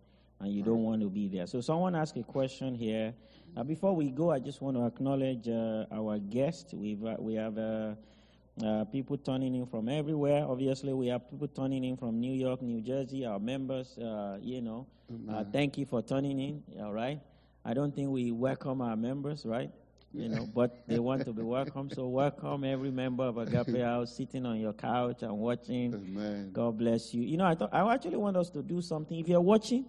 And 0.40 0.52
you 0.52 0.62
don't 0.62 0.84
want 0.84 1.00
to 1.02 1.10
be 1.10 1.26
there. 1.26 1.48
So, 1.48 1.60
someone 1.60 1.96
asked 1.96 2.16
a 2.16 2.22
question 2.22 2.76
here. 2.76 3.12
Uh, 3.56 3.64
before 3.64 3.94
we 3.94 4.10
go, 4.10 4.30
I 4.30 4.38
just 4.38 4.60
want 4.60 4.76
to 4.76 4.86
acknowledge 4.86 5.48
uh, 5.48 5.86
our 5.92 6.18
guest. 6.18 6.74
We've, 6.74 7.04
uh, 7.04 7.16
we 7.18 7.34
have 7.34 7.58
uh, 7.58 7.94
uh, 8.64 8.84
people 8.84 9.16
turning 9.18 9.54
in 9.54 9.66
from 9.66 9.88
everywhere. 9.88 10.44
Obviously, 10.46 10.92
we 10.92 11.08
have 11.08 11.28
people 11.28 11.48
turning 11.48 11.84
in 11.84 11.96
from 11.96 12.20
New 12.20 12.32
York, 12.32 12.62
New 12.62 12.80
Jersey, 12.80 13.24
our 13.24 13.38
members, 13.38 13.98
uh, 13.98 14.38
you 14.40 14.60
know. 14.60 14.86
Uh, 15.30 15.42
thank 15.52 15.78
you 15.78 15.86
for 15.86 16.02
turning 16.02 16.38
in, 16.38 16.62
all 16.82 16.92
right? 16.92 17.20
I 17.64 17.72
don't 17.74 17.94
think 17.94 18.10
we 18.10 18.30
welcome 18.30 18.80
our 18.80 18.96
members, 18.96 19.46
right? 19.46 19.70
You 20.12 20.28
know, 20.28 20.46
but 20.54 20.86
they 20.86 20.98
want 20.98 21.24
to 21.24 21.32
be 21.32 21.42
welcome. 21.42 21.90
So 21.90 22.06
welcome 22.08 22.64
every 22.64 22.90
member 22.90 23.24
of 23.24 23.38
Agape 23.38 23.80
House 23.82 24.16
sitting 24.16 24.44
on 24.46 24.60
your 24.60 24.74
couch 24.74 25.22
and 25.22 25.36
watching. 25.38 25.94
Amen. 25.94 26.50
God 26.52 26.78
bless 26.78 27.14
you. 27.14 27.22
You 27.22 27.38
know, 27.38 27.46
I 27.46 27.54
thought 27.54 27.70
I 27.72 27.92
actually 27.92 28.16
want 28.16 28.36
us 28.36 28.50
to 28.50 28.62
do 28.62 28.82
something. 28.82 29.18
If 29.18 29.28
you're 29.28 29.40
watching, 29.40 29.86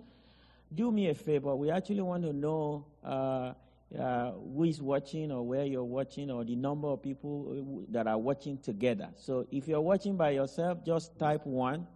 do 0.74 0.92
me 0.92 1.10
a 1.10 1.16
favor. 1.16 1.56
We 1.56 1.70
actually 1.70 2.02
want 2.02 2.24
to 2.24 2.34
know 2.34 2.86
uh, 3.04 3.54
uh, 3.98 4.32
who 4.32 4.66
is 4.66 4.82
watching 4.82 5.32
or 5.32 5.46
where 5.46 5.66
you're 5.66 5.84
watching 5.84 6.30
or 6.30 6.44
the 6.44 6.56
number 6.56 6.88
of 6.88 7.02
people 7.02 7.86
that 7.90 8.08
are 8.08 8.18
watching 8.18 8.58
together. 8.60 9.10
So 9.16 9.48
if 9.52 9.68
you're 9.68 9.82
watching 9.82 10.16
by 10.16 10.32
yourself, 10.32 10.86
just 10.86 11.18
type 11.18 11.46
one. 11.46 11.88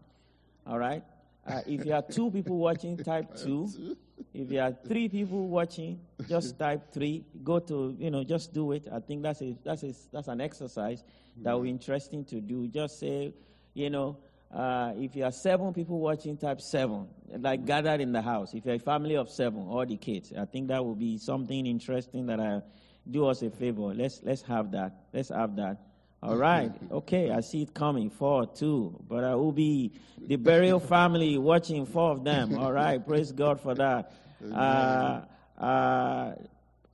All 0.65 0.79
right. 0.79 1.03
Uh, 1.45 1.61
if 1.67 1.85
you 1.85 1.93
are 1.93 2.01
two 2.01 2.31
people 2.31 2.57
watching, 2.57 2.97
type 2.97 3.35
two. 3.43 3.95
If 4.33 4.51
you 4.51 4.59
are 4.59 4.75
three 4.87 5.09
people 5.09 5.47
watching, 5.49 5.99
just 6.27 6.57
type 6.65 6.91
three. 6.91 7.25
Go 7.43 7.59
to 7.59 7.95
you 7.99 8.09
know, 8.09 8.23
just 8.23 8.53
do 8.53 8.71
it. 8.71 8.87
I 8.91 8.99
think 8.99 9.21
that's 9.21 9.41
a 9.41 9.55
that's 9.63 9.83
a, 9.83 9.93
that's 10.11 10.29
an 10.29 10.41
exercise 10.41 11.03
that 11.41 11.53
will 11.53 11.61
be 11.61 11.69
interesting 11.69 12.23
to 12.25 12.39
do. 12.39 12.67
Just 12.67 12.99
say, 12.99 13.33
you 13.73 13.89
know, 13.89 14.17
uh, 14.53 14.93
if 14.97 15.15
you 15.15 15.23
are 15.23 15.31
seven 15.31 15.73
people 15.73 15.99
watching, 15.99 16.37
type 16.37 16.61
seven, 16.61 17.07
like 17.39 17.65
gathered 17.65 18.01
in 18.01 18.11
the 18.11 18.21
house. 18.21 18.53
If 18.53 18.65
you're 18.65 18.75
a 18.75 18.79
family 18.79 19.15
of 19.15 19.29
seven, 19.29 19.61
all 19.67 19.85
the 19.85 19.97
kids, 19.97 20.31
I 20.37 20.45
think 20.45 20.67
that 20.67 20.83
will 20.85 20.95
be 20.95 21.17
something 21.17 21.65
interesting 21.65 22.27
that 22.27 22.39
I 22.39 22.61
do 23.09 23.25
us 23.27 23.41
a 23.41 23.49
favor. 23.49 23.93
Let's 23.93 24.21
let's 24.23 24.43
have 24.43 24.71
that. 24.71 24.95
Let's 25.11 25.29
have 25.29 25.55
that. 25.55 25.77
All 26.21 26.37
right. 26.37 26.71
Okay, 26.91 27.31
I 27.31 27.41
see 27.41 27.63
it 27.63 27.73
coming. 27.73 28.09
Four, 28.11 28.45
two. 28.45 28.95
But 29.09 29.23
I 29.23 29.33
will 29.35 29.51
be 29.51 29.91
the 30.19 30.35
burial 30.35 30.79
family 30.79 31.37
watching 31.37 31.85
four 31.85 32.11
of 32.11 32.23
them. 32.23 32.55
All 32.57 32.71
right. 32.83 33.05
Praise 33.05 33.31
God 33.31 33.59
for 33.59 33.73
that. 33.75 34.13
Uh, 34.53 35.21
uh, 35.57 36.35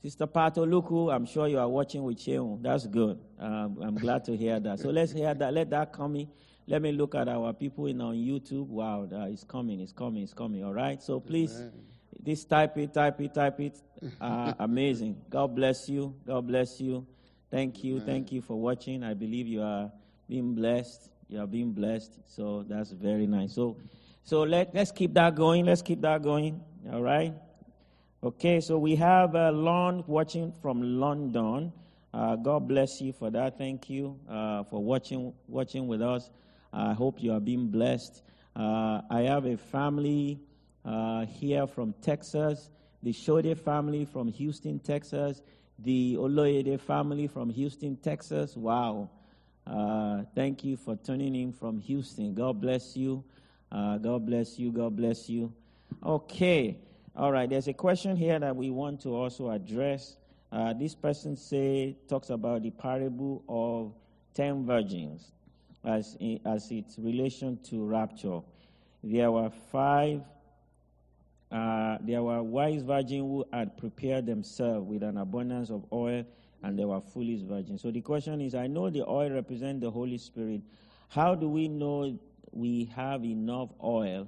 Sister 0.02 0.28
Pato 0.28 0.66
Luku, 0.66 1.14
I'm 1.14 1.26
sure 1.26 1.48
you 1.48 1.60
are 1.60 1.68
watching 1.68 2.04
with 2.04 2.26
you. 2.26 2.58
That's 2.62 2.88
good. 2.88 3.20
Um, 3.38 3.78
I'm 3.82 3.96
glad 3.96 4.24
to 4.26 4.38
hear 4.38 4.60
that. 4.62 4.80
So 4.80 4.90
let's 4.90 5.12
hear 5.12 5.34
that. 5.34 5.54
Let 5.54 5.70
that 5.72 5.92
come 5.92 6.16
in. 6.16 6.30
Let 6.70 6.84
me 6.84 6.92
look 6.92 7.16
at 7.16 7.28
our 7.28 7.52
people 7.52 7.88
in 7.88 8.00
on 8.00 8.14
YouTube. 8.14 8.68
Wow, 8.68 9.08
uh, 9.12 9.26
it's 9.26 9.44
coming, 9.44 9.80
it's 9.80 9.92
coming, 9.92 10.22
it's 10.22 10.36
coming. 10.36 10.64
All 10.64 10.72
right. 10.72 11.02
So 11.02 11.20
please, 11.20 11.56
Amen. 11.56 11.72
this 12.22 12.46
type 12.46 12.78
it, 12.78 12.94
type 12.94 13.20
it, 13.22 13.34
type 13.34 13.60
it. 13.60 13.82
Uh, 14.22 14.54
amazing. 14.60 15.20
God 15.32 15.56
bless 15.56 15.90
you. 15.90 16.14
God 16.28 16.46
bless 16.46 16.80
you. 16.80 17.08
Thank 17.50 17.84
you. 17.84 17.96
Amen. 17.96 18.06
Thank 18.06 18.32
you 18.32 18.44
for 18.44 18.62
watching. 18.62 19.04
I 19.04 19.16
believe 19.16 19.48
you 19.48 19.64
are 19.64 19.92
being 20.28 20.54
blessed. 20.54 21.10
You 21.28 21.42
are 21.42 21.48
being 21.48 21.72
blessed. 21.72 22.20
So 22.28 22.64
that's 22.70 22.92
very 22.92 23.26
nice. 23.26 23.52
So, 23.52 23.76
so 24.24 24.44
let, 24.44 24.76
let's 24.76 24.92
keep 24.92 25.16
that 25.16 25.34
going. 25.34 25.66
Let's 25.66 25.82
keep 25.82 26.02
that 26.02 26.22
going. 26.22 26.62
All 26.94 27.02
right. 27.02 27.34
Okay. 28.24 28.62
So 28.62 28.78
we 28.78 28.96
have 28.98 29.36
uh, 29.36 29.52
Lon 29.52 30.04
watching 30.06 30.54
from 30.62 31.00
London. 31.00 31.74
Uh, 32.14 32.36
God 32.36 32.68
bless 32.68 33.02
you 33.02 33.12
for 33.12 33.32
that. 33.32 33.58
Thank 33.58 33.90
you 33.90 34.20
uh, 34.30 34.66
for 34.66 34.84
watching 34.84 35.34
watching 35.48 35.88
with 35.88 36.04
us. 36.04 36.30
I 36.72 36.94
hope 36.94 37.22
you 37.22 37.34
are 37.34 37.40
being 37.40 37.68
blessed. 37.68 38.24
Uh, 38.56 39.02
I 39.10 39.22
have 39.22 39.46
a 39.46 39.58
family 39.58 40.40
uh, 40.86 41.26
here 41.26 41.68
from 41.68 41.94
Texas, 42.02 42.70
the 43.04 43.12
Shode 43.12 43.58
family 43.58 44.06
from 44.06 44.28
Houston, 44.28 44.80
Texas 44.80 45.42
the 45.84 46.18
Oloyede 46.18 46.80
family 46.80 47.28
from 47.28 47.50
Houston, 47.50 47.96
Texas. 47.98 48.56
Wow. 48.56 49.10
Uh, 49.66 50.24
thank 50.36 50.64
you 50.64 50.76
for 50.76 50.96
tuning 50.98 51.36
in 51.36 51.54
from 51.54 51.80
Houston. 51.80 52.34
God 52.34 52.60
bless 52.60 52.98
you. 52.98 53.24
Uh, 53.72 53.98
God 53.98 54.26
bless 54.26 54.58
you. 54.60 54.72
God 54.72 54.96
bless 54.96 55.30
you. 55.30 55.54
Okay. 56.04 56.78
All 57.16 57.32
right. 57.32 57.50
There's 57.50 57.68
a 57.68 57.74
question 57.74 58.16
here 58.16 58.40
that 58.40 58.56
we 58.56 58.70
want 58.70 59.02
to 59.02 59.16
also 59.16 59.52
address. 59.52 60.18
Uh, 60.52 60.74
this 60.74 60.96
person 60.96 61.36
say 61.36 61.96
talks 62.08 62.30
about 62.30 62.64
the 62.64 62.72
parable 62.72 63.44
of 63.48 63.94
ten 64.34 64.66
virgins 64.66 65.32
as 65.84 66.18
as 66.46 66.72
its 66.72 66.98
relation 67.00 67.58
to 67.70 67.86
rapture. 67.86 68.42
There 69.04 69.32
were 69.32 69.50
five 69.72 70.22
uh, 71.52 71.98
there 72.02 72.22
were 72.22 72.44
wise 72.44 72.84
virgins 72.84 73.22
who 73.22 73.46
had 73.52 73.76
prepared 73.78 74.26
themselves 74.26 74.88
with 74.88 75.02
an 75.02 75.18
abundance 75.18 75.72
of 75.72 75.84
oil, 75.92 76.24
and 76.62 76.78
there 76.78 76.88
were 76.88 77.02
foolish 77.02 77.42
virgins. 77.42 77.82
So 77.82 77.90
the 77.90 78.02
question 78.02 78.40
is 78.42 78.54
I 78.54 78.68
know 78.68 78.90
the 78.90 79.08
oil 79.08 79.32
represents 79.32 79.82
the 79.82 79.90
Holy 79.90 80.18
Spirit. 80.18 80.62
How 81.08 81.34
do 81.34 81.50
we 81.50 81.68
know 81.68 82.20
we 82.52 82.86
have 82.96 83.26
enough 83.26 83.70
oil 83.84 84.28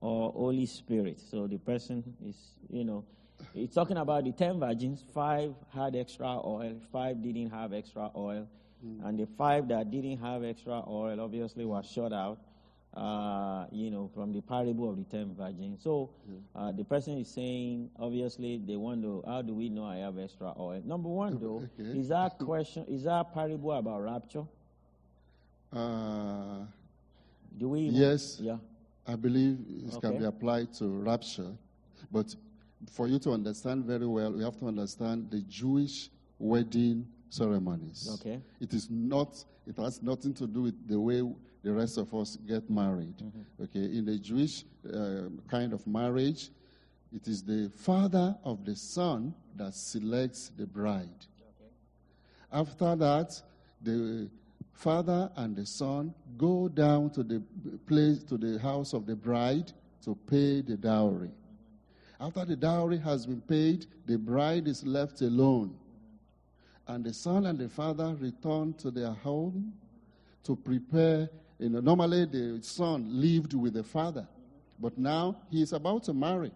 or 0.00 0.30
Holy 0.30 0.66
Spirit? 0.66 1.20
So 1.20 1.48
the 1.48 1.58
person 1.58 2.04
is, 2.24 2.36
you 2.70 2.84
know, 2.84 3.04
it's 3.52 3.74
talking 3.74 3.96
about 3.96 4.24
the 4.24 4.32
10 4.32 4.60
virgins. 4.60 5.02
Five 5.12 5.54
had 5.74 5.96
extra 5.96 6.28
oil, 6.28 6.76
five 6.92 7.20
didn't 7.20 7.50
have 7.50 7.72
extra 7.72 8.10
oil. 8.14 8.46
Mm. 8.84 9.08
And 9.08 9.18
the 9.18 9.26
five 9.38 9.68
that 9.68 9.90
didn't 9.90 10.18
have 10.18 10.44
extra 10.44 10.82
oil 10.88 11.20
obviously 11.20 11.64
were 11.64 11.82
shut 11.82 12.12
out 12.12 12.38
uh, 12.96 13.66
you 13.72 13.90
know, 13.90 14.08
from 14.14 14.32
the 14.32 14.40
parable 14.40 14.88
of 14.88 14.96
the 14.96 15.04
ten 15.04 15.34
virgins. 15.34 15.82
So 15.82 16.10
uh, 16.54 16.72
the 16.72 16.84
person 16.84 17.18
is 17.18 17.28
saying, 17.28 17.90
obviously, 17.98 18.60
they 18.64 18.76
want 18.76 19.02
to, 19.02 19.22
how 19.26 19.42
do 19.42 19.52
we 19.52 19.68
know 19.68 19.84
I 19.84 19.96
have 19.96 20.18
extra 20.18 20.54
oil? 20.58 20.80
Number 20.84 21.08
one, 21.08 21.38
though, 21.40 21.68
okay. 21.78 21.98
is 21.98 22.08
that 22.08 22.38
question, 22.38 22.84
is 22.88 23.04
that 23.04 23.34
parable 23.34 23.72
about 23.72 24.02
rapture? 24.02 24.44
Uh, 25.72 26.60
do 27.58 27.70
we? 27.70 27.80
Yes. 27.80 28.38
Yeah. 28.40 28.58
I 29.06 29.16
believe 29.16 29.58
it 29.68 29.94
okay. 29.94 30.00
can 30.00 30.18
be 30.18 30.24
applied 30.24 30.72
to 30.74 30.86
rapture. 30.86 31.50
But 32.12 32.34
for 32.92 33.08
you 33.08 33.18
to 33.20 33.32
understand 33.32 33.84
very 33.84 34.06
well, 34.06 34.32
we 34.32 34.44
have 34.44 34.58
to 34.60 34.68
understand 34.68 35.30
the 35.30 35.40
Jewish 35.40 36.10
wedding 36.38 37.06
ceremonies. 37.30 38.08
Okay. 38.20 38.40
It 38.60 38.72
is 38.72 38.88
not, 38.90 39.44
it 39.66 39.76
has 39.76 40.02
nothing 40.02 40.34
to 40.34 40.46
do 40.46 40.62
with 40.62 40.88
the 40.88 40.98
way 40.98 41.22
the 41.62 41.72
rest 41.72 41.96
of 41.98 42.14
us 42.14 42.36
get 42.46 42.68
married. 42.68 43.16
Mm-hmm. 43.16 43.64
Okay, 43.64 43.96
in 43.96 44.04
the 44.04 44.18
Jewish 44.18 44.64
uh, 44.92 45.30
kind 45.48 45.72
of 45.72 45.86
marriage, 45.86 46.50
it 47.14 47.26
is 47.26 47.42
the 47.42 47.70
father 47.76 48.36
of 48.44 48.64
the 48.64 48.76
son 48.76 49.34
that 49.56 49.74
selects 49.74 50.50
the 50.56 50.66
bride. 50.66 51.08
Okay. 51.40 51.70
After 52.52 52.96
that, 52.96 53.40
the 53.80 54.28
father 54.72 55.30
and 55.36 55.56
the 55.56 55.64
son 55.64 56.12
go 56.36 56.68
down 56.68 57.10
to 57.10 57.22
the 57.22 57.42
place, 57.86 58.22
to 58.24 58.36
the 58.36 58.58
house 58.58 58.92
of 58.92 59.06
the 59.06 59.16
bride 59.16 59.72
to 60.04 60.14
pay 60.26 60.60
the 60.60 60.76
dowry. 60.76 61.28
Mm-hmm. 61.28 62.24
After 62.26 62.44
the 62.44 62.56
dowry 62.56 62.98
has 62.98 63.26
been 63.26 63.40
paid, 63.40 63.86
the 64.06 64.18
bride 64.18 64.68
is 64.68 64.84
left 64.84 65.22
alone. 65.22 65.74
And 66.86 67.04
the 67.04 67.14
son 67.14 67.46
and 67.46 67.58
the 67.58 67.68
father 67.68 68.14
return 68.20 68.74
to 68.74 68.90
their 68.90 69.12
home 69.12 69.72
to 70.44 70.54
prepare 70.54 71.28
you 71.58 71.68
know, 71.68 71.80
normally 71.80 72.24
the 72.26 72.58
son 72.62 73.06
lived 73.08 73.54
with 73.54 73.74
the 73.74 73.82
father, 73.82 74.26
but 74.78 74.98
now 74.98 75.36
he 75.50 75.62
is 75.62 75.72
about 75.72 76.04
to 76.04 76.12
marry. 76.12 76.50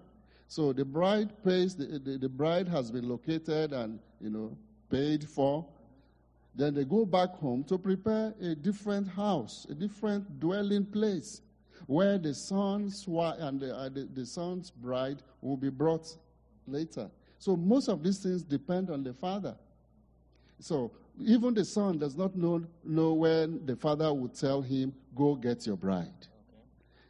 So 0.49 0.73
the 0.73 0.85
bride 0.85 1.31
pays, 1.45 1.77
the, 1.77 1.99
the, 1.99 2.19
the 2.19 2.29
bride 2.29 2.69
has 2.69 2.91
been 2.91 3.09
located 3.09 3.73
and, 3.73 4.01
you 4.21 4.31
know, 4.31 4.57
paid 4.91 5.29
for. 5.29 5.65
Then 6.55 6.75
they 6.75 6.85
go 6.85 7.05
back 7.05 7.35
home 7.35 7.63
to 7.65 7.79
prepare 7.79 8.35
a 8.41 8.55
different 8.55 9.07
house, 9.09 9.67
a 9.71 9.75
different 9.75 10.41
dwelling 10.41 10.85
place 10.85 11.43
where 11.87 12.19
the 12.19 12.35
son's 12.35 13.07
wife 13.07 13.37
and 13.39 13.61
the, 13.61 13.77
uh, 13.77 13.89
the, 13.89 14.09
the 14.15 14.27
son's 14.27 14.71
bride 14.71 15.23
will 15.41 15.57
be 15.57 15.71
brought 15.71 16.09
later. 16.67 17.09
So 17.39 17.57
most 17.57 17.89
of 17.89 18.03
these 18.03 18.19
things 18.19 18.43
depend 18.43 18.91
on 18.91 19.05
the 19.05 19.15
father. 19.15 19.55
So 20.61 20.93
even 21.21 21.55
the 21.55 21.65
son 21.65 21.99
does 21.99 22.17
not 22.17 22.37
know, 22.37 22.65
know 22.85 23.13
when 23.13 23.65
the 23.67 23.77
father 23.77 24.13
would 24.13 24.35
tell 24.35 24.63
him, 24.63 24.93
Go 25.19 25.35
get 25.35 25.67
your 25.67 25.77
bride. 25.77 26.07
Okay. 26.07 26.63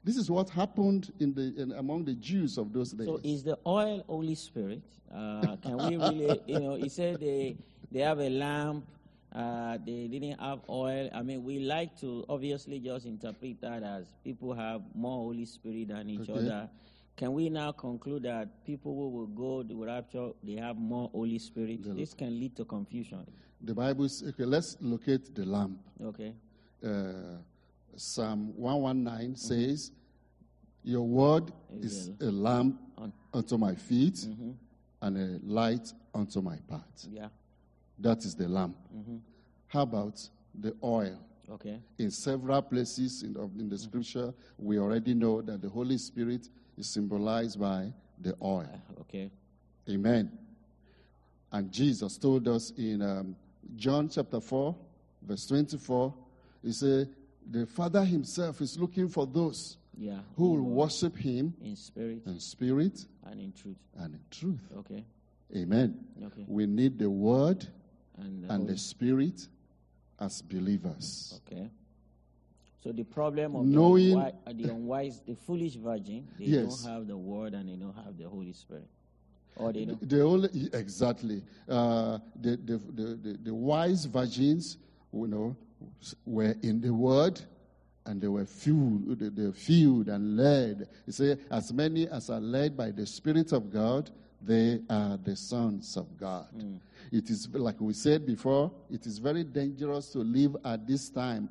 This 0.03 0.17
is 0.17 0.31
what 0.31 0.49
happened 0.49 1.13
in 1.21 1.35
the, 1.35 1.53
in, 1.61 1.73
among 1.73 2.07
the 2.07 2.15
Jews 2.15 2.57
of 2.57 2.73
those 2.73 2.93
days. 2.93 3.07
So, 3.07 3.21
is 3.23 3.43
the 3.43 3.59
oil 3.67 4.03
Holy 4.07 4.35
Spirit? 4.35 4.81
Uh, 5.15 5.57
can 5.57 5.77
we 5.77 5.97
really, 5.99 6.41
you 6.47 6.59
know, 6.59 6.75
he 6.77 6.89
said 6.89 7.21
they, 7.21 7.59
they 7.93 8.01
have 8.01 8.19
a 8.19 8.31
lamp, 8.31 8.87
uh, 9.35 9.77
they 9.85 10.09
didn't 10.09 10.41
have 10.41 10.61
oil. 10.71 11.11
I 11.13 11.21
mean, 11.21 11.45
we 11.45 11.59
like 11.59 12.01
to 12.01 12.25
obviously 12.31 12.81
just 12.81 13.05
interpret 13.05 13.61
that 13.61 13.83
as 13.83 14.07
people 14.25 14.55
have 14.55 14.81
more 14.95 15.19
Holy 15.19 15.45
Spirit 15.45 15.89
than 15.89 16.09
each 16.09 16.31
okay. 16.31 16.33
other. 16.33 16.71
Can 17.19 17.33
we 17.33 17.51
now 17.51 17.73
conclude 17.73 18.23
that 18.23 18.65
people 18.65 18.95
who 18.95 19.09
will 19.09 19.27
go 19.27 19.65
to 19.65 19.85
rapture, 19.85 20.31
they 20.45 20.55
have 20.55 20.77
more 20.77 21.11
Holy 21.13 21.41
Spirit? 21.41 21.81
This 21.97 22.15
can 22.15 22.39
lead 22.39 22.55
to 22.57 22.65
confusion. 22.65 23.27
The 23.61 23.75
Bible 23.75 24.09
says, 24.09 24.29
okay, 24.29 24.45
let's 24.45 24.77
locate 24.81 25.35
the 25.35 25.45
lamp. 25.45 25.81
Okay. 26.01 26.33
Uh, 26.83 27.39
Psalm 27.97 28.53
119 28.55 29.31
mm-hmm. 29.31 29.35
says, 29.35 29.91
Your 30.85 31.03
word 31.03 31.51
is 31.81 32.13
a 32.21 32.31
lamp 32.31 32.81
unto 33.35 33.59
my 33.59 33.75
feet 33.75 34.15
mm-hmm. 34.15 34.53
and 35.03 35.17
a 35.17 35.45
light 35.45 35.93
unto 36.15 36.41
my 36.41 36.59
path. 36.71 37.09
Yeah. 37.11 37.27
That 37.99 38.19
is 38.19 38.37
the 38.37 38.47
lamp. 38.47 38.77
Mm-hmm. 38.97 39.17
How 39.67 39.83
about 39.83 40.21
the 40.55 40.73
oil? 40.85 41.19
Okay. 41.51 41.81
In 41.99 42.13
several 42.13 42.63
places 42.63 43.25
in, 43.25 43.31
in 43.31 43.69
the 43.69 43.75
mm-hmm. 43.75 43.77
scripture, 43.77 44.33
we 44.57 44.79
already 44.79 45.15
know 45.15 45.43
that 45.43 45.61
the 45.61 45.69
Holy 45.69 45.99
Spirit 45.99 46.49
is 46.79 46.87
symbolized 46.87 47.61
by 47.61 47.93
the 48.21 48.35
oil. 48.43 48.69
Uh, 48.73 49.01
okay. 49.01 49.31
Amen. 49.89 50.31
And 51.51 51.73
Jesus 51.73 52.17
told 52.17 52.47
us 52.49 52.73
in 52.77 53.03
um, 53.03 53.37
John 53.77 54.09
chapter 54.09 54.41
4, 54.41 54.75
verse 55.23 55.47
24, 55.47 56.15
he 56.63 56.73
said, 56.73 57.09
The 57.51 57.67
Father 57.67 58.05
himself 58.05 58.61
is 58.61 58.79
looking 58.79 59.09
for 59.09 59.27
those 59.27 59.79
yeah, 59.97 60.19
who 60.37 60.51
will 60.51 60.63
worship 60.63 61.17
him 61.17 61.55
in 61.63 61.75
spirit, 61.75 62.23
in 62.27 62.39
spirit 62.39 63.05
and 63.27 63.41
in 63.41 63.53
truth. 63.53 63.77
And 63.99 64.15
in 64.15 64.21
truth. 64.31 64.61
Okay. 64.79 65.05
Amen. 65.57 65.99
Okay. 66.27 66.45
We 66.47 66.67
need 66.67 66.99
the 66.99 67.11
word 67.11 67.67
and 68.19 68.45
the, 68.45 68.55
and 68.55 68.69
the 68.69 68.77
spirit 68.77 69.49
as 70.21 70.43
believers. 70.43 71.41
Okay. 71.47 71.71
So 72.83 72.93
the 72.93 73.03
problem 73.05 73.57
of 73.57 73.67
Knowing- 73.67 74.11
the, 74.11 74.17
unwi- 74.17 74.35
uh, 74.47 74.53
the 74.55 74.65
unwise, 74.71 75.21
the 75.27 75.35
foolish 75.35 75.75
virgin, 75.75 76.27
they 76.39 76.45
Yes. 76.47 76.83
don't 76.85 76.93
have 76.93 77.07
the 77.09 77.17
word 77.17 77.55
and 77.55 77.69
they 77.69 77.75
don't 77.75 77.95
have 77.97 78.17
the 78.17 78.29
Holy 78.29 78.53
Spirit. 78.53 78.87
Or 79.57 79.73
they 79.73 79.85
don't. 79.85 80.09
The 80.09 80.23
only 80.23 80.49
exactly 80.73 81.43
uh, 81.69 82.19
the, 82.41 82.51
the, 82.57 82.79
the, 82.95 83.03
the 83.17 83.39
the 83.43 83.55
wise 83.55 84.05
virgins, 84.05 84.79
you 85.13 85.27
know, 85.27 85.57
were 86.25 86.55
in 86.63 86.81
the 86.81 86.95
word, 86.95 87.41
and 88.07 88.21
they 88.21 88.29
were 88.29 88.47
fueled, 88.47 89.19
they, 89.19 89.45
were 89.47 89.53
fueled 89.53 90.09
and 90.09 90.37
led. 90.37 90.89
He 91.05 91.11
said, 91.13 91.41
as 91.51 91.73
many 91.73 92.07
as 92.09 92.31
are 92.31 92.41
led 92.41 92.77
by 92.77 92.93
the 92.93 93.05
Spirit 93.05 93.51
of 93.53 93.73
God, 93.73 94.11
they 94.41 94.81
are 94.89 95.17
the 95.17 95.35
sons 95.35 95.97
of 95.97 96.17
God. 96.17 96.47
It 97.11 97.29
is 97.29 97.49
like 97.53 97.81
we 97.81 97.95
said 97.95 98.25
before. 98.25 98.71
It 98.89 99.05
is 99.07 99.19
very 99.19 99.43
dangerous 99.43 100.11
to 100.13 100.21
live 100.21 100.57
at 100.65 100.87
this 100.87 101.11
time. 101.11 101.49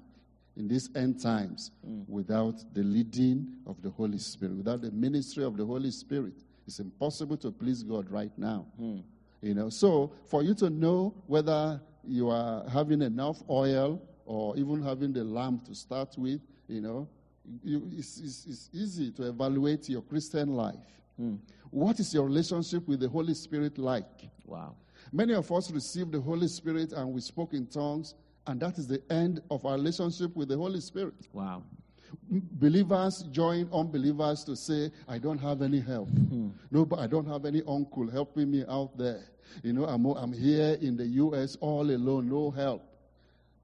In 0.57 0.67
these 0.67 0.89
end 0.95 1.21
times, 1.21 1.71
mm. 1.87 2.03
without 2.09 2.55
the 2.73 2.81
leading 2.81 3.47
of 3.67 3.79
the 3.83 3.91
Holy 3.91 4.17
Spirit, 4.17 4.55
without 4.55 4.81
the 4.81 4.91
ministry 4.91 5.43
of 5.43 5.55
the 5.55 5.63
Holy 5.63 5.91
Spirit, 5.91 6.33
it's 6.65 6.79
impossible 6.79 7.37
to 7.37 7.51
please 7.51 7.83
God 7.83 8.09
right 8.09 8.31
now. 8.37 8.65
Mm. 8.81 9.03
You 9.41 9.53
know, 9.53 9.69
so 9.69 10.11
for 10.25 10.41
you 10.41 10.55
to 10.55 10.69
know 10.71 11.13
whether 11.27 11.79
you 12.03 12.29
are 12.29 12.67
having 12.69 13.03
enough 13.03 13.43
oil 13.49 14.01
or 14.25 14.57
even 14.57 14.81
having 14.81 15.13
the 15.13 15.23
lamp 15.23 15.65
to 15.65 15.75
start 15.75 16.15
with, 16.17 16.41
you 16.67 16.81
know, 16.81 17.07
you, 17.63 17.89
it's, 17.95 18.19
it's, 18.19 18.45
it's 18.47 18.69
easy 18.73 19.11
to 19.11 19.29
evaluate 19.29 19.87
your 19.87 20.01
Christian 20.01 20.55
life. 20.55 20.75
Mm. 21.21 21.37
What 21.69 21.99
is 21.99 22.13
your 22.13 22.25
relationship 22.25 22.87
with 22.87 22.99
the 22.99 23.09
Holy 23.09 23.35
Spirit 23.35 23.77
like? 23.77 24.29
Wow. 24.45 24.75
Many 25.11 25.33
of 25.35 25.51
us 25.51 25.69
received 25.71 26.13
the 26.13 26.19
Holy 26.19 26.47
Spirit 26.47 26.93
and 26.93 27.13
we 27.13 27.21
spoke 27.21 27.53
in 27.53 27.67
tongues, 27.67 28.15
and 28.47 28.59
that 28.61 28.77
is 28.77 28.87
the 28.87 29.01
end 29.11 29.41
of 29.51 29.65
our 29.65 29.73
relationship 29.73 30.35
with 30.35 30.49
the 30.49 30.57
Holy 30.57 30.79
Spirit. 30.79 31.27
Wow. 31.33 31.63
Believers 32.29 33.23
join 33.31 33.69
unbelievers 33.73 34.43
to 34.45 34.55
say, 34.55 34.91
I 35.07 35.17
don't 35.17 35.37
have 35.37 35.61
any 35.61 35.79
help. 35.79 36.09
Hmm. 36.09 36.49
No, 36.71 36.85
but 36.85 36.99
I 36.99 37.07
don't 37.07 37.27
have 37.27 37.45
any 37.45 37.61
uncle 37.67 38.09
helping 38.09 38.51
me 38.51 38.63
out 38.69 38.97
there. 38.97 39.23
You 39.63 39.73
know, 39.73 39.85
I'm, 39.85 40.05
I'm 40.05 40.31
here 40.31 40.77
in 40.81 40.95
the 40.95 41.05
U.S. 41.05 41.57
all 41.59 41.89
alone, 41.89 42.29
no 42.29 42.49
help. 42.51 42.83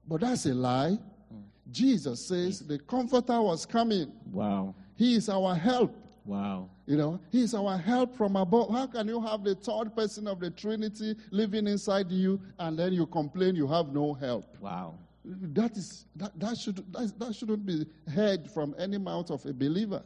But 0.06 0.20
that's 0.20 0.44
a 0.46 0.54
lie. 0.54 0.98
Hmm. 1.30 1.40
Jesus 1.70 2.26
says 2.26 2.60
hmm. 2.60 2.68
the 2.68 2.78
Comforter 2.78 3.40
was 3.40 3.64
coming. 3.64 4.12
Wow. 4.30 4.74
He 4.96 5.14
is 5.16 5.28
our 5.28 5.54
help. 5.54 5.96
Wow. 6.24 6.70
You 6.86 6.96
know, 6.96 7.20
He 7.30 7.42
is 7.42 7.54
our 7.54 7.76
help 7.76 8.16
from 8.16 8.36
above. 8.36 8.70
How 8.70 8.86
can 8.86 9.08
you 9.08 9.20
have 9.20 9.44
the 9.44 9.54
third 9.54 9.94
person 9.94 10.26
of 10.26 10.40
the 10.40 10.50
Trinity 10.50 11.16
living 11.30 11.66
inside 11.66 12.10
you 12.10 12.40
and 12.58 12.78
then 12.78 12.92
you 12.92 13.06
complain 13.06 13.56
you 13.56 13.66
have 13.66 13.92
no 13.92 14.14
help? 14.14 14.56
Wow. 14.60 14.94
That 15.24 15.76
is 15.76 16.04
that, 16.16 16.38
that 16.38 16.58
should 16.58 16.76
that, 16.92 17.18
that 17.18 17.34
shouldn't 17.34 17.64
be 17.64 17.86
heard 18.12 18.50
from 18.50 18.74
any 18.78 18.98
mouth 18.98 19.30
of 19.30 19.44
a 19.46 19.52
believer. 19.52 20.02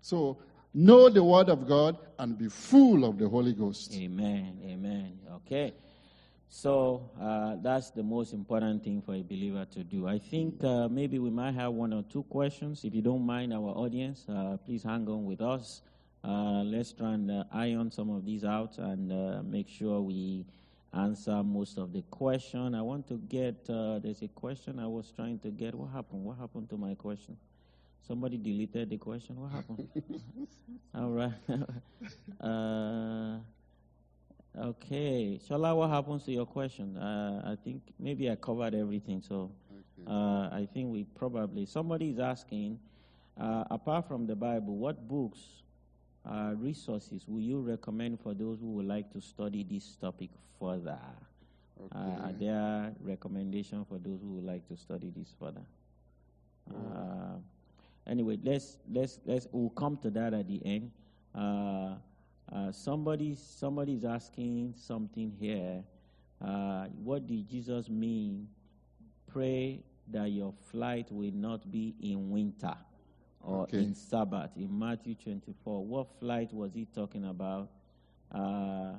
So 0.00 0.38
know 0.72 1.08
the 1.08 1.22
word 1.22 1.48
of 1.48 1.66
God 1.66 1.98
and 2.18 2.38
be 2.38 2.48
full 2.48 3.04
of 3.04 3.18
the 3.18 3.28
Holy 3.28 3.52
Ghost. 3.52 3.94
Amen. 3.94 4.58
Amen. 4.64 5.18
Okay. 5.36 5.74
So 6.50 7.10
uh, 7.20 7.56
that's 7.62 7.90
the 7.90 8.02
most 8.02 8.32
important 8.32 8.82
thing 8.82 9.02
for 9.02 9.14
a 9.14 9.22
believer 9.22 9.66
to 9.72 9.84
do. 9.84 10.08
I 10.08 10.18
think 10.18 10.64
uh, 10.64 10.88
maybe 10.88 11.18
we 11.18 11.30
might 11.30 11.54
have 11.54 11.72
one 11.72 11.92
or 11.92 12.02
two 12.10 12.22
questions. 12.24 12.84
If 12.84 12.94
you 12.94 13.02
don't 13.02 13.24
mind, 13.24 13.52
our 13.52 13.68
audience, 13.76 14.24
uh, 14.28 14.56
please 14.64 14.82
hang 14.82 15.06
on 15.08 15.26
with 15.26 15.42
us. 15.42 15.82
Uh, 16.24 16.62
let's 16.64 16.92
try 16.92 17.12
and 17.14 17.30
uh, 17.30 17.44
iron 17.52 17.90
some 17.90 18.10
of 18.10 18.24
these 18.24 18.44
out 18.44 18.78
and 18.78 19.12
uh, 19.12 19.42
make 19.42 19.68
sure 19.68 20.00
we 20.00 20.44
answer 20.94 21.42
most 21.42 21.78
of 21.78 21.92
the 21.92 22.02
question. 22.10 22.74
I 22.74 22.82
want 22.82 23.06
to 23.08 23.18
get. 23.28 23.68
Uh, 23.68 23.98
there's 23.98 24.22
a 24.22 24.28
question 24.28 24.78
I 24.78 24.86
was 24.86 25.12
trying 25.14 25.38
to 25.40 25.50
get. 25.50 25.74
What 25.74 25.90
happened? 25.92 26.24
What 26.24 26.38
happened 26.38 26.70
to 26.70 26.76
my 26.76 26.94
question? 26.94 27.36
Somebody 28.06 28.38
deleted 28.38 28.88
the 28.88 28.96
question. 28.96 29.36
What 29.36 29.52
happened? 29.52 29.86
All 30.94 31.10
right. 31.10 31.32
okay. 34.60 35.40
Shala, 35.48 35.76
what 35.76 35.90
happens 35.90 36.24
to 36.24 36.32
your 36.32 36.46
question? 36.46 36.96
Uh, 36.96 37.52
I 37.52 37.56
think 37.62 37.82
maybe 37.98 38.30
I 38.30 38.36
covered 38.36 38.74
everything. 38.74 39.22
So 39.22 39.50
uh, 40.06 40.48
I 40.52 40.68
think 40.72 40.92
we 40.92 41.04
probably, 41.04 41.66
somebody 41.66 42.10
is 42.10 42.18
asking, 42.18 42.78
uh, 43.40 43.64
apart 43.70 44.06
from 44.08 44.26
the 44.26 44.34
Bible, 44.34 44.76
what 44.76 45.08
books, 45.08 45.38
uh, 46.28 46.52
resources 46.56 47.24
will 47.26 47.40
you 47.40 47.60
recommend 47.60 48.20
for 48.20 48.34
those 48.34 48.58
who 48.60 48.72
would 48.72 48.86
like 48.86 49.12
to 49.12 49.20
study 49.20 49.64
this 49.64 49.96
topic 49.96 50.30
further? 50.60 50.98
Uh, 51.94 51.98
are 51.98 52.32
there 52.32 52.92
recommendations 53.02 53.86
for 53.88 53.98
those 53.98 54.20
who 54.20 54.34
would 54.34 54.44
like 54.44 54.66
to 54.68 54.76
study 54.76 55.12
this 55.16 55.32
further? 55.38 55.62
Uh, 56.68 57.36
anyway, 58.06 58.36
let's 58.42 58.78
let's 58.92 59.20
let's 59.24 59.46
we'll 59.52 59.70
come 59.70 59.96
to 59.96 60.10
that 60.10 60.34
at 60.34 60.46
the 60.48 60.60
end. 60.64 60.90
Uh, 62.52 62.72
somebody 62.72 63.34
somebody 63.34 63.94
is 63.94 64.04
asking 64.04 64.74
something 64.76 65.30
here. 65.38 65.82
Uh, 66.40 66.86
what 67.02 67.26
did 67.26 67.48
Jesus 67.48 67.88
mean? 67.88 68.48
Pray 69.26 69.82
that 70.10 70.30
your 70.30 70.52
flight 70.70 71.10
will 71.12 71.32
not 71.32 71.70
be 71.70 71.94
in 72.00 72.30
winter 72.30 72.74
or 73.42 73.64
Okay. 73.64 73.78
in 73.78 73.94
Sabbath 73.94 74.50
in 74.56 74.76
Matthew 74.78 75.14
24. 75.14 75.84
What 75.84 76.08
flight 76.18 76.52
was 76.52 76.72
he 76.72 76.86
talking 76.86 77.24
about? 77.26 77.68
Uh, 78.32 78.94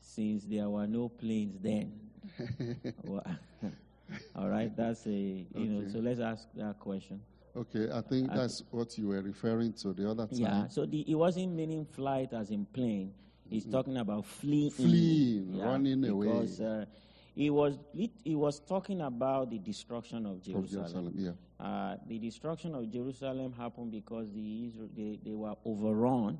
since 0.00 0.44
there 0.44 0.68
were 0.68 0.86
no 0.86 1.08
planes 1.08 1.58
then. 1.60 1.92
All 4.36 4.48
right, 4.48 4.74
that's 4.76 5.06
a 5.06 5.10
you 5.10 5.66
know. 5.68 5.88
So 5.88 5.98
let's 5.98 6.20
ask 6.20 6.48
that 6.56 6.78
question. 6.78 7.20
Okay, 7.54 7.88
I 7.92 8.00
think 8.00 8.30
I 8.30 8.36
that's 8.36 8.62
what 8.70 8.96
you 8.96 9.08
were 9.08 9.20
referring 9.20 9.72
to 9.74 9.92
the 9.92 10.10
other 10.10 10.26
time. 10.26 10.38
Yeah. 10.38 10.68
So 10.68 10.86
the 10.86 11.00
it 11.10 11.14
wasn't 11.14 11.52
meaning 11.54 11.84
flight 11.84 12.32
as 12.32 12.50
in 12.50 12.64
plane. 12.66 13.12
He's 13.48 13.66
talking 13.66 13.98
about 13.98 14.24
fleeing, 14.24 14.70
Fleeing, 14.70 15.58
running 15.60 16.02
away. 16.08 16.26
because 16.28 16.60
uh, 16.62 16.86
he 17.34 17.50
was 17.50 17.78
it, 17.92 18.10
he 18.24 18.34
was 18.34 18.60
talking 18.60 19.02
about 19.02 19.50
the 19.50 19.58
destruction 19.58 20.24
of 20.24 20.36
Of 20.36 20.42
Jerusalem. 20.42 21.12
Jerusalem, 21.12 21.12
yeah. 21.16 21.32
Uh, 21.66 21.96
the 22.06 22.18
destruction 22.18 22.74
of 22.74 22.90
Jerusalem 22.90 23.52
happened 23.52 23.92
because 23.92 24.32
the 24.32 24.66
Israel, 24.66 24.88
they, 24.96 25.18
they 25.22 25.34
were 25.34 25.54
overrun, 25.66 26.38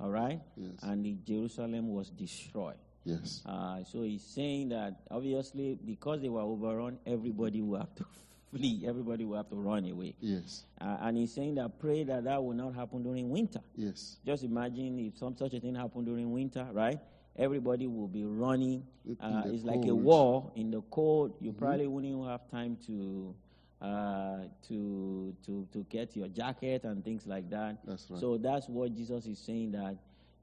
all 0.00 0.10
right, 0.10 0.40
Yes. 0.56 0.72
and 0.82 1.04
the 1.04 1.16
Jerusalem 1.24 1.94
was 1.94 2.10
destroyed. 2.10 2.74
Yes. 3.04 3.42
Uh, 3.46 3.82
so 3.84 4.02
he's 4.02 4.22
saying 4.24 4.70
that 4.70 5.00
obviously 5.10 5.78
because 5.86 6.20
they 6.20 6.28
were 6.28 6.42
overrun, 6.42 6.98
everybody 7.06 7.62
will 7.62 7.78
have 7.78 7.94
to 7.94 8.04
flee, 8.50 8.84
everybody 8.86 9.24
will 9.24 9.36
have 9.36 9.48
to 9.50 9.56
run 9.56 9.88
away. 9.90 10.14
Yes. 10.20 10.64
Uh, 10.80 10.96
and 11.02 11.16
he's 11.16 11.32
saying 11.32 11.54
that 11.56 11.78
pray 11.78 12.04
that 12.04 12.24
that 12.24 12.42
will 12.42 12.54
not 12.54 12.74
happen 12.74 13.02
during 13.02 13.30
winter. 13.30 13.60
Yes. 13.76 14.16
Just 14.24 14.44
imagine 14.44 14.98
if 14.98 15.18
some 15.18 15.36
such 15.36 15.54
a 15.54 15.60
thing 15.60 15.74
happened 15.74 16.06
during 16.06 16.32
winter, 16.32 16.66
right? 16.72 16.98
Everybody 17.36 17.86
will 17.86 18.08
be 18.08 18.24
running. 18.24 18.84
In 19.06 19.16
Uh, 19.20 19.44
it's 19.46 19.64
like 19.64 19.84
a 19.86 19.94
war 19.94 20.50
in 20.56 20.70
the 20.70 20.82
cold. 20.90 21.34
You 21.40 21.52
probably 21.52 21.86
wouldn't 21.86 22.12
even 22.12 22.26
have 22.26 22.50
time 22.50 22.76
to 22.86 23.34
uh, 23.80 24.40
to 24.68 25.34
to 25.46 25.66
to 25.72 25.86
get 25.88 26.14
your 26.16 26.28
jacket 26.28 26.84
and 26.84 27.04
things 27.04 27.26
like 27.26 27.48
that. 27.50 27.78
That's 27.86 28.10
right. 28.10 28.20
So 28.20 28.36
that's 28.36 28.68
what 28.68 28.94
Jesus 28.94 29.26
is 29.26 29.38
saying 29.38 29.72
that 29.72 29.96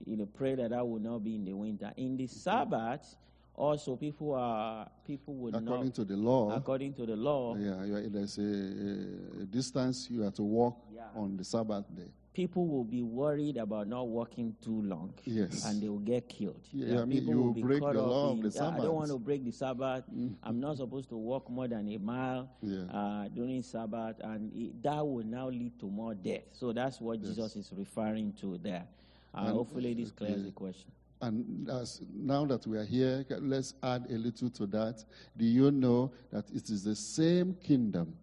you 0.05 0.15
know 0.15 0.25
pray 0.25 0.55
that 0.55 0.69
that 0.71 0.87
will 0.87 0.99
not 0.99 1.23
be 1.23 1.35
in 1.35 1.45
the 1.45 1.53
winter. 1.53 1.91
In 1.97 2.17
the 2.17 2.25
Sabbath, 2.27 3.15
also 3.57 3.95
people 3.95 4.33
are 4.35 4.87
people 5.05 5.33
would 5.35 5.53
not 5.53 5.63
According 5.63 5.85
not 5.85 5.95
to 5.95 6.05
the 6.05 6.15
law, 6.15 6.51
according 6.55 6.93
to 6.93 7.05
the 7.05 7.15
law. 7.15 7.55
yeah, 7.57 7.83
you 7.83 7.95
are- 7.95 8.07
there's 8.09 8.37
a, 8.37 9.41
a 9.41 9.45
distance 9.45 10.09
you 10.11 10.21
have 10.21 10.33
to 10.35 10.43
walk 10.43 10.77
Yeah. 10.93 11.01
on 11.15 11.35
the 11.37 11.43
Sabbath 11.43 11.85
day. 11.95 12.11
people 12.33 12.67
will 12.67 12.83
be 12.83 13.01
worried 13.01 13.57
about 13.57 13.87
not 13.87 14.07
walking 14.07 14.55
too 14.61 14.79
long. 14.83 15.11
Yes. 15.25 15.65
And 15.65 15.81
they 15.81 15.89
will 15.89 15.97
get 16.05 16.29
killed. 16.29 16.61
Yeah, 16.71 17.01
I 17.01 17.05
mean, 17.05 17.17
people 17.21 17.33
you 17.33 17.41
will 17.41 17.53
break 17.53 17.79
the 17.81 17.93
law 17.99 18.29
of 18.33 18.41
the 18.43 18.49
"Yeah, 18.53 18.69
I 18.77 18.77
don't 18.77 18.93
want 18.93 19.09
to 19.09 19.17
break 19.17 19.43
the 19.43 19.51
Sabbath. 19.51 20.03
I'm 20.43 20.59
not 20.59 20.77
supposed 20.77 21.09
to 21.09 21.17
walk 21.17 21.49
more 21.49 21.67
than 21.67 21.89
a 21.89 21.97
mile 21.97 22.47
Yeah. 22.61 22.83
uh, 22.93 23.27
during 23.29 23.63
Sabbath. 23.63 24.17
And 24.21 24.53
it, 24.53 24.83
that 24.83 25.01
will 25.03 25.25
now 25.25 25.49
lead 25.49 25.79
to 25.79 25.87
more 25.89 26.13
death. 26.13 26.43
So 26.51 26.71
that's 26.73 27.01
what 27.01 27.23
Jesus 27.23 27.55
is 27.55 27.73
referring 27.75 28.33
to 28.33 28.59
there. 28.59 28.85
Uh, 29.33 29.37
And- 29.39 29.55
hopefully, 29.57 29.95
this 29.95 30.11
clears 30.11 30.43
the 30.43 30.51
question. 30.51 30.91
And 31.21 31.67
as, 31.69 32.01
now 32.13 32.45
that 32.45 32.67
we 32.67 32.77
are 32.77 32.83
here, 32.85 33.25
let's 33.39 33.73
add 33.81 34.05
a 34.09 34.13
little 34.17 34.49
to 34.51 34.65
that. 34.67 35.03
Do 35.35 35.45
you 35.45 35.71
know 35.71 36.11
that 36.31 36.45
it 36.51 36.69
is 36.69 36.83
the 36.83 36.95
same 36.95 37.55
kingdom 37.55 38.13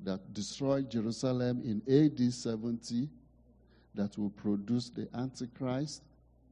that 0.00 0.32
destroyed 0.32 0.88
Jerusalem 0.90 1.62
in 1.64 1.82
AD 1.92 2.32
70 2.32 3.08
that 3.94 4.16
will 4.16 4.30
produce 4.30 4.88
the 4.90 5.08
Antichrist, 5.14 6.02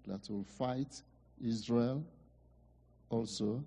that 0.07 0.29
will 0.29 0.45
fight 0.45 1.03
Israel 1.45 2.05
also 3.09 3.65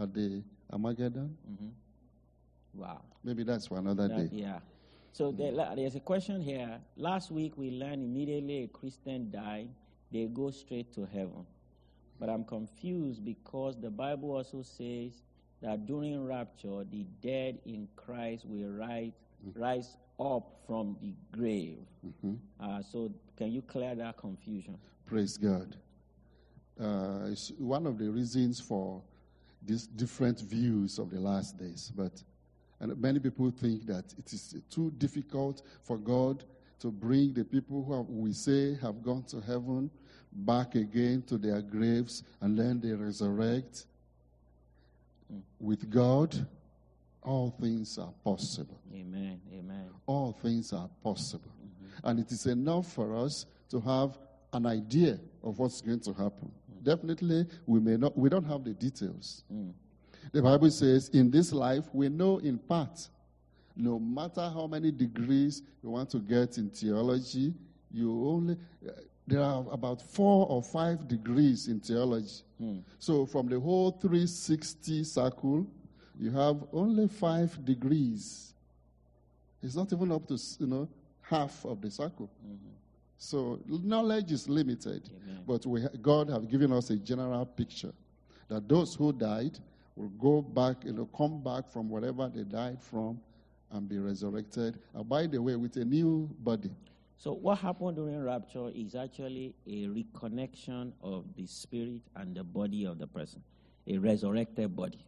at 0.00 0.14
the 0.14 0.42
Armageddon? 0.72 1.36
Mm-hmm. 1.50 1.68
Wow. 2.80 3.02
Maybe 3.22 3.42
that's 3.42 3.66
for 3.66 3.78
another 3.78 4.08
That- 4.08 4.30
day. 4.30 4.36
yeah. 4.36 4.60
So 5.12 5.32
there, 5.32 5.52
there's 5.74 5.96
a 5.96 6.00
question 6.00 6.40
here. 6.40 6.78
Last 6.96 7.32
week 7.32 7.54
we 7.56 7.70
learned 7.72 8.04
immediately 8.04 8.62
a 8.64 8.68
Christian 8.68 9.30
died, 9.30 9.68
they 10.12 10.26
go 10.26 10.50
straight 10.50 10.92
to 10.94 11.06
heaven. 11.06 11.46
But 12.18 12.28
I'm 12.28 12.44
confused 12.44 13.24
because 13.24 13.76
the 13.80 13.90
Bible 13.90 14.32
also 14.32 14.62
says 14.62 15.22
that 15.62 15.86
during 15.86 16.24
rapture, 16.24 16.84
the 16.90 17.06
dead 17.22 17.58
in 17.64 17.88
Christ 17.96 18.44
will 18.46 18.70
rise 18.70 19.12
rise 19.54 19.96
up 20.18 20.58
from 20.66 20.96
the 21.00 21.14
grave. 21.30 21.78
Uh, 22.60 22.82
so, 22.82 23.12
can 23.36 23.52
you 23.52 23.62
clear 23.62 23.94
that 23.94 24.16
confusion? 24.16 24.76
Praise 25.06 25.36
God. 25.36 25.76
Uh, 26.80 27.26
it's 27.30 27.52
one 27.58 27.86
of 27.86 27.98
the 27.98 28.10
reasons 28.10 28.60
for 28.60 29.00
these 29.64 29.86
different 29.86 30.40
views 30.40 30.98
of 30.98 31.10
the 31.10 31.20
last 31.20 31.56
days. 31.56 31.92
But 31.94 32.22
and 32.80 32.96
many 33.00 33.18
people 33.18 33.50
think 33.50 33.86
that 33.86 34.14
it 34.16 34.32
is 34.32 34.56
too 34.70 34.92
difficult 34.98 35.62
for 35.82 35.98
God 35.98 36.44
to 36.80 36.90
bring 36.90 37.32
the 37.32 37.44
people 37.44 37.84
who 37.84 37.94
have, 37.96 38.08
we 38.08 38.32
say 38.32 38.76
have 38.80 39.02
gone 39.02 39.24
to 39.24 39.40
heaven 39.40 39.90
back 40.32 40.74
again 40.74 41.22
to 41.26 41.38
their 41.38 41.60
graves 41.60 42.22
and 42.40 42.58
then 42.58 42.80
they 42.80 42.92
resurrect. 42.92 43.86
With 45.60 45.90
God, 45.90 46.46
all 47.22 47.54
things 47.60 47.98
are 47.98 48.12
possible. 48.24 48.80
Amen. 48.94 49.40
Amen. 49.52 49.90
All 50.06 50.32
things 50.32 50.72
are 50.72 50.88
possible. 51.02 51.50
Mm-hmm. 51.50 52.08
And 52.08 52.20
it 52.20 52.32
is 52.32 52.46
enough 52.46 52.90
for 52.92 53.16
us 53.16 53.44
to 53.70 53.80
have 53.80 54.16
an 54.52 54.64
idea 54.66 55.18
of 55.42 55.58
what's 55.58 55.80
going 55.80 56.00
to 56.00 56.12
happen. 56.12 56.50
Mm. 56.72 56.84
Definitely, 56.84 57.46
we 57.66 57.80
may 57.80 57.96
not, 57.96 58.16
we 58.16 58.28
don't 58.28 58.44
have 58.44 58.64
the 58.64 58.72
details. 58.72 59.44
Mm. 59.52 59.72
The 60.32 60.42
Bible 60.42 60.70
says, 60.70 61.10
in 61.10 61.30
this 61.30 61.52
life, 61.52 61.84
we 61.92 62.08
know 62.08 62.38
in 62.38 62.58
part. 62.58 63.08
No 63.78 64.00
matter 64.00 64.50
how 64.52 64.66
many 64.66 64.90
degrees 64.90 65.62
you 65.84 65.90
want 65.90 66.10
to 66.10 66.18
get 66.18 66.58
in 66.58 66.68
theology, 66.68 67.54
you 67.92 68.26
only, 68.26 68.56
uh, 68.86 68.90
there 69.24 69.40
are 69.40 69.64
about 69.70 70.02
four 70.02 70.46
or 70.48 70.60
five 70.60 71.06
degrees 71.06 71.68
in 71.68 71.78
theology. 71.78 72.42
So 72.98 73.24
from 73.24 73.48
the 73.48 73.60
whole 73.60 73.92
360 73.92 75.04
circle, 75.04 75.64
you 76.18 76.32
have 76.32 76.56
only 76.72 77.06
five 77.06 77.64
degrees. 77.64 78.52
It's 79.62 79.76
not 79.76 79.92
even 79.92 80.10
up 80.10 80.26
to, 80.26 80.38
you 80.58 80.66
know, 80.66 80.88
half 81.22 81.64
of 81.64 81.80
the 81.80 81.90
circle. 81.90 82.28
So 83.16 83.60
knowledge 83.68 84.32
is 84.32 84.48
limited, 84.48 85.08
Amen. 85.22 85.42
but 85.46 85.64
we, 85.66 85.86
God 86.02 86.28
have 86.30 86.48
given 86.50 86.72
us 86.72 86.90
a 86.90 86.96
general 86.96 87.46
picture 87.46 87.92
that 88.48 88.68
those 88.68 88.96
who 88.96 89.12
died 89.12 89.58
will 89.94 90.08
go 90.10 90.42
back, 90.42 90.84
you 90.84 90.92
know, 90.92 91.08
come 91.16 91.40
back 91.42 91.68
from 91.68 91.88
whatever 91.88 92.28
they 92.28 92.42
died 92.42 92.80
from 92.80 93.20
and 93.72 93.88
be 93.88 93.98
resurrected. 93.98 94.78
And 94.94 95.08
by 95.08 95.26
the 95.26 95.40
way, 95.40 95.56
with 95.56 95.76
a 95.76 95.84
new 95.84 96.28
body. 96.40 96.70
So, 97.16 97.32
what 97.34 97.58
happened 97.58 97.96
during 97.96 98.22
rapture 98.22 98.70
is 98.74 98.94
actually 98.94 99.54
a 99.66 99.86
reconnection 99.88 100.92
of 101.02 101.24
the 101.36 101.46
spirit 101.46 102.02
and 102.14 102.34
the 102.36 102.44
body 102.44 102.84
of 102.84 102.98
the 102.98 103.06
person, 103.08 103.42
a 103.88 103.98
resurrected 103.98 104.74
body, 104.76 105.04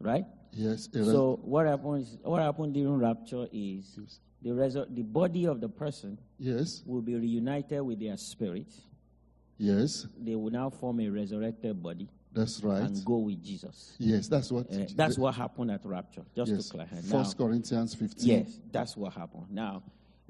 right? 0.00 0.24
Yes. 0.52 0.88
res- 0.94 1.06
So, 1.06 1.40
what 1.42 1.66
happens? 1.66 2.18
What 2.22 2.40
happened 2.40 2.74
during 2.74 2.98
rapture 2.98 3.48
is 3.52 3.96
Yes. 3.98 4.20
the 4.42 4.50
resur- 4.50 4.94
the 4.94 5.02
body 5.02 5.46
of 5.46 5.60
the 5.60 5.68
person 5.68 6.18
yes. 6.38 6.82
will 6.86 7.02
be 7.02 7.16
reunited 7.16 7.82
with 7.82 7.98
their 7.98 8.16
spirit. 8.16 8.68
Yes. 9.58 10.06
They 10.18 10.36
will 10.36 10.50
now 10.50 10.70
form 10.70 11.00
a 11.00 11.08
resurrected 11.08 11.82
body 11.82 12.08
That's 12.32 12.62
right. 12.62 12.82
and 12.82 13.04
go 13.04 13.16
with 13.18 13.42
Jesus. 13.44 13.94
Yes, 13.98 14.28
that's 14.28 14.52
what. 14.52 14.72
Uh, 14.72 14.86
that's 14.94 15.18
what 15.18 15.34
happened 15.34 15.70
at 15.72 15.84
rapture. 15.84 16.22
Just 16.34 16.52
yes. 16.52 16.66
to 16.66 16.72
clarify. 16.72 17.00
First 17.00 17.36
Corinthians 17.36 17.94
15. 17.94 18.28
Yes, 18.28 18.60
that's 18.70 18.96
what 18.96 19.12
happened. 19.12 19.46
Now, 19.50 19.82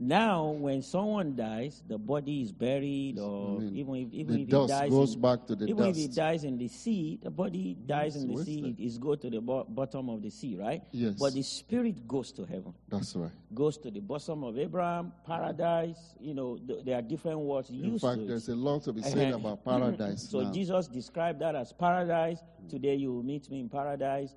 now 0.03 0.49
when 0.53 0.81
someone 0.81 1.37
dies, 1.37 1.83
the 1.87 1.99
body 1.99 2.41
is 2.41 2.53
buried, 2.53 3.19
or 3.19 3.59
I 3.59 3.61
mean, 3.61 3.77
even 3.77 3.95
if 3.97 4.13
even 4.15 4.35
the 4.35 4.43
if 4.43 4.49
dust 4.49 4.71
it 4.73 4.75
dies 4.75 4.91
goes 4.91 5.15
in, 5.15 5.21
back 5.21 5.47
to 5.47 5.55
the 5.55 5.67
even 5.67 5.85
if 5.85 5.99
it 5.99 6.15
dies 6.15 6.45
in 6.45 6.57
the 6.57 6.69
sea, 6.69 7.19
the 7.23 7.31
body 7.31 7.77
dies 7.87 8.17
in 8.17 8.27
the 8.27 8.43
sea. 8.43 8.63
wasted. 8.63 8.81
It 8.81 8.83
is 8.83 8.97
go 8.97 9.15
to 9.15 9.29
the 9.29 9.41
bo- 9.43 9.67
bottom 9.69 10.09
of 10.09 10.23
the 10.23 10.31
sea, 10.31 10.57
right? 10.57 10.83
Yes. 10.91 11.17
But 11.19 11.35
the 11.35 11.43
spirit 11.43 12.09
goes 12.09 12.33
to 12.33 12.47
heaven, 12.47 12.73
That's 12.89 13.15
right. 13.15 13.31
goes 13.55 13.77
to 13.79 13.91
the 13.91 14.01
bosom 14.01 14.43
of 14.43 14.59
Abraham, 14.59 15.13
paradise. 15.27 16.15
You 16.19 16.33
know, 16.33 16.57
th- 16.57 16.83
there 16.83 16.99
are 16.99 17.03
different 17.03 17.41
words 17.41 17.69
In 17.69 17.77
used 17.77 18.03
In 18.03 18.11
fact, 18.11 18.27
there's 18.27 18.49
a 18.49 18.57
lot 18.57 18.83
to 18.85 18.95
be 18.95 19.03
said 19.03 19.35
about 19.35 19.63
paradise. 19.65 20.31
So 20.31 20.41
now. 20.41 20.53
Jesus 20.53 20.89
described 20.89 21.41
that 21.41 21.55
as 21.55 21.75
paradise. 21.75 22.39
Today 22.71 22.95
you 22.95 23.13
will 23.13 23.23
meet 23.23 23.51
me 23.51 23.61
in 23.61 23.69
paradise. 23.69 24.35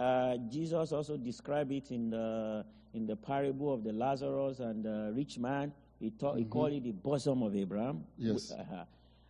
Uh, 0.00 0.36
Jesus 0.48 0.92
also 0.92 1.16
described 1.18 1.70
it 1.72 1.90
in 1.90 2.08
the 2.10 2.64
in 2.94 3.06
the 3.06 3.14
parable 3.16 3.72
of 3.72 3.84
the 3.84 3.92
Lazarus 3.92 4.60
and 4.60 4.82
the 4.84 5.12
rich 5.14 5.38
man. 5.38 5.72
He, 6.00 6.10
ta- 6.10 6.34
he 6.34 6.44
called 6.44 6.72
it 6.72 6.84
the 6.84 6.92
bosom 6.92 7.42
of 7.42 7.54
Abraham. 7.54 8.04
Yes. 8.16 8.52
Uh-huh. 8.58 8.84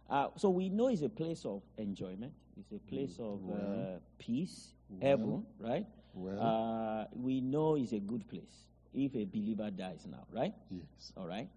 Uh, 0.08 0.28
so 0.36 0.50
we 0.50 0.68
know 0.68 0.88
it's 0.88 1.02
a 1.02 1.08
place 1.08 1.44
of 1.44 1.62
enjoyment. 1.78 2.32
It's 2.58 2.72
a 2.72 2.78
place 2.90 3.16
of 3.20 3.40
uh, 3.50 3.98
peace, 4.18 4.72
heaven, 5.00 5.44
right? 5.60 5.86
Well. 6.14 6.40
Uh, 6.40 7.04
we 7.14 7.40
know 7.40 7.76
it's 7.76 7.92
a 7.92 8.00
good 8.00 8.28
place 8.28 8.66
if 8.92 9.14
a 9.14 9.24
believer 9.24 9.70
dies 9.70 10.06
now, 10.10 10.24
right? 10.32 10.52
yes. 10.68 11.12
All 11.16 11.26
right. 11.28 11.48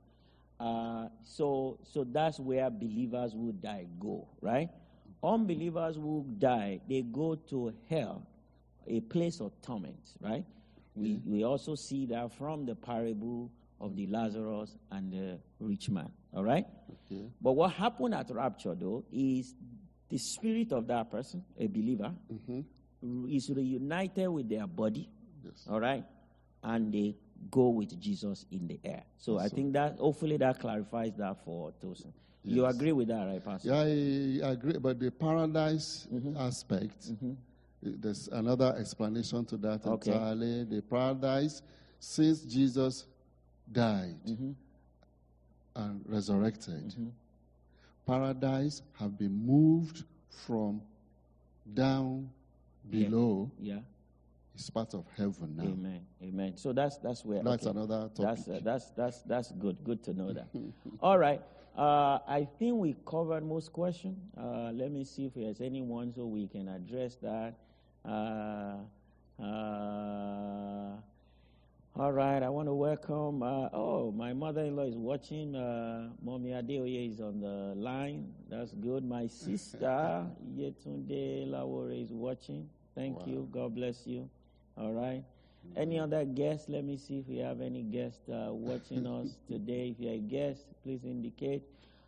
Uh, 0.59 1.07
so, 1.23 1.79
so 1.83 2.03
that's 2.03 2.39
where 2.39 2.69
believers 2.69 3.33
who 3.33 3.51
die 3.53 3.87
go, 3.99 4.27
right? 4.41 4.69
Unbelievers 5.23 5.95
who 5.95 6.25
die, 6.37 6.79
they 6.87 7.01
go 7.01 7.35
to 7.49 7.73
hell, 7.89 8.21
a 8.87 8.99
place 9.01 9.39
of 9.41 9.51
torment, 9.61 9.99
right? 10.21 10.45
We, 10.95 11.15
mm. 11.15 11.25
we 11.25 11.43
also 11.43 11.75
see 11.75 12.05
that 12.07 12.31
from 12.37 12.65
the 12.65 12.75
parable 12.75 13.51
of 13.79 13.95
the 13.95 14.07
Lazarus 14.07 14.75
and 14.91 15.11
the 15.11 15.39
rich 15.59 15.89
man, 15.89 16.11
all 16.33 16.43
right? 16.43 16.65
Okay. 17.11 17.25
But 17.41 17.53
what 17.53 17.71
happened 17.73 18.13
at 18.13 18.29
rapture, 18.29 18.75
though, 18.75 19.03
is 19.11 19.55
the 20.09 20.17
spirit 20.17 20.71
of 20.71 20.87
that 20.87 21.09
person, 21.11 21.43
a 21.57 21.67
believer, 21.67 22.11
mm-hmm. 22.31 23.27
is 23.29 23.49
reunited 23.53 24.29
with 24.29 24.47
their 24.49 24.67
body, 24.67 25.09
Yes. 25.43 25.67
all 25.69 25.79
right, 25.81 26.05
and 26.63 26.93
they 26.93 27.15
go 27.51 27.69
with 27.69 27.99
Jesus 27.99 28.45
in 28.51 28.67
the 28.67 28.79
air. 28.85 29.03
So 29.17 29.37
I 29.39 29.49
think 29.49 29.73
that 29.73 29.97
hopefully 29.97 30.37
that 30.37 30.59
clarifies 30.59 31.11
that 31.17 31.43
for 31.43 31.73
Tosin. 31.83 32.13
You 32.45 32.65
agree 32.65 32.91
with 32.91 33.07
that, 33.07 33.25
right, 33.25 33.43
Pastor? 33.43 33.69
Yeah, 33.69 34.47
I, 34.47 34.51
agree. 34.51 34.77
But 34.77 34.99
the 34.99 35.11
paradise 35.11 36.07
Mm-hmm. 36.13 36.37
aspect, 36.37 37.11
mm-hmm. 37.11 37.33
There's 37.83 38.27
another 38.29 38.75
explanation 38.77 39.45
to 39.45 39.57
that 39.57 39.85
Okay. 39.85 40.11
entirely. 40.11 40.63
The 40.63 40.81
paradise, 40.81 41.61
since 41.99 42.41
Jesus 42.41 43.05
died 43.71 44.15
Mm-hmm. 44.27 44.51
and 45.75 46.01
resurrected, 46.07 46.93
paradise 48.05 48.81
have 48.99 49.17
been 49.17 49.45
moved 49.45 50.03
from 50.29 50.81
down 51.73 52.29
below. 52.89 53.49
Yeah. 53.59 53.79
It's 54.55 54.69
part 54.69 54.93
of 54.93 55.05
heaven 55.17 55.55
now. 55.57 55.63
Amen. 55.63 56.01
Amen. 56.21 56.57
So 56.57 56.73
that's 56.73 56.97
that's 56.97 57.25
where 57.25 57.41
That's 57.41 57.65
okay. 57.65 57.75
another 57.75 58.09
That's 58.15 58.45
topic. 58.45 58.61
uh, 58.61 58.63
that's 58.63 58.89
that's 58.91 59.21
that's 59.23 59.51
good. 59.53 59.83
Good 59.83 60.03
to 60.03 60.13
know 60.13 60.31
that. 60.31 60.47
All 61.01 61.17
right. 61.17 61.41
Uh, 61.75 62.19
I 62.27 62.47
think 62.59 62.75
we 62.77 62.95
covered 63.03 63.43
most 63.43 63.73
questions. 63.73 64.19
Uh, 64.37 64.69
let 64.73 64.91
me 64.91 65.03
see 65.05 65.25
if 65.25 65.33
there's 65.33 65.59
anyone 65.59 66.13
so 66.13 66.25
we 66.27 66.47
can 66.47 66.67
address 66.67 67.15
that. 67.23 67.55
Uh, 68.05 68.75
uh, 69.41 70.95
all 71.95 72.11
right. 72.11 72.41
I 72.41 72.49
want 72.49 72.67
to 72.67 72.73
welcome. 72.73 73.43
Uh, 73.43 73.69
oh, 73.71 74.11
my 74.11 74.33
mother-in-law 74.33 74.83
is 74.83 74.95
watching. 74.95 75.55
Uh, 75.55 76.09
Mommy 76.21 76.49
Adeoye 76.49 77.13
is 77.13 77.21
on 77.21 77.39
the 77.39 77.73
line. 77.79 78.33
That's 78.49 78.71
good. 78.73 79.05
My 79.05 79.27
sister 79.27 80.25
Yetunde 80.57 81.47
Lawore 81.49 82.03
is 82.03 82.11
watching. 82.11 82.67
Thank 82.95 83.25
you. 83.25 83.47
God 83.51 83.75
bless 83.75 84.05
you. 84.05 84.29
All 84.77 84.91
right. 84.91 85.23
Any 85.77 85.97
other 85.99 86.25
guests? 86.25 86.67
Let 86.67 86.83
me 86.83 86.97
see 86.97 87.19
if 87.19 87.27
we 87.27 87.37
have 87.37 87.61
any 87.61 87.83
guests 87.83 88.27
uh, 88.27 88.49
watching 88.51 89.07
us 89.07 89.37
today. 89.47 89.95
If 89.97 89.99
you're 89.99 90.15
a 90.15 90.17
guest, 90.17 90.65
please 90.83 91.03
indicate. 91.05 91.63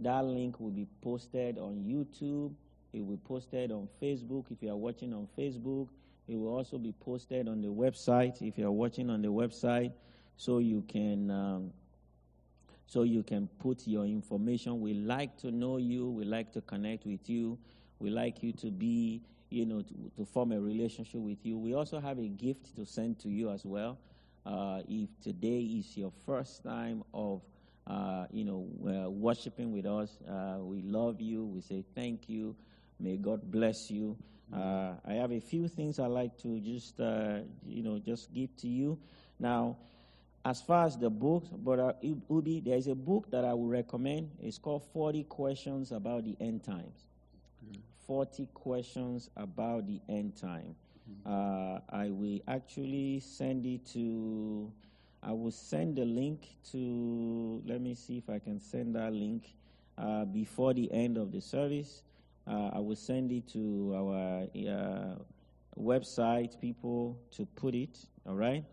That 0.00 0.24
link 0.24 0.58
will 0.58 0.70
be 0.70 0.86
posted 1.02 1.58
on 1.58 1.84
YouTube. 1.86 2.52
It 2.92 3.00
will 3.00 3.16
be 3.16 3.22
posted 3.24 3.70
on 3.70 3.88
Facebook 4.02 4.46
if 4.50 4.60
you 4.62 4.70
are 4.70 4.76
watching 4.76 5.14
on 5.14 5.28
Facebook. 5.38 5.88
It 6.26 6.36
will 6.36 6.56
also 6.56 6.78
be 6.78 6.92
posted 7.00 7.48
on 7.48 7.60
the 7.60 7.68
website 7.68 8.42
if 8.42 8.58
you 8.58 8.66
are 8.66 8.72
watching 8.72 9.10
on 9.10 9.22
the 9.22 9.28
website, 9.28 9.92
so 10.36 10.58
you 10.58 10.82
can 10.88 11.30
um, 11.30 11.72
so 12.90 13.04
you 13.04 13.22
can 13.22 13.48
put 13.60 13.86
your 13.86 14.04
information. 14.04 14.80
We 14.80 14.94
like 14.94 15.36
to 15.38 15.52
know 15.52 15.76
you. 15.76 16.10
We 16.10 16.24
like 16.24 16.50
to 16.54 16.60
connect 16.60 17.06
with 17.06 17.30
you. 17.30 17.56
We 18.00 18.10
like 18.10 18.42
you 18.42 18.52
to 18.54 18.72
be, 18.72 19.22
you 19.48 19.64
know, 19.64 19.82
to, 19.82 19.94
to 20.16 20.24
form 20.24 20.50
a 20.50 20.60
relationship 20.60 21.20
with 21.20 21.38
you. 21.46 21.56
We 21.56 21.72
also 21.72 22.00
have 22.00 22.18
a 22.18 22.26
gift 22.26 22.74
to 22.74 22.84
send 22.84 23.20
to 23.20 23.28
you 23.28 23.50
as 23.50 23.64
well. 23.64 23.96
Uh, 24.44 24.80
if 24.88 25.08
today 25.22 25.60
is 25.60 25.96
your 25.96 26.10
first 26.26 26.64
time 26.64 27.04
of, 27.14 27.42
uh, 27.86 28.26
you 28.32 28.44
know, 28.44 28.66
uh, 28.84 29.08
worshiping 29.08 29.72
with 29.72 29.86
us, 29.86 30.18
uh, 30.28 30.56
we 30.58 30.82
love 30.82 31.20
you. 31.20 31.44
We 31.44 31.60
say 31.60 31.84
thank 31.94 32.28
you. 32.28 32.56
May 32.98 33.18
God 33.18 33.52
bless 33.52 33.88
you. 33.88 34.16
Uh, 34.52 34.94
I 35.06 35.12
have 35.12 35.30
a 35.30 35.40
few 35.40 35.68
things 35.68 36.00
I 36.00 36.06
like 36.06 36.36
to 36.38 36.58
just, 36.58 36.98
uh, 36.98 37.38
you 37.64 37.84
know, 37.84 38.00
just 38.00 38.34
give 38.34 38.56
to 38.56 38.66
you. 38.68 38.98
Now, 39.38 39.76
as 40.44 40.62
far 40.62 40.86
as 40.86 40.96
the 40.96 41.10
books, 41.10 41.48
Brother 41.48 41.94
Ubi, 42.02 42.60
there 42.60 42.76
is 42.76 42.86
a 42.86 42.94
book 42.94 43.30
that 43.30 43.44
I 43.44 43.52
would 43.52 43.70
recommend. 43.70 44.30
It's 44.42 44.58
called 44.58 44.84
40 44.92 45.24
Questions 45.24 45.92
About 45.92 46.24
the 46.24 46.36
End 46.40 46.64
Times. 46.64 47.04
40 48.06 48.48
Questions 48.54 49.28
About 49.36 49.86
the 49.86 50.00
End 50.08 50.36
Time. 50.36 50.74
Uh, 51.26 51.80
I 51.90 52.08
will 52.08 52.40
actually 52.48 53.20
send 53.20 53.66
it 53.66 53.84
to, 53.92 54.72
I 55.22 55.32
will 55.32 55.50
send 55.50 55.96
the 55.96 56.04
link 56.04 56.46
to, 56.72 57.62
let 57.66 57.80
me 57.80 57.94
see 57.94 58.18
if 58.18 58.30
I 58.30 58.38
can 58.38 58.60
send 58.60 58.94
that 58.94 59.12
link 59.12 59.52
uh, 59.98 60.24
before 60.24 60.72
the 60.72 60.90
end 60.92 61.18
of 61.18 61.32
the 61.32 61.40
service. 61.40 62.02
Uh, 62.46 62.70
I 62.72 62.78
will 62.78 62.96
send 62.96 63.30
it 63.32 63.48
to 63.48 63.92
our 63.94 64.42
uh, 64.44 65.16
website 65.78 66.58
people 66.60 67.18
to 67.32 67.44
put 67.44 67.74
it, 67.74 67.98
all 68.26 68.34
right? 68.34 68.64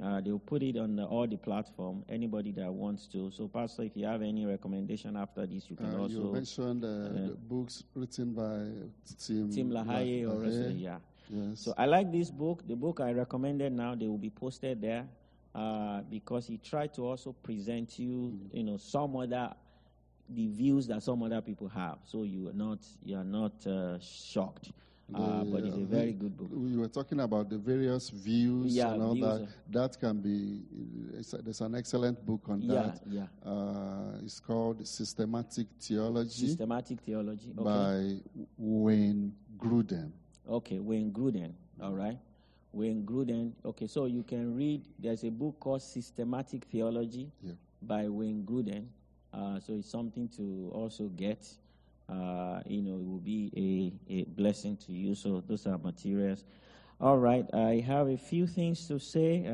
Uh, 0.00 0.20
they'll 0.20 0.38
put 0.38 0.62
it 0.62 0.76
on 0.76 0.94
the, 0.94 1.04
all 1.04 1.26
the 1.26 1.36
platform. 1.36 2.04
Anybody 2.08 2.52
that 2.52 2.72
wants 2.72 3.06
to. 3.08 3.30
So, 3.32 3.48
Pastor, 3.48 3.82
if 3.82 3.96
you 3.96 4.06
have 4.06 4.22
any 4.22 4.46
recommendation 4.46 5.16
after 5.16 5.44
this, 5.44 5.68
you 5.68 5.74
can 5.76 5.86
Uh, 5.92 5.98
also. 5.98 6.14
you 6.26 6.32
mentioned 6.32 6.84
uh, 6.84 6.88
the 6.88 7.36
books 7.48 7.82
written 7.94 8.32
by 8.32 8.68
Tim, 9.18 9.50
Tim 9.50 9.70
LaHaye 9.70 10.22
or. 10.28 10.38
Russell, 10.40 10.70
yeah. 10.72 10.98
Yes. 11.30 11.60
So 11.60 11.74
I 11.76 11.86
like 11.86 12.12
this 12.12 12.30
book. 12.30 12.66
The 12.66 12.76
book 12.76 13.00
I 13.00 13.12
recommended 13.12 13.72
now, 13.72 13.94
they 13.96 14.06
will 14.06 14.18
be 14.18 14.30
posted 14.30 14.80
there 14.80 15.06
uh, 15.54 16.02
because 16.02 16.46
he 16.46 16.58
tried 16.58 16.94
to 16.94 17.04
also 17.06 17.32
present 17.32 17.98
you, 17.98 18.38
you 18.52 18.62
know, 18.62 18.76
some 18.76 19.16
other 19.16 19.52
the 20.30 20.46
views 20.46 20.86
that 20.86 21.02
some 21.02 21.22
other 21.22 21.40
people 21.40 21.68
have. 21.68 21.98
So 22.04 22.22
you 22.22 22.48
are 22.50 22.52
not 22.54 22.78
you 23.02 23.16
are 23.16 23.24
not 23.24 23.66
uh, 23.66 23.98
shocked. 23.98 24.70
Uh, 25.14 25.42
but 25.44 25.64
it's 25.64 25.74
a 25.76 25.80
very 25.84 26.12
good 26.12 26.36
book. 26.36 26.48
We 26.52 26.76
were 26.76 26.88
talking 26.88 27.20
about 27.20 27.48
the 27.48 27.56
various 27.56 28.10
views 28.10 28.76
Yeah, 28.76 28.92
and 28.92 29.02
all 29.02 29.14
views 29.14 29.26
that. 29.26 29.40
of- 29.42 29.48
That 29.70 29.98
can 30.00 30.20
be, 30.20 30.60
it's 31.18 31.32
a- 31.32 31.38
there's 31.40 31.62
an 31.62 31.74
excellent 31.74 32.24
book 32.26 32.46
on 32.48 32.60
Yeah, 32.60 32.74
that. 32.74 33.02
yeah. 33.08 33.26
Uh, 33.42 34.18
it's 34.22 34.38
called 34.38 34.86
Systematic 34.86 35.66
Theology 35.80 36.46
Systematic 36.48 37.00
theology. 37.00 37.52
Okay. 37.56 37.64
by 37.64 38.20
Wayne 38.58 39.34
Grudem. 39.58 40.10
Okay, 40.46 40.78
Wayne 40.78 41.10
Grudem. 41.10 41.52
All 41.80 41.94
right. 41.94 42.18
Wayne 42.74 43.02
Grudem. 43.06 43.52
Okay, 43.64 43.86
so 43.86 44.04
you 44.04 44.22
can 44.22 44.54
read, 44.54 44.82
there's 44.98 45.24
a 45.24 45.30
book 45.30 45.58
called 45.58 45.80
Systematic 45.80 46.64
Theology 46.66 47.30
Yeah. 47.42 47.52
by 47.80 48.08
Wayne 48.10 48.44
Grudem. 48.44 48.84
Uh, 49.32 49.58
so 49.60 49.72
it's 49.72 49.88
something 49.88 50.28
to 50.36 50.70
also 50.74 51.08
get. 51.08 51.46
Uh, 52.08 52.60
you 52.66 52.82
know, 52.82 52.94
it 52.98 53.06
will 53.06 53.18
be 53.18 53.52
a, 54.08 54.12
a 54.12 54.24
blessing 54.24 54.76
to 54.76 54.92
you. 54.92 55.14
So 55.14 55.42
those 55.46 55.66
are 55.66 55.78
materials. 55.78 56.44
All 57.00 57.18
right, 57.18 57.46
I 57.54 57.82
have 57.86 58.08
a 58.08 58.16
few 58.16 58.46
things 58.46 58.86
to 58.88 58.98
say. 58.98 59.46
Uh, 59.46 59.52